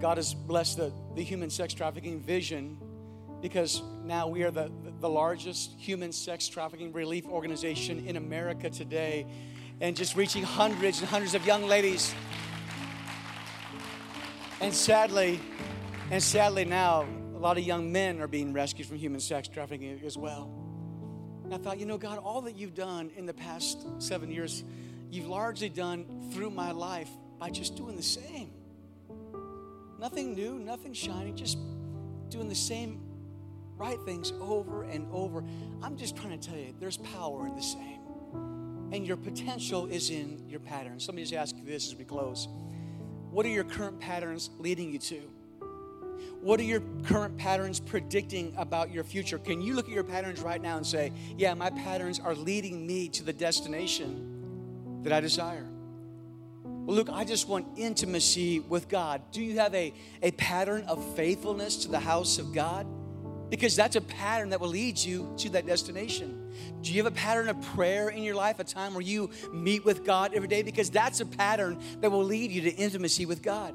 God 0.00 0.16
has 0.16 0.34
blessed 0.34 0.76
the, 0.76 0.92
the 1.14 1.22
human 1.22 1.50
sex 1.50 1.74
trafficking 1.74 2.20
vision 2.20 2.76
because 3.40 3.82
now 4.04 4.28
we 4.28 4.42
are 4.42 4.50
the, 4.50 4.70
the 5.00 5.08
largest 5.08 5.72
human 5.78 6.12
sex 6.12 6.48
trafficking 6.48 6.92
relief 6.92 7.26
organization 7.26 8.06
in 8.06 8.16
America 8.16 8.70
today 8.70 9.26
and 9.80 9.96
just 9.96 10.16
reaching 10.16 10.42
hundreds 10.42 11.00
and 11.00 11.08
hundreds 11.08 11.34
of 11.34 11.44
young 11.44 11.66
ladies. 11.66 12.14
And 14.60 14.72
sadly, 14.72 15.38
and 16.10 16.22
sadly 16.22 16.64
now, 16.64 17.06
a 17.34 17.38
lot 17.38 17.58
of 17.58 17.64
young 17.64 17.92
men 17.92 18.20
are 18.22 18.28
being 18.28 18.54
rescued 18.54 18.88
from 18.88 18.96
human 18.96 19.20
sex 19.20 19.48
trafficking 19.48 20.00
as 20.04 20.16
well. 20.16 20.50
And 21.44 21.54
I 21.54 21.58
thought, 21.58 21.78
you 21.78 21.86
know, 21.86 21.98
God, 21.98 22.18
all 22.18 22.40
that 22.42 22.56
you've 22.56 22.74
done 22.74 23.10
in 23.16 23.26
the 23.26 23.34
past 23.34 23.86
seven 23.98 24.30
years, 24.30 24.64
you've 25.10 25.28
largely 25.28 25.68
done 25.68 26.30
through 26.32 26.50
my 26.50 26.72
life 26.72 27.10
by 27.38 27.50
just 27.50 27.76
doing 27.76 27.96
the 27.96 28.02
same. 28.02 28.50
Nothing 29.98 30.34
new, 30.34 30.58
nothing 30.58 30.92
shiny, 30.92 31.32
just 31.32 31.58
doing 32.30 32.48
the 32.48 32.54
same 32.54 33.05
right 33.76 34.00
things 34.04 34.32
over 34.40 34.84
and 34.84 35.06
over. 35.12 35.44
I'm 35.82 35.96
just 35.96 36.16
trying 36.16 36.38
to 36.38 36.48
tell 36.48 36.58
you, 36.58 36.74
there's 36.80 36.96
power 36.98 37.46
in 37.46 37.54
the 37.54 37.62
same. 37.62 38.00
and 38.92 39.04
your 39.04 39.16
potential 39.16 39.86
is 39.86 40.10
in 40.10 40.48
your 40.48 40.60
patterns. 40.60 41.10
Me 41.12 41.22
just 41.22 41.34
ask 41.34 41.56
you 41.56 41.64
this 41.64 41.88
as 41.88 41.96
we 41.96 42.04
close. 42.04 42.46
What 43.30 43.44
are 43.44 43.50
your 43.50 43.64
current 43.64 43.98
patterns 43.98 44.50
leading 44.58 44.92
you 44.92 44.98
to? 45.00 45.20
What 46.40 46.60
are 46.60 46.64
your 46.64 46.82
current 47.04 47.36
patterns 47.36 47.80
predicting 47.80 48.54
about 48.56 48.92
your 48.92 49.02
future? 49.02 49.38
Can 49.38 49.60
you 49.60 49.74
look 49.74 49.86
at 49.86 49.92
your 49.92 50.04
patterns 50.04 50.40
right 50.40 50.62
now 50.62 50.76
and 50.76 50.86
say, 50.86 51.12
Yeah, 51.36 51.52
my 51.54 51.70
patterns 51.70 52.20
are 52.20 52.34
leading 52.34 52.86
me 52.86 53.08
to 53.08 53.24
the 53.24 53.32
destination 53.32 55.00
that 55.02 55.12
I 55.12 55.20
desire? 55.20 55.66
Well, 56.64 56.94
look, 56.94 57.10
I 57.10 57.24
just 57.24 57.48
want 57.48 57.66
intimacy 57.76 58.60
with 58.60 58.88
God. 58.88 59.20
Do 59.32 59.42
you 59.42 59.58
have 59.58 59.74
a, 59.74 59.92
a 60.22 60.30
pattern 60.30 60.84
of 60.84 61.04
faithfulness 61.16 61.78
to 61.78 61.88
the 61.88 61.98
house 61.98 62.38
of 62.38 62.54
God? 62.54 62.86
Because 63.48 63.76
that's 63.76 63.96
a 63.96 64.00
pattern 64.00 64.50
that 64.50 64.60
will 64.60 64.68
lead 64.68 64.98
you 64.98 65.32
to 65.38 65.50
that 65.50 65.66
destination. 65.66 66.52
Do 66.82 66.92
you 66.92 67.02
have 67.02 67.12
a 67.12 67.16
pattern 67.16 67.48
of 67.48 67.60
prayer 67.62 68.08
in 68.08 68.22
your 68.22 68.34
life, 68.34 68.58
a 68.58 68.64
time 68.64 68.92
where 68.92 69.02
you 69.02 69.30
meet 69.52 69.84
with 69.84 70.04
God 70.04 70.34
every 70.34 70.48
day? 70.48 70.62
Because 70.62 70.90
that's 70.90 71.20
a 71.20 71.26
pattern 71.26 71.80
that 72.00 72.10
will 72.10 72.24
lead 72.24 72.50
you 72.50 72.62
to 72.62 72.70
intimacy 72.70 73.26
with 73.26 73.42
God. 73.42 73.74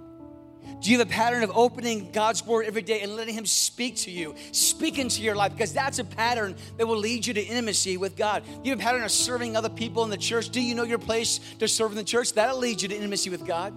Do 0.81 0.91
you 0.91 0.99
have 0.99 1.07
a 1.07 1.11
pattern 1.11 1.43
of 1.43 1.51
opening 1.55 2.11
God's 2.11 2.45
word 2.45 2.65
every 2.65 2.81
day 2.81 3.01
and 3.01 3.15
letting 3.15 3.35
Him 3.35 3.45
speak 3.45 3.97
to 3.97 4.11
you, 4.11 4.35
speak 4.51 4.99
into 4.99 5.21
your 5.21 5.35
life? 5.35 5.53
Because 5.53 5.73
that's 5.73 5.99
a 5.99 6.03
pattern 6.03 6.55
that 6.77 6.87
will 6.87 6.97
lead 6.97 7.25
you 7.25 7.33
to 7.33 7.41
intimacy 7.41 7.97
with 7.97 8.15
God. 8.15 8.43
Do 8.45 8.61
you 8.63 8.71
have 8.71 8.79
a 8.79 8.83
pattern 8.83 9.03
of 9.03 9.11
serving 9.11 9.55
other 9.55 9.69
people 9.69 10.03
in 10.03 10.09
the 10.09 10.17
church? 10.17 10.49
Do 10.49 10.61
you 10.61 10.75
know 10.75 10.83
your 10.83 10.99
place 10.99 11.39
to 11.59 11.67
serve 11.67 11.91
in 11.91 11.97
the 11.97 12.03
church? 12.03 12.33
That'll 12.33 12.57
lead 12.57 12.81
you 12.81 12.87
to 12.87 12.95
intimacy 12.95 13.29
with 13.29 13.45
God. 13.45 13.73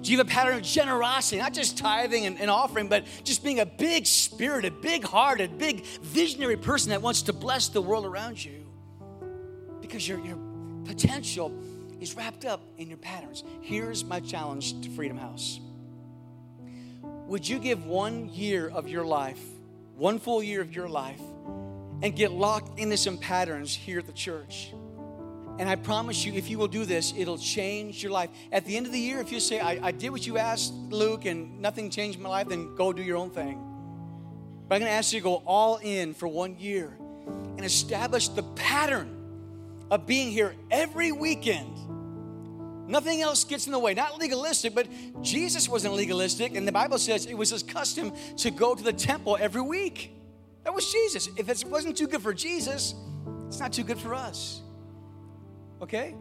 Do 0.00 0.10
you 0.10 0.18
have 0.18 0.26
a 0.26 0.30
pattern 0.30 0.56
of 0.56 0.62
generosity, 0.62 1.38
not 1.38 1.52
just 1.52 1.78
tithing 1.78 2.26
and, 2.26 2.40
and 2.40 2.50
offering, 2.50 2.88
but 2.88 3.04
just 3.24 3.42
being 3.42 3.60
a 3.60 3.66
big 3.66 4.06
spirited, 4.06 4.80
big 4.80 5.04
hearted, 5.04 5.58
big 5.58 5.84
visionary 6.02 6.56
person 6.56 6.90
that 6.90 7.02
wants 7.02 7.22
to 7.22 7.32
bless 7.32 7.68
the 7.68 7.82
world 7.82 8.06
around 8.06 8.44
you? 8.44 8.66
Because 9.80 10.06
your, 10.06 10.20
your 10.20 10.38
potential 10.84 11.52
is 12.00 12.14
wrapped 12.16 12.44
up 12.44 12.62
in 12.78 12.88
your 12.88 12.98
patterns. 12.98 13.44
Here's 13.60 14.04
my 14.04 14.20
challenge 14.20 14.80
to 14.82 14.90
Freedom 14.90 15.16
House 15.16 15.60
would 17.26 17.48
you 17.48 17.58
give 17.58 17.86
one 17.86 18.28
year 18.28 18.68
of 18.68 18.88
your 18.88 19.06
life, 19.06 19.40
one 19.96 20.18
full 20.18 20.42
year 20.42 20.60
of 20.60 20.74
your 20.74 20.88
life, 20.88 21.20
and 22.02 22.14
get 22.14 22.30
locked 22.30 22.78
into 22.78 22.96
some 22.96 23.16
patterns 23.16 23.74
here 23.74 24.00
at 24.00 24.06
the 24.06 24.12
church? 24.12 24.72
And 25.58 25.68
I 25.68 25.76
promise 25.76 26.24
you, 26.24 26.32
if 26.32 26.48
you 26.48 26.58
will 26.58 26.68
do 26.68 26.84
this, 26.84 27.12
it'll 27.16 27.38
change 27.38 28.02
your 28.02 28.12
life. 28.12 28.30
At 28.50 28.64
the 28.64 28.76
end 28.76 28.86
of 28.86 28.92
the 28.92 28.98
year, 28.98 29.20
if 29.20 29.30
you 29.30 29.38
say, 29.38 29.60
I, 29.60 29.88
I 29.88 29.90
did 29.92 30.10
what 30.10 30.26
you 30.26 30.38
asked, 30.38 30.72
Luke, 30.72 31.24
and 31.24 31.60
nothing 31.60 31.90
changed 31.90 32.18
my 32.18 32.28
life, 32.28 32.48
then 32.48 32.74
go 32.74 32.92
do 32.92 33.02
your 33.02 33.16
own 33.16 33.30
thing. 33.30 33.62
But 34.68 34.76
I'm 34.76 34.80
gonna 34.80 34.92
ask 34.92 35.12
you 35.12 35.20
to 35.20 35.24
go 35.24 35.42
all 35.46 35.76
in 35.76 36.14
for 36.14 36.26
one 36.26 36.58
year 36.58 36.96
and 37.56 37.64
establish 37.64 38.28
the 38.28 38.42
pattern 38.42 39.18
of 39.90 40.06
being 40.06 40.30
here 40.30 40.54
every 40.70 41.12
weekend 41.12 41.72
Nothing 42.86 43.22
else 43.22 43.44
gets 43.44 43.66
in 43.66 43.72
the 43.72 43.78
way. 43.78 43.94
Not 43.94 44.18
legalistic, 44.18 44.74
but 44.74 44.88
Jesus 45.22 45.68
wasn't 45.68 45.94
legalistic. 45.94 46.56
And 46.56 46.66
the 46.66 46.72
Bible 46.72 46.98
says 46.98 47.26
it 47.26 47.34
was 47.34 47.50
his 47.50 47.62
custom 47.62 48.12
to 48.38 48.50
go 48.50 48.74
to 48.74 48.82
the 48.82 48.92
temple 48.92 49.38
every 49.40 49.62
week. 49.62 50.12
That 50.64 50.74
was 50.74 50.90
Jesus. 50.90 51.28
If 51.36 51.48
it 51.48 51.64
wasn't 51.68 51.96
too 51.96 52.08
good 52.08 52.22
for 52.22 52.34
Jesus, 52.34 52.94
it's 53.46 53.60
not 53.60 53.72
too 53.72 53.84
good 53.84 53.98
for 53.98 54.14
us. 54.14 54.61
Okay? 55.82 56.14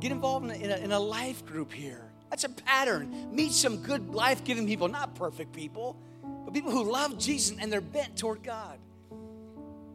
Get 0.00 0.12
involved 0.12 0.50
in 0.50 0.70
a, 0.70 0.76
in 0.76 0.92
a, 0.92 1.00
life 1.00 1.44
group 1.46 1.72
here. 1.72 2.10
That's 2.30 2.44
a 2.44 2.48
pattern. 2.48 3.28
Meet 3.32 3.52
some 3.52 3.78
good 3.78 4.14
life 4.14 4.44
giving 4.44 4.66
people, 4.66 4.88
not 4.88 5.14
perfect 5.14 5.52
people, 5.52 5.96
but 6.44 6.52
people 6.52 6.70
who 6.70 6.90
love 6.90 7.18
Jesus 7.18 7.56
and 7.58 7.72
they're 7.72 7.80
bent 7.80 8.16
toward 8.16 8.42
God. 8.42 8.78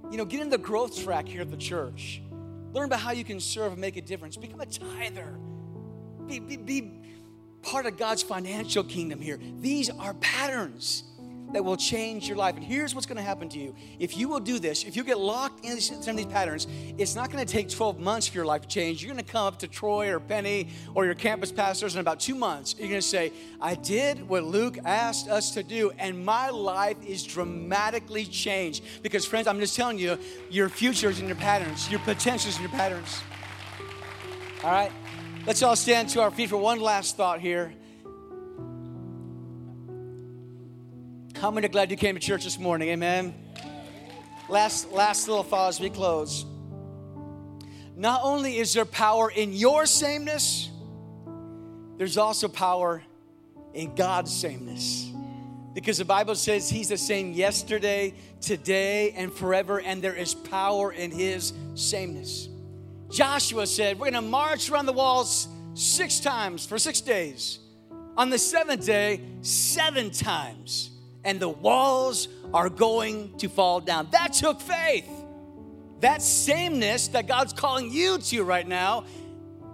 You 0.10 0.18
know, 0.18 0.26
get 0.26 0.42
in 0.42 0.50
the 0.50 0.58
growth 0.58 1.04
track 1.04 1.28
here 1.28 1.42
at 1.42 1.52
the 1.52 1.58
church. 1.58 2.22
Learn 2.74 2.86
about 2.86 3.00
how 3.00 3.12
you 3.12 3.24
can 3.24 3.40
serve 3.40 3.74
and 3.74 3.82
make 3.82 3.98
a 3.98 4.02
difference. 4.02 4.38
Become 4.38 4.62
a 4.62 4.66
tither 4.66 5.38
be, 6.30 6.40
be, 6.40 6.58
be 6.58 6.92
part 7.64 7.86
of 7.86 7.98
God's 7.98 8.24
financial 8.24 8.84
kingdom 8.84 9.20
here. 9.20 9.40
These 9.60 9.90
are 9.90 10.14
patterns 10.16 11.04
that 11.54 11.64
will 11.64 11.78
change 11.78 12.28
your 12.28 12.38
life. 12.38 12.56
And 12.56 12.64
here's 12.64 12.94
what's 12.94 13.08
going 13.08 13.18
to 13.18 13.24
happen 13.24 13.50
to 13.50 13.60
you. 13.60 13.76
If 14.00 14.18
you 14.18 14.28
will 14.28 14.40
do 14.40 14.60
this, 14.60 14.84
if 14.84 14.96
you 14.96 15.04
get 15.04 15.20
locked 15.20 15.66
in 15.66 15.80
some 15.80 16.12
of 16.12 16.18
these 16.18 16.26
patterns, 16.26 16.68
it's 16.98 17.16
not 17.16 17.32
going 17.32 17.46
to 17.46 17.52
take 17.52 17.70
12 17.70 18.00
months 18.00 18.28
for 18.28 18.36
your 18.36 18.46
life 18.46 18.62
to 18.62 18.68
change. 18.68 19.04
You're 19.04 19.14
going 19.14 19.24
to 19.24 19.32
come 19.32 19.46
up 19.46 19.60
to 19.60 19.68
Troy 19.68 20.14
or 20.14 20.20
Penny 20.20 20.70
or 20.96 21.06
your 21.06 21.16
campus 21.16 21.52
pastors 21.52 21.96
in 21.96 22.02
about 22.02 22.20
two 22.20 22.36
months. 22.36 22.76
You're 22.78 22.90
going 22.90 23.02
to 23.02 23.08
say, 23.08 23.32
I 23.62 23.76
did 23.76 24.28
what 24.28 24.44
Luke 24.44 24.78
asked 24.86 25.28
us 25.28 25.52
to 25.52 25.64
do, 25.64 25.92
and 25.98 26.24
my 26.26 26.50
life 26.50 26.98
is 27.06 27.24
dramatically 27.24 28.26
changed. 28.26 28.84
Because, 29.02 29.26
friends, 29.26 29.48
I'm 29.48 29.60
just 29.60 29.76
telling 29.76 29.98
you, 29.98 30.18
your 30.50 30.70
future 30.70 31.10
is 31.10 31.20
in 31.20 31.28
your 31.28 31.36
patterns, 31.36 31.90
your 31.90 32.00
potential 32.02 32.50
is 32.50 32.58
in 32.58 32.64
your 32.64 32.72
patterns. 32.72 33.22
All 34.64 34.72
right? 34.72 34.92
Let's 35.48 35.64
all 35.64 35.76
stand 35.76 36.10
to 36.10 36.22
our 36.22 36.32
feet 36.32 36.50
for 36.50 36.58
one 36.58 36.80
last 36.80 37.16
thought 37.18 37.40
here. 37.40 37.74
How 41.40 41.50
many 41.50 41.68
are 41.68 41.70
glad 41.70 41.90
you 41.90 41.96
came 41.96 42.16
to 42.16 42.20
church 42.20 42.44
this 42.44 42.60
morning? 42.60 42.90
Amen. 42.90 43.34
Last, 44.50 44.92
last 44.92 45.26
little 45.30 45.44
thought 45.44 45.70
as 45.70 45.80
we 45.80 45.90
close. 45.90 46.46
Not 47.96 48.20
only 48.24 48.58
is 48.58 48.74
there 48.74 48.84
power 48.84 49.32
in 49.32 49.54
your 49.54 49.86
sameness, 49.86 50.70
there's 51.98 52.18
also 52.18 52.50
power 52.50 53.02
in 53.74 53.96
God's 53.96 54.36
sameness. 54.36 55.10
Because 55.74 55.98
the 55.98 56.04
Bible 56.04 56.36
says 56.36 56.70
He's 56.70 56.90
the 56.90 56.98
same 56.98 57.32
yesterday, 57.32 58.16
today, 58.42 59.12
and 59.12 59.32
forever, 59.32 59.80
and 59.80 60.02
there 60.02 60.16
is 60.16 60.36
power 60.36 60.92
in 60.92 61.10
His 61.10 61.54
sameness. 61.74 62.50
Joshua 63.10 63.66
said, 63.66 63.98
We're 63.98 64.12
to 64.12 64.22
march 64.22 64.70
around 64.70 64.88
the 64.88 64.94
walls 64.94 65.48
six 65.74 66.20
times 66.20 66.66
for 66.66 66.78
six 66.78 67.00
days. 67.00 67.60
On 68.18 68.30
the 68.30 68.38
seventh 68.38 68.86
day, 68.86 69.22
seven 69.42 70.12
times. 70.12 70.92
And 71.24 71.40
the 71.40 71.50
walls 71.50 72.28
are 72.54 72.70
going 72.70 73.38
to 73.38 73.50
fall 73.50 73.82
down. 73.82 74.08
That 74.12 74.34
took 74.34 74.62
faith. 74.62 75.10
That 76.00 76.22
sameness 76.22 77.10
that 77.10 77.28
God's 77.28 77.54
calling 77.54 77.92
you 77.92 78.18
to 78.20 78.44
right 78.44 78.68
now, 78.68 79.04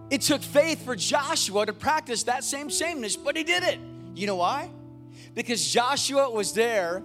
it 0.10 0.22
took 0.22 0.42
faith 0.42 0.84
for 0.84 0.96
Joshua 0.96 1.66
to 1.66 1.74
practice 1.74 2.24
that 2.24 2.44
same 2.44 2.70
sameness, 2.70 3.16
but 3.16 3.36
he 3.36 3.44
did 3.44 3.64
it. 3.64 3.80
You 4.16 4.28
know 4.28 4.38
why? 4.38 4.70
Because 5.34 5.66
Joshua 5.72 6.30
was 6.30 6.54
there 6.54 7.00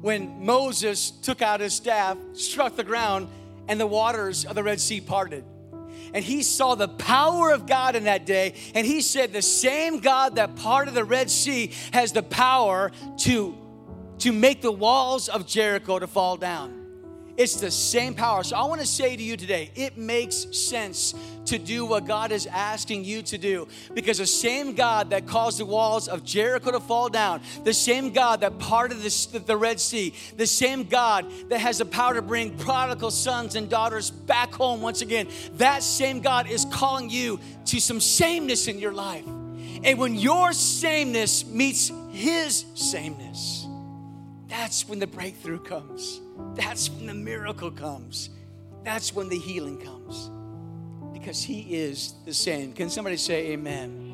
when 0.00 0.44
Moses 0.44 1.10
took 1.10 1.42
out 1.42 1.60
his 1.60 1.74
staff, 1.74 2.16
struck 2.34 2.76
the 2.76 2.84
ground, 2.84 3.28
and 3.68 3.80
the 3.80 3.86
waters 3.86 4.44
of 4.44 4.54
the 4.54 4.62
Red 4.62 4.80
Sea 4.80 5.00
parted. 5.00 5.44
And 6.12 6.24
he 6.24 6.42
saw 6.42 6.74
the 6.74 6.88
power 6.88 7.50
of 7.50 7.66
God 7.66 7.96
in 7.96 8.04
that 8.04 8.26
day. 8.26 8.54
And 8.74 8.86
he 8.86 9.00
said, 9.00 9.32
The 9.32 9.42
same 9.42 10.00
God 10.00 10.36
that 10.36 10.56
parted 10.56 10.94
the 10.94 11.04
Red 11.04 11.30
Sea 11.30 11.72
has 11.92 12.12
the 12.12 12.22
power 12.22 12.92
to, 13.20 13.56
to 14.18 14.32
make 14.32 14.62
the 14.62 14.72
walls 14.72 15.28
of 15.28 15.46
Jericho 15.46 15.98
to 15.98 16.06
fall 16.06 16.36
down. 16.36 16.83
It's 17.36 17.56
the 17.56 17.70
same 17.70 18.14
power. 18.14 18.44
So 18.44 18.56
I 18.56 18.64
want 18.64 18.80
to 18.80 18.86
say 18.86 19.16
to 19.16 19.22
you 19.22 19.36
today, 19.36 19.70
it 19.74 19.96
makes 19.96 20.46
sense 20.56 21.14
to 21.46 21.58
do 21.58 21.84
what 21.84 22.06
God 22.06 22.30
is 22.30 22.46
asking 22.46 23.04
you 23.04 23.22
to 23.22 23.38
do 23.38 23.66
because 23.92 24.18
the 24.18 24.26
same 24.26 24.74
God 24.74 25.10
that 25.10 25.26
caused 25.26 25.58
the 25.58 25.64
walls 25.64 26.06
of 26.06 26.24
Jericho 26.24 26.70
to 26.70 26.80
fall 26.80 27.08
down, 27.08 27.42
the 27.64 27.74
same 27.74 28.12
God 28.12 28.40
that 28.40 28.58
parted 28.60 28.98
the, 28.98 29.38
the 29.40 29.56
Red 29.56 29.80
Sea, 29.80 30.14
the 30.36 30.46
same 30.46 30.84
God 30.84 31.26
that 31.48 31.58
has 31.58 31.78
the 31.78 31.84
power 31.84 32.14
to 32.14 32.22
bring 32.22 32.56
prodigal 32.56 33.10
sons 33.10 33.56
and 33.56 33.68
daughters 33.68 34.10
back 34.10 34.52
home 34.54 34.80
once 34.80 35.02
again, 35.02 35.26
that 35.54 35.82
same 35.82 36.20
God 36.20 36.48
is 36.48 36.64
calling 36.66 37.10
you 37.10 37.40
to 37.66 37.80
some 37.80 38.00
sameness 38.00 38.68
in 38.68 38.78
your 38.78 38.92
life. 38.92 39.26
And 39.26 39.98
when 39.98 40.14
your 40.14 40.52
sameness 40.52 41.44
meets 41.44 41.90
His 42.12 42.64
sameness, 42.74 43.63
that's 44.54 44.88
when 44.88 45.00
the 45.00 45.06
breakthrough 45.06 45.58
comes. 45.58 46.20
That's 46.54 46.88
when 46.88 47.06
the 47.06 47.14
miracle 47.14 47.72
comes. 47.72 48.30
That's 48.84 49.12
when 49.12 49.28
the 49.28 49.36
healing 49.36 49.78
comes. 49.78 50.30
Because 51.12 51.42
He 51.42 51.62
is 51.74 52.14
the 52.24 52.32
same. 52.32 52.72
Can 52.72 52.88
somebody 52.88 53.16
say 53.16 53.48
amen? 53.48 54.12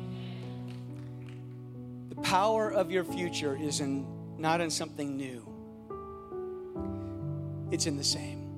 The 2.09 2.15
power 2.21 2.71
of 2.71 2.89
your 2.89 3.03
future 3.03 3.55
is 3.55 3.81
in 3.81 4.07
not 4.39 4.61
in 4.61 4.71
something 4.71 5.15
new. 5.15 5.47
It's 7.69 7.85
in 7.85 7.95
the 7.95 8.03
same. 8.03 8.49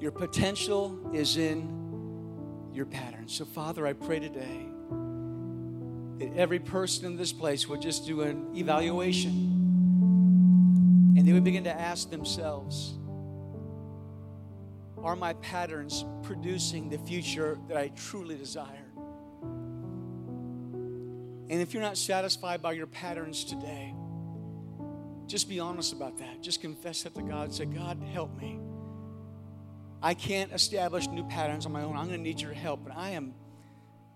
Your 0.00 0.10
potential 0.10 0.98
is 1.14 1.36
in 1.36 2.70
your 2.72 2.86
pattern. 2.86 3.28
So, 3.28 3.44
Father, 3.44 3.86
I 3.86 3.92
pray 3.92 4.18
today 4.18 4.66
that 6.18 6.36
every 6.36 6.58
person 6.58 7.06
in 7.06 7.16
this 7.16 7.32
place 7.32 7.68
would 7.68 7.80
just 7.80 8.04
do 8.04 8.22
an 8.22 8.48
evaluation 8.56 9.55
and 11.16 11.26
they 11.26 11.32
would 11.32 11.44
begin 11.44 11.64
to 11.64 11.72
ask 11.72 12.10
themselves 12.10 12.98
Are 15.02 15.16
my 15.16 15.32
patterns 15.34 16.04
producing 16.22 16.90
the 16.90 16.98
future 16.98 17.58
that 17.68 17.76
I 17.76 17.88
truly 17.88 18.36
desire? 18.36 18.84
And 21.48 21.62
if 21.62 21.72
you're 21.72 21.82
not 21.82 21.96
satisfied 21.96 22.60
by 22.60 22.72
your 22.72 22.88
patterns 22.88 23.44
today, 23.44 23.94
just 25.26 25.48
be 25.48 25.60
honest 25.60 25.92
about 25.92 26.18
that. 26.18 26.42
Just 26.42 26.60
confess 26.60 27.04
that 27.04 27.14
to 27.14 27.22
God. 27.22 27.54
Say, 27.54 27.66
God, 27.66 28.02
help 28.12 28.36
me. 28.36 28.58
I 30.02 30.14
can't 30.14 30.52
establish 30.52 31.08
new 31.08 31.24
patterns 31.24 31.64
on 31.64 31.72
my 31.72 31.82
own. 31.82 31.96
I'm 31.96 32.06
going 32.06 32.18
to 32.18 32.22
need 32.22 32.40
your 32.40 32.52
help. 32.52 32.84
And 32.84 32.92
I 32.92 33.10
am 33.10 33.32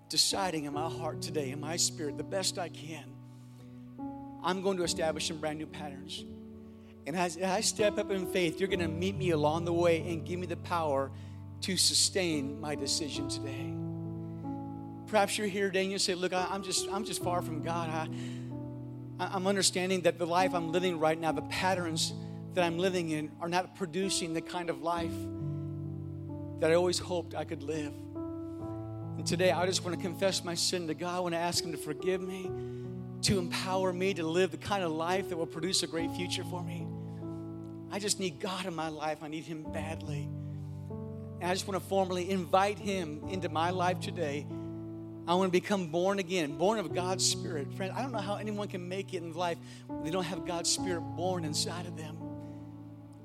deciding 0.08 0.64
in 0.64 0.72
my 0.72 0.88
heart 0.88 1.22
today, 1.22 1.50
in 1.50 1.60
my 1.60 1.76
spirit, 1.76 2.18
the 2.18 2.24
best 2.24 2.58
I 2.58 2.68
can. 2.68 3.04
I'm 4.42 4.60
going 4.60 4.76
to 4.78 4.82
establish 4.82 5.28
some 5.28 5.38
brand 5.38 5.58
new 5.58 5.66
patterns. 5.66 6.24
And 7.06 7.16
as 7.16 7.38
I 7.38 7.60
step 7.60 7.98
up 7.98 8.10
in 8.10 8.26
faith, 8.26 8.60
you're 8.60 8.68
going 8.68 8.80
to 8.80 8.88
meet 8.88 9.16
me 9.16 9.30
along 9.30 9.64
the 9.64 9.72
way 9.72 10.00
and 10.08 10.24
give 10.24 10.38
me 10.38 10.46
the 10.46 10.56
power 10.56 11.10
to 11.62 11.76
sustain 11.76 12.60
my 12.60 12.74
decision 12.74 13.28
today. 13.28 13.74
Perhaps 15.06 15.36
you're 15.36 15.46
here 15.46 15.66
today 15.66 15.82
and 15.82 15.92
you 15.92 15.98
say, 15.98 16.14
"Look, 16.14 16.32
I'm 16.32 16.62
just 16.62 16.88
I'm 16.90 17.04
just 17.04 17.22
far 17.22 17.42
from 17.42 17.62
God. 17.62 17.88
I, 17.90 18.08
I'm 19.18 19.46
understanding 19.46 20.02
that 20.02 20.18
the 20.18 20.26
life 20.26 20.54
I'm 20.54 20.70
living 20.70 20.98
right 20.98 21.18
now, 21.18 21.32
the 21.32 21.42
patterns 21.42 22.12
that 22.54 22.64
I'm 22.64 22.78
living 22.78 23.10
in, 23.10 23.32
are 23.40 23.48
not 23.48 23.74
producing 23.74 24.34
the 24.34 24.40
kind 24.40 24.70
of 24.70 24.82
life 24.82 25.12
that 26.60 26.70
I 26.70 26.74
always 26.74 26.98
hoped 26.98 27.34
I 27.34 27.44
could 27.44 27.62
live." 27.62 27.92
And 29.16 29.26
today, 29.26 29.50
I 29.50 29.66
just 29.66 29.84
want 29.84 29.96
to 29.96 30.02
confess 30.02 30.44
my 30.44 30.54
sin 30.54 30.86
to 30.86 30.94
God. 30.94 31.16
I 31.16 31.20
want 31.20 31.34
to 31.34 31.38
ask 31.38 31.62
Him 31.64 31.72
to 31.72 31.78
forgive 31.78 32.22
me, 32.22 32.50
to 33.22 33.38
empower 33.38 33.92
me 33.92 34.14
to 34.14 34.22
live 34.22 34.50
the 34.50 34.56
kind 34.56 34.82
of 34.82 34.92
life 34.92 35.28
that 35.28 35.36
will 35.36 35.44
produce 35.44 35.82
a 35.82 35.86
great 35.86 36.10
future 36.12 36.44
for 36.44 36.62
me. 36.62 36.86
I 37.90 37.98
just 37.98 38.20
need 38.20 38.40
God 38.40 38.66
in 38.66 38.74
my 38.74 38.88
life. 38.88 39.18
I 39.22 39.28
need 39.28 39.44
Him 39.44 39.64
badly. 39.72 40.28
And 41.40 41.50
I 41.50 41.52
just 41.54 41.66
want 41.66 41.80
to 41.82 41.88
formally 41.88 42.30
invite 42.30 42.78
Him 42.78 43.22
into 43.28 43.48
my 43.48 43.70
life 43.70 44.00
today. 44.00 44.46
I 45.26 45.34
want 45.34 45.48
to 45.48 45.52
become 45.52 45.88
born 45.88 46.18
again, 46.18 46.56
born 46.56 46.78
of 46.78 46.94
God's 46.94 47.24
Spirit. 47.24 47.72
Friend, 47.74 47.92
I 47.92 48.02
don't 48.02 48.12
know 48.12 48.18
how 48.18 48.36
anyone 48.36 48.68
can 48.68 48.88
make 48.88 49.14
it 49.14 49.22
in 49.22 49.32
life 49.32 49.58
they 50.04 50.10
don't 50.10 50.24
have 50.24 50.46
God's 50.46 50.70
Spirit 50.70 51.00
born 51.00 51.44
inside 51.44 51.86
of 51.86 51.96
them. 51.96 52.16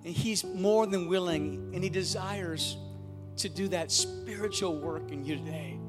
And 0.04 0.14
He's 0.14 0.44
more 0.44 0.86
than 0.86 1.08
willing, 1.08 1.72
and 1.74 1.84
He 1.84 1.90
desires 1.90 2.78
to 3.38 3.50
do 3.50 3.68
that 3.70 3.92
spiritual 3.92 4.80
work 4.80 5.12
in 5.12 5.26
you 5.26 5.36
today. 5.38 5.80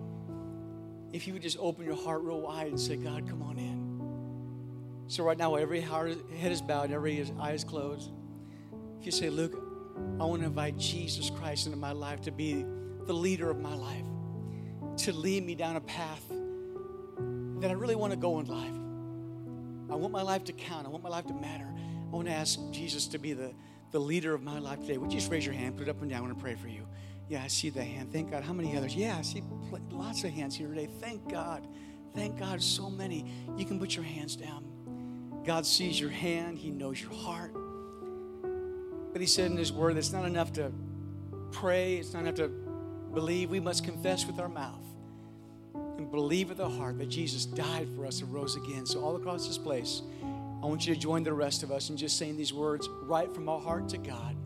If 1.13 1.27
you 1.27 1.33
would 1.33 1.43
just 1.43 1.59
open 1.59 1.85
your 1.85 1.97
heart 1.97 2.23
real 2.23 2.41
wide 2.41 2.67
and 2.69 2.81
say, 2.81 2.97
God, 2.97 3.29
come 3.29 3.43
on 3.43 3.59
in. 3.59 5.07
So, 5.09 5.23
right 5.23 5.39
now, 5.39 5.55
every 5.55 5.81
head 5.81 6.53
is 6.53 6.61
bowed, 6.61 6.87
and 6.87 6.95
every 6.95 7.31
eye 7.39 7.53
is 7.53 7.63
closed. 7.63 8.11
You 9.07 9.13
say, 9.13 9.31
Luke, 9.31 9.57
I 10.19 10.25
want 10.25 10.43
to 10.43 10.47
invite 10.47 10.77
Jesus 10.79 11.31
Christ 11.31 11.67
into 11.67 11.79
my 11.79 11.93
life 11.93 12.23
to 12.23 12.33
be 12.33 12.65
the 13.07 13.13
leader 13.13 13.49
of 13.49 13.61
my 13.61 13.73
life, 13.73 14.03
to 15.05 15.13
lead 15.13 15.47
me 15.47 15.55
down 15.55 15.77
a 15.77 15.81
path 15.81 16.25
that 17.61 17.71
I 17.71 17.75
really 17.75 17.95
want 17.95 18.13
to 18.13 18.17
go 18.17 18.41
in 18.41 18.47
life. 18.47 19.93
I 19.93 19.95
want 19.95 20.13
my 20.13 20.23
life 20.23 20.43
to 20.47 20.53
count. 20.53 20.87
I 20.87 20.91
want 20.91 21.05
my 21.05 21.09
life 21.09 21.25
to 21.29 21.35
matter. 21.35 21.73
I 21.73 22.17
want 22.17 22.27
to 22.27 22.35
ask 22.35 22.59
Jesus 22.73 23.07
to 23.07 23.19
be 23.19 23.33
the, 23.33 23.55
the 23.93 24.01
leader 24.01 24.35
of 24.35 24.43
my 24.43 24.59
life 24.59 24.81
today. 24.81 24.99
Would 24.99 25.13
you 25.13 25.21
just 25.21 25.31
raise 25.31 25.47
your 25.47 25.55
hand, 25.55 25.77
put 25.77 25.87
it 25.87 25.91
up 25.91 26.01
and 26.03 26.11
down? 26.11 26.19
I 26.19 26.23
want 26.23 26.37
to 26.37 26.43
pray 26.43 26.57
for 26.57 26.67
you. 26.67 26.85
Yeah, 27.29 27.45
I 27.45 27.47
see 27.47 27.71
the 27.71 27.85
hand. 27.85 28.13
Thank 28.13 28.33
God. 28.33 28.43
How 28.43 28.53
many 28.53 28.77
others? 28.77 28.97
Yeah, 28.97 29.17
I 29.17 29.23
see 29.23 29.45
lots 29.93 30.25
of 30.25 30.31
hands 30.31 30.57
here 30.57 30.67
today. 30.67 30.89
Thank 31.01 31.31
God. 31.31 31.65
Thank 32.13 32.41
God, 32.41 32.61
so 32.61 32.91
many. 32.91 33.25
You 33.57 33.67
can 33.67 33.79
put 33.79 33.95
your 33.95 34.05
hands 34.05 34.35
down. 34.35 34.65
God 35.47 35.65
sees 35.65 36.01
your 36.01 36.11
hand, 36.11 36.59
He 36.59 36.73
knows 36.73 37.01
your 37.01 37.13
heart. 37.13 37.53
But 39.17 39.23
He 39.23 39.27
said 39.27 39.51
in 39.51 39.57
His 39.57 39.73
Word, 39.73 39.97
it's 39.97 40.13
not 40.13 40.27
enough 40.27 40.53
to 40.53 40.71
pray, 41.51 41.97
it's 41.97 42.13
not 42.13 42.25
enough 42.25 42.35
to 42.35 42.49
believe. 43.15 43.49
We 43.49 43.61
must 43.61 43.83
confess 43.83 44.27
with 44.27 44.39
our 44.39 44.49
mouth 44.51 44.85
and 45.97 46.11
believe 46.11 46.51
with 46.51 46.61
our 46.61 46.69
heart 46.69 46.99
that 46.99 47.09
Jesus 47.09 47.47
died 47.47 47.89
for 47.97 48.05
us 48.05 48.21
and 48.21 48.31
rose 48.31 48.57
again. 48.57 48.85
So, 48.85 49.03
all 49.03 49.17
across 49.17 49.47
this 49.47 49.57
place, 49.57 50.03
I 50.63 50.67
want 50.67 50.87
you 50.87 50.95
to 50.95 51.01
join 51.01 51.23
the 51.23 51.33
rest 51.33 51.63
of 51.63 51.73
us 51.73 51.89
in 51.89 51.97
just 51.97 52.19
saying 52.19 52.37
these 52.37 52.53
words 52.53 52.91
right 53.05 53.35
from 53.35 53.49
our 53.49 53.59
heart 53.59 53.89
to 53.89 53.97
God. 53.97 54.37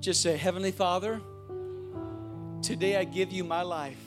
Just 0.00 0.20
say, 0.20 0.36
Heavenly 0.36 0.70
Father, 0.70 1.22
Today 2.60 2.96
I 2.96 3.04
give 3.04 3.32
you 3.32 3.42
my 3.42 3.62
life. 3.62 4.04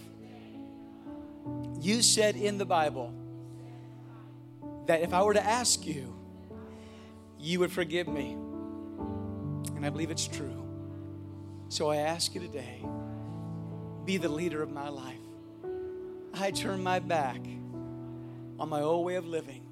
You 1.80 2.04
said 2.04 2.36
in 2.36 2.60
the 2.60 2.66
Bible 2.66 3.12
that 4.86 5.02
if 5.02 5.12
I 5.12 5.24
were 5.24 5.34
to 5.34 5.44
ask 5.44 5.88
you, 5.88 6.14
you 7.40 7.60
would 7.62 7.72
forgive 7.72 8.08
me. 8.08 8.38
And 9.76 9.86
I 9.86 9.90
believe 9.90 10.12
it's 10.12 10.28
true. 10.28 10.66
So 11.70 11.90
I 11.90 11.98
ask 11.98 12.36
you 12.36 12.42
today 12.42 12.84
be 14.06 14.18
the 14.18 14.30
leader 14.30 14.64
of 14.64 14.72
my 14.72 14.90
life. 14.90 15.18
I 16.34 16.52
turn 16.52 16.82
my 16.82 17.00
back 17.00 17.40
on 18.60 18.70
my 18.70 18.82
old 18.82 19.06
way 19.06 19.16
of 19.16 19.26
living. 19.26 19.66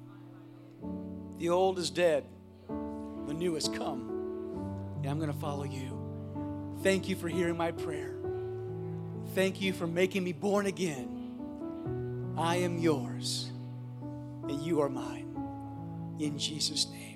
The 1.38 1.48
old 1.48 1.78
is 1.78 1.90
dead, 1.90 2.24
the 2.68 3.34
new 3.34 3.54
has 3.54 3.68
come. 3.68 4.96
And 4.96 5.06
I'm 5.10 5.18
going 5.18 5.32
to 5.32 5.38
follow 5.38 5.64
you. 5.64 6.78
Thank 6.82 7.08
you 7.08 7.16
for 7.16 7.28
hearing 7.28 7.56
my 7.56 7.72
prayer. 7.72 8.14
Thank 9.34 9.60
you 9.60 9.72
for 9.72 9.86
making 9.86 10.24
me 10.24 10.32
born 10.32 10.66
again. 10.66 12.34
I 12.36 12.56
am 12.56 12.78
yours, 12.78 13.50
and 14.48 14.62
you 14.62 14.80
are 14.80 14.88
mine. 14.88 15.36
In 16.18 16.38
Jesus' 16.38 16.88
name, 16.90 17.09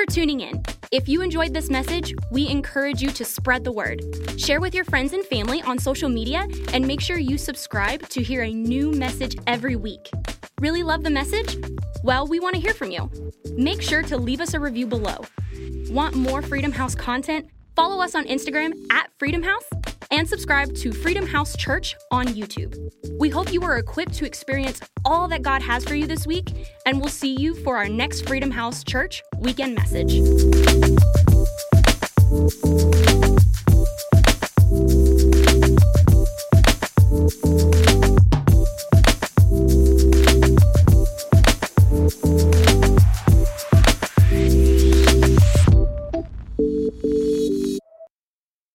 for 0.00 0.12
tuning 0.12 0.40
in. 0.40 0.62
If 0.92 1.08
you 1.08 1.20
enjoyed 1.20 1.52
this 1.52 1.68
message, 1.68 2.14
we 2.30 2.48
encourage 2.48 3.02
you 3.02 3.10
to 3.10 3.24
spread 3.24 3.64
the 3.64 3.72
word. 3.72 4.02
Share 4.38 4.60
with 4.60 4.74
your 4.74 4.84
friends 4.84 5.12
and 5.12 5.24
family 5.26 5.60
on 5.62 5.78
social 5.78 6.08
media, 6.08 6.46
and 6.72 6.86
make 6.86 7.00
sure 7.00 7.18
you 7.18 7.36
subscribe 7.36 8.08
to 8.08 8.22
hear 8.22 8.42
a 8.42 8.50
new 8.50 8.92
message 8.92 9.36
every 9.46 9.76
week. 9.76 10.10
Really 10.58 10.82
love 10.82 11.02
the 11.02 11.10
message? 11.10 11.58
Well, 12.02 12.26
we 12.26 12.40
want 12.40 12.54
to 12.54 12.60
hear 12.60 12.72
from 12.72 12.90
you. 12.90 13.10
Make 13.56 13.82
sure 13.82 14.02
to 14.04 14.16
leave 14.16 14.40
us 14.40 14.54
a 14.54 14.60
review 14.60 14.86
below. 14.86 15.18
Want 15.90 16.14
more 16.14 16.40
Freedom 16.40 16.72
House 16.72 16.94
content? 16.94 17.48
Follow 17.76 18.02
us 18.02 18.14
on 18.14 18.24
Instagram 18.26 18.72
at 18.90 19.10
Freedom 19.18 19.42
House 19.42 19.64
and 20.10 20.28
subscribe 20.28 20.74
to 20.76 20.92
Freedom 20.92 21.26
House 21.26 21.56
Church 21.56 21.96
on 22.10 22.26
YouTube. 22.26 22.90
We 23.18 23.28
hope 23.28 23.52
you 23.52 23.62
are 23.62 23.78
equipped 23.78 24.14
to 24.14 24.24
experience 24.24 24.80
all 25.04 25.28
that 25.28 25.42
God 25.42 25.62
has 25.62 25.84
for 25.84 25.94
you 25.94 26.06
this 26.06 26.26
week, 26.26 26.66
and 26.86 27.00
we'll 27.00 27.08
see 27.08 27.36
you 27.36 27.54
for 27.54 27.76
our 27.76 27.88
next 27.88 28.26
Freedom 28.26 28.50
House 28.50 28.84
Church 28.84 29.22
weekend 29.38 29.74
message. 29.74 30.20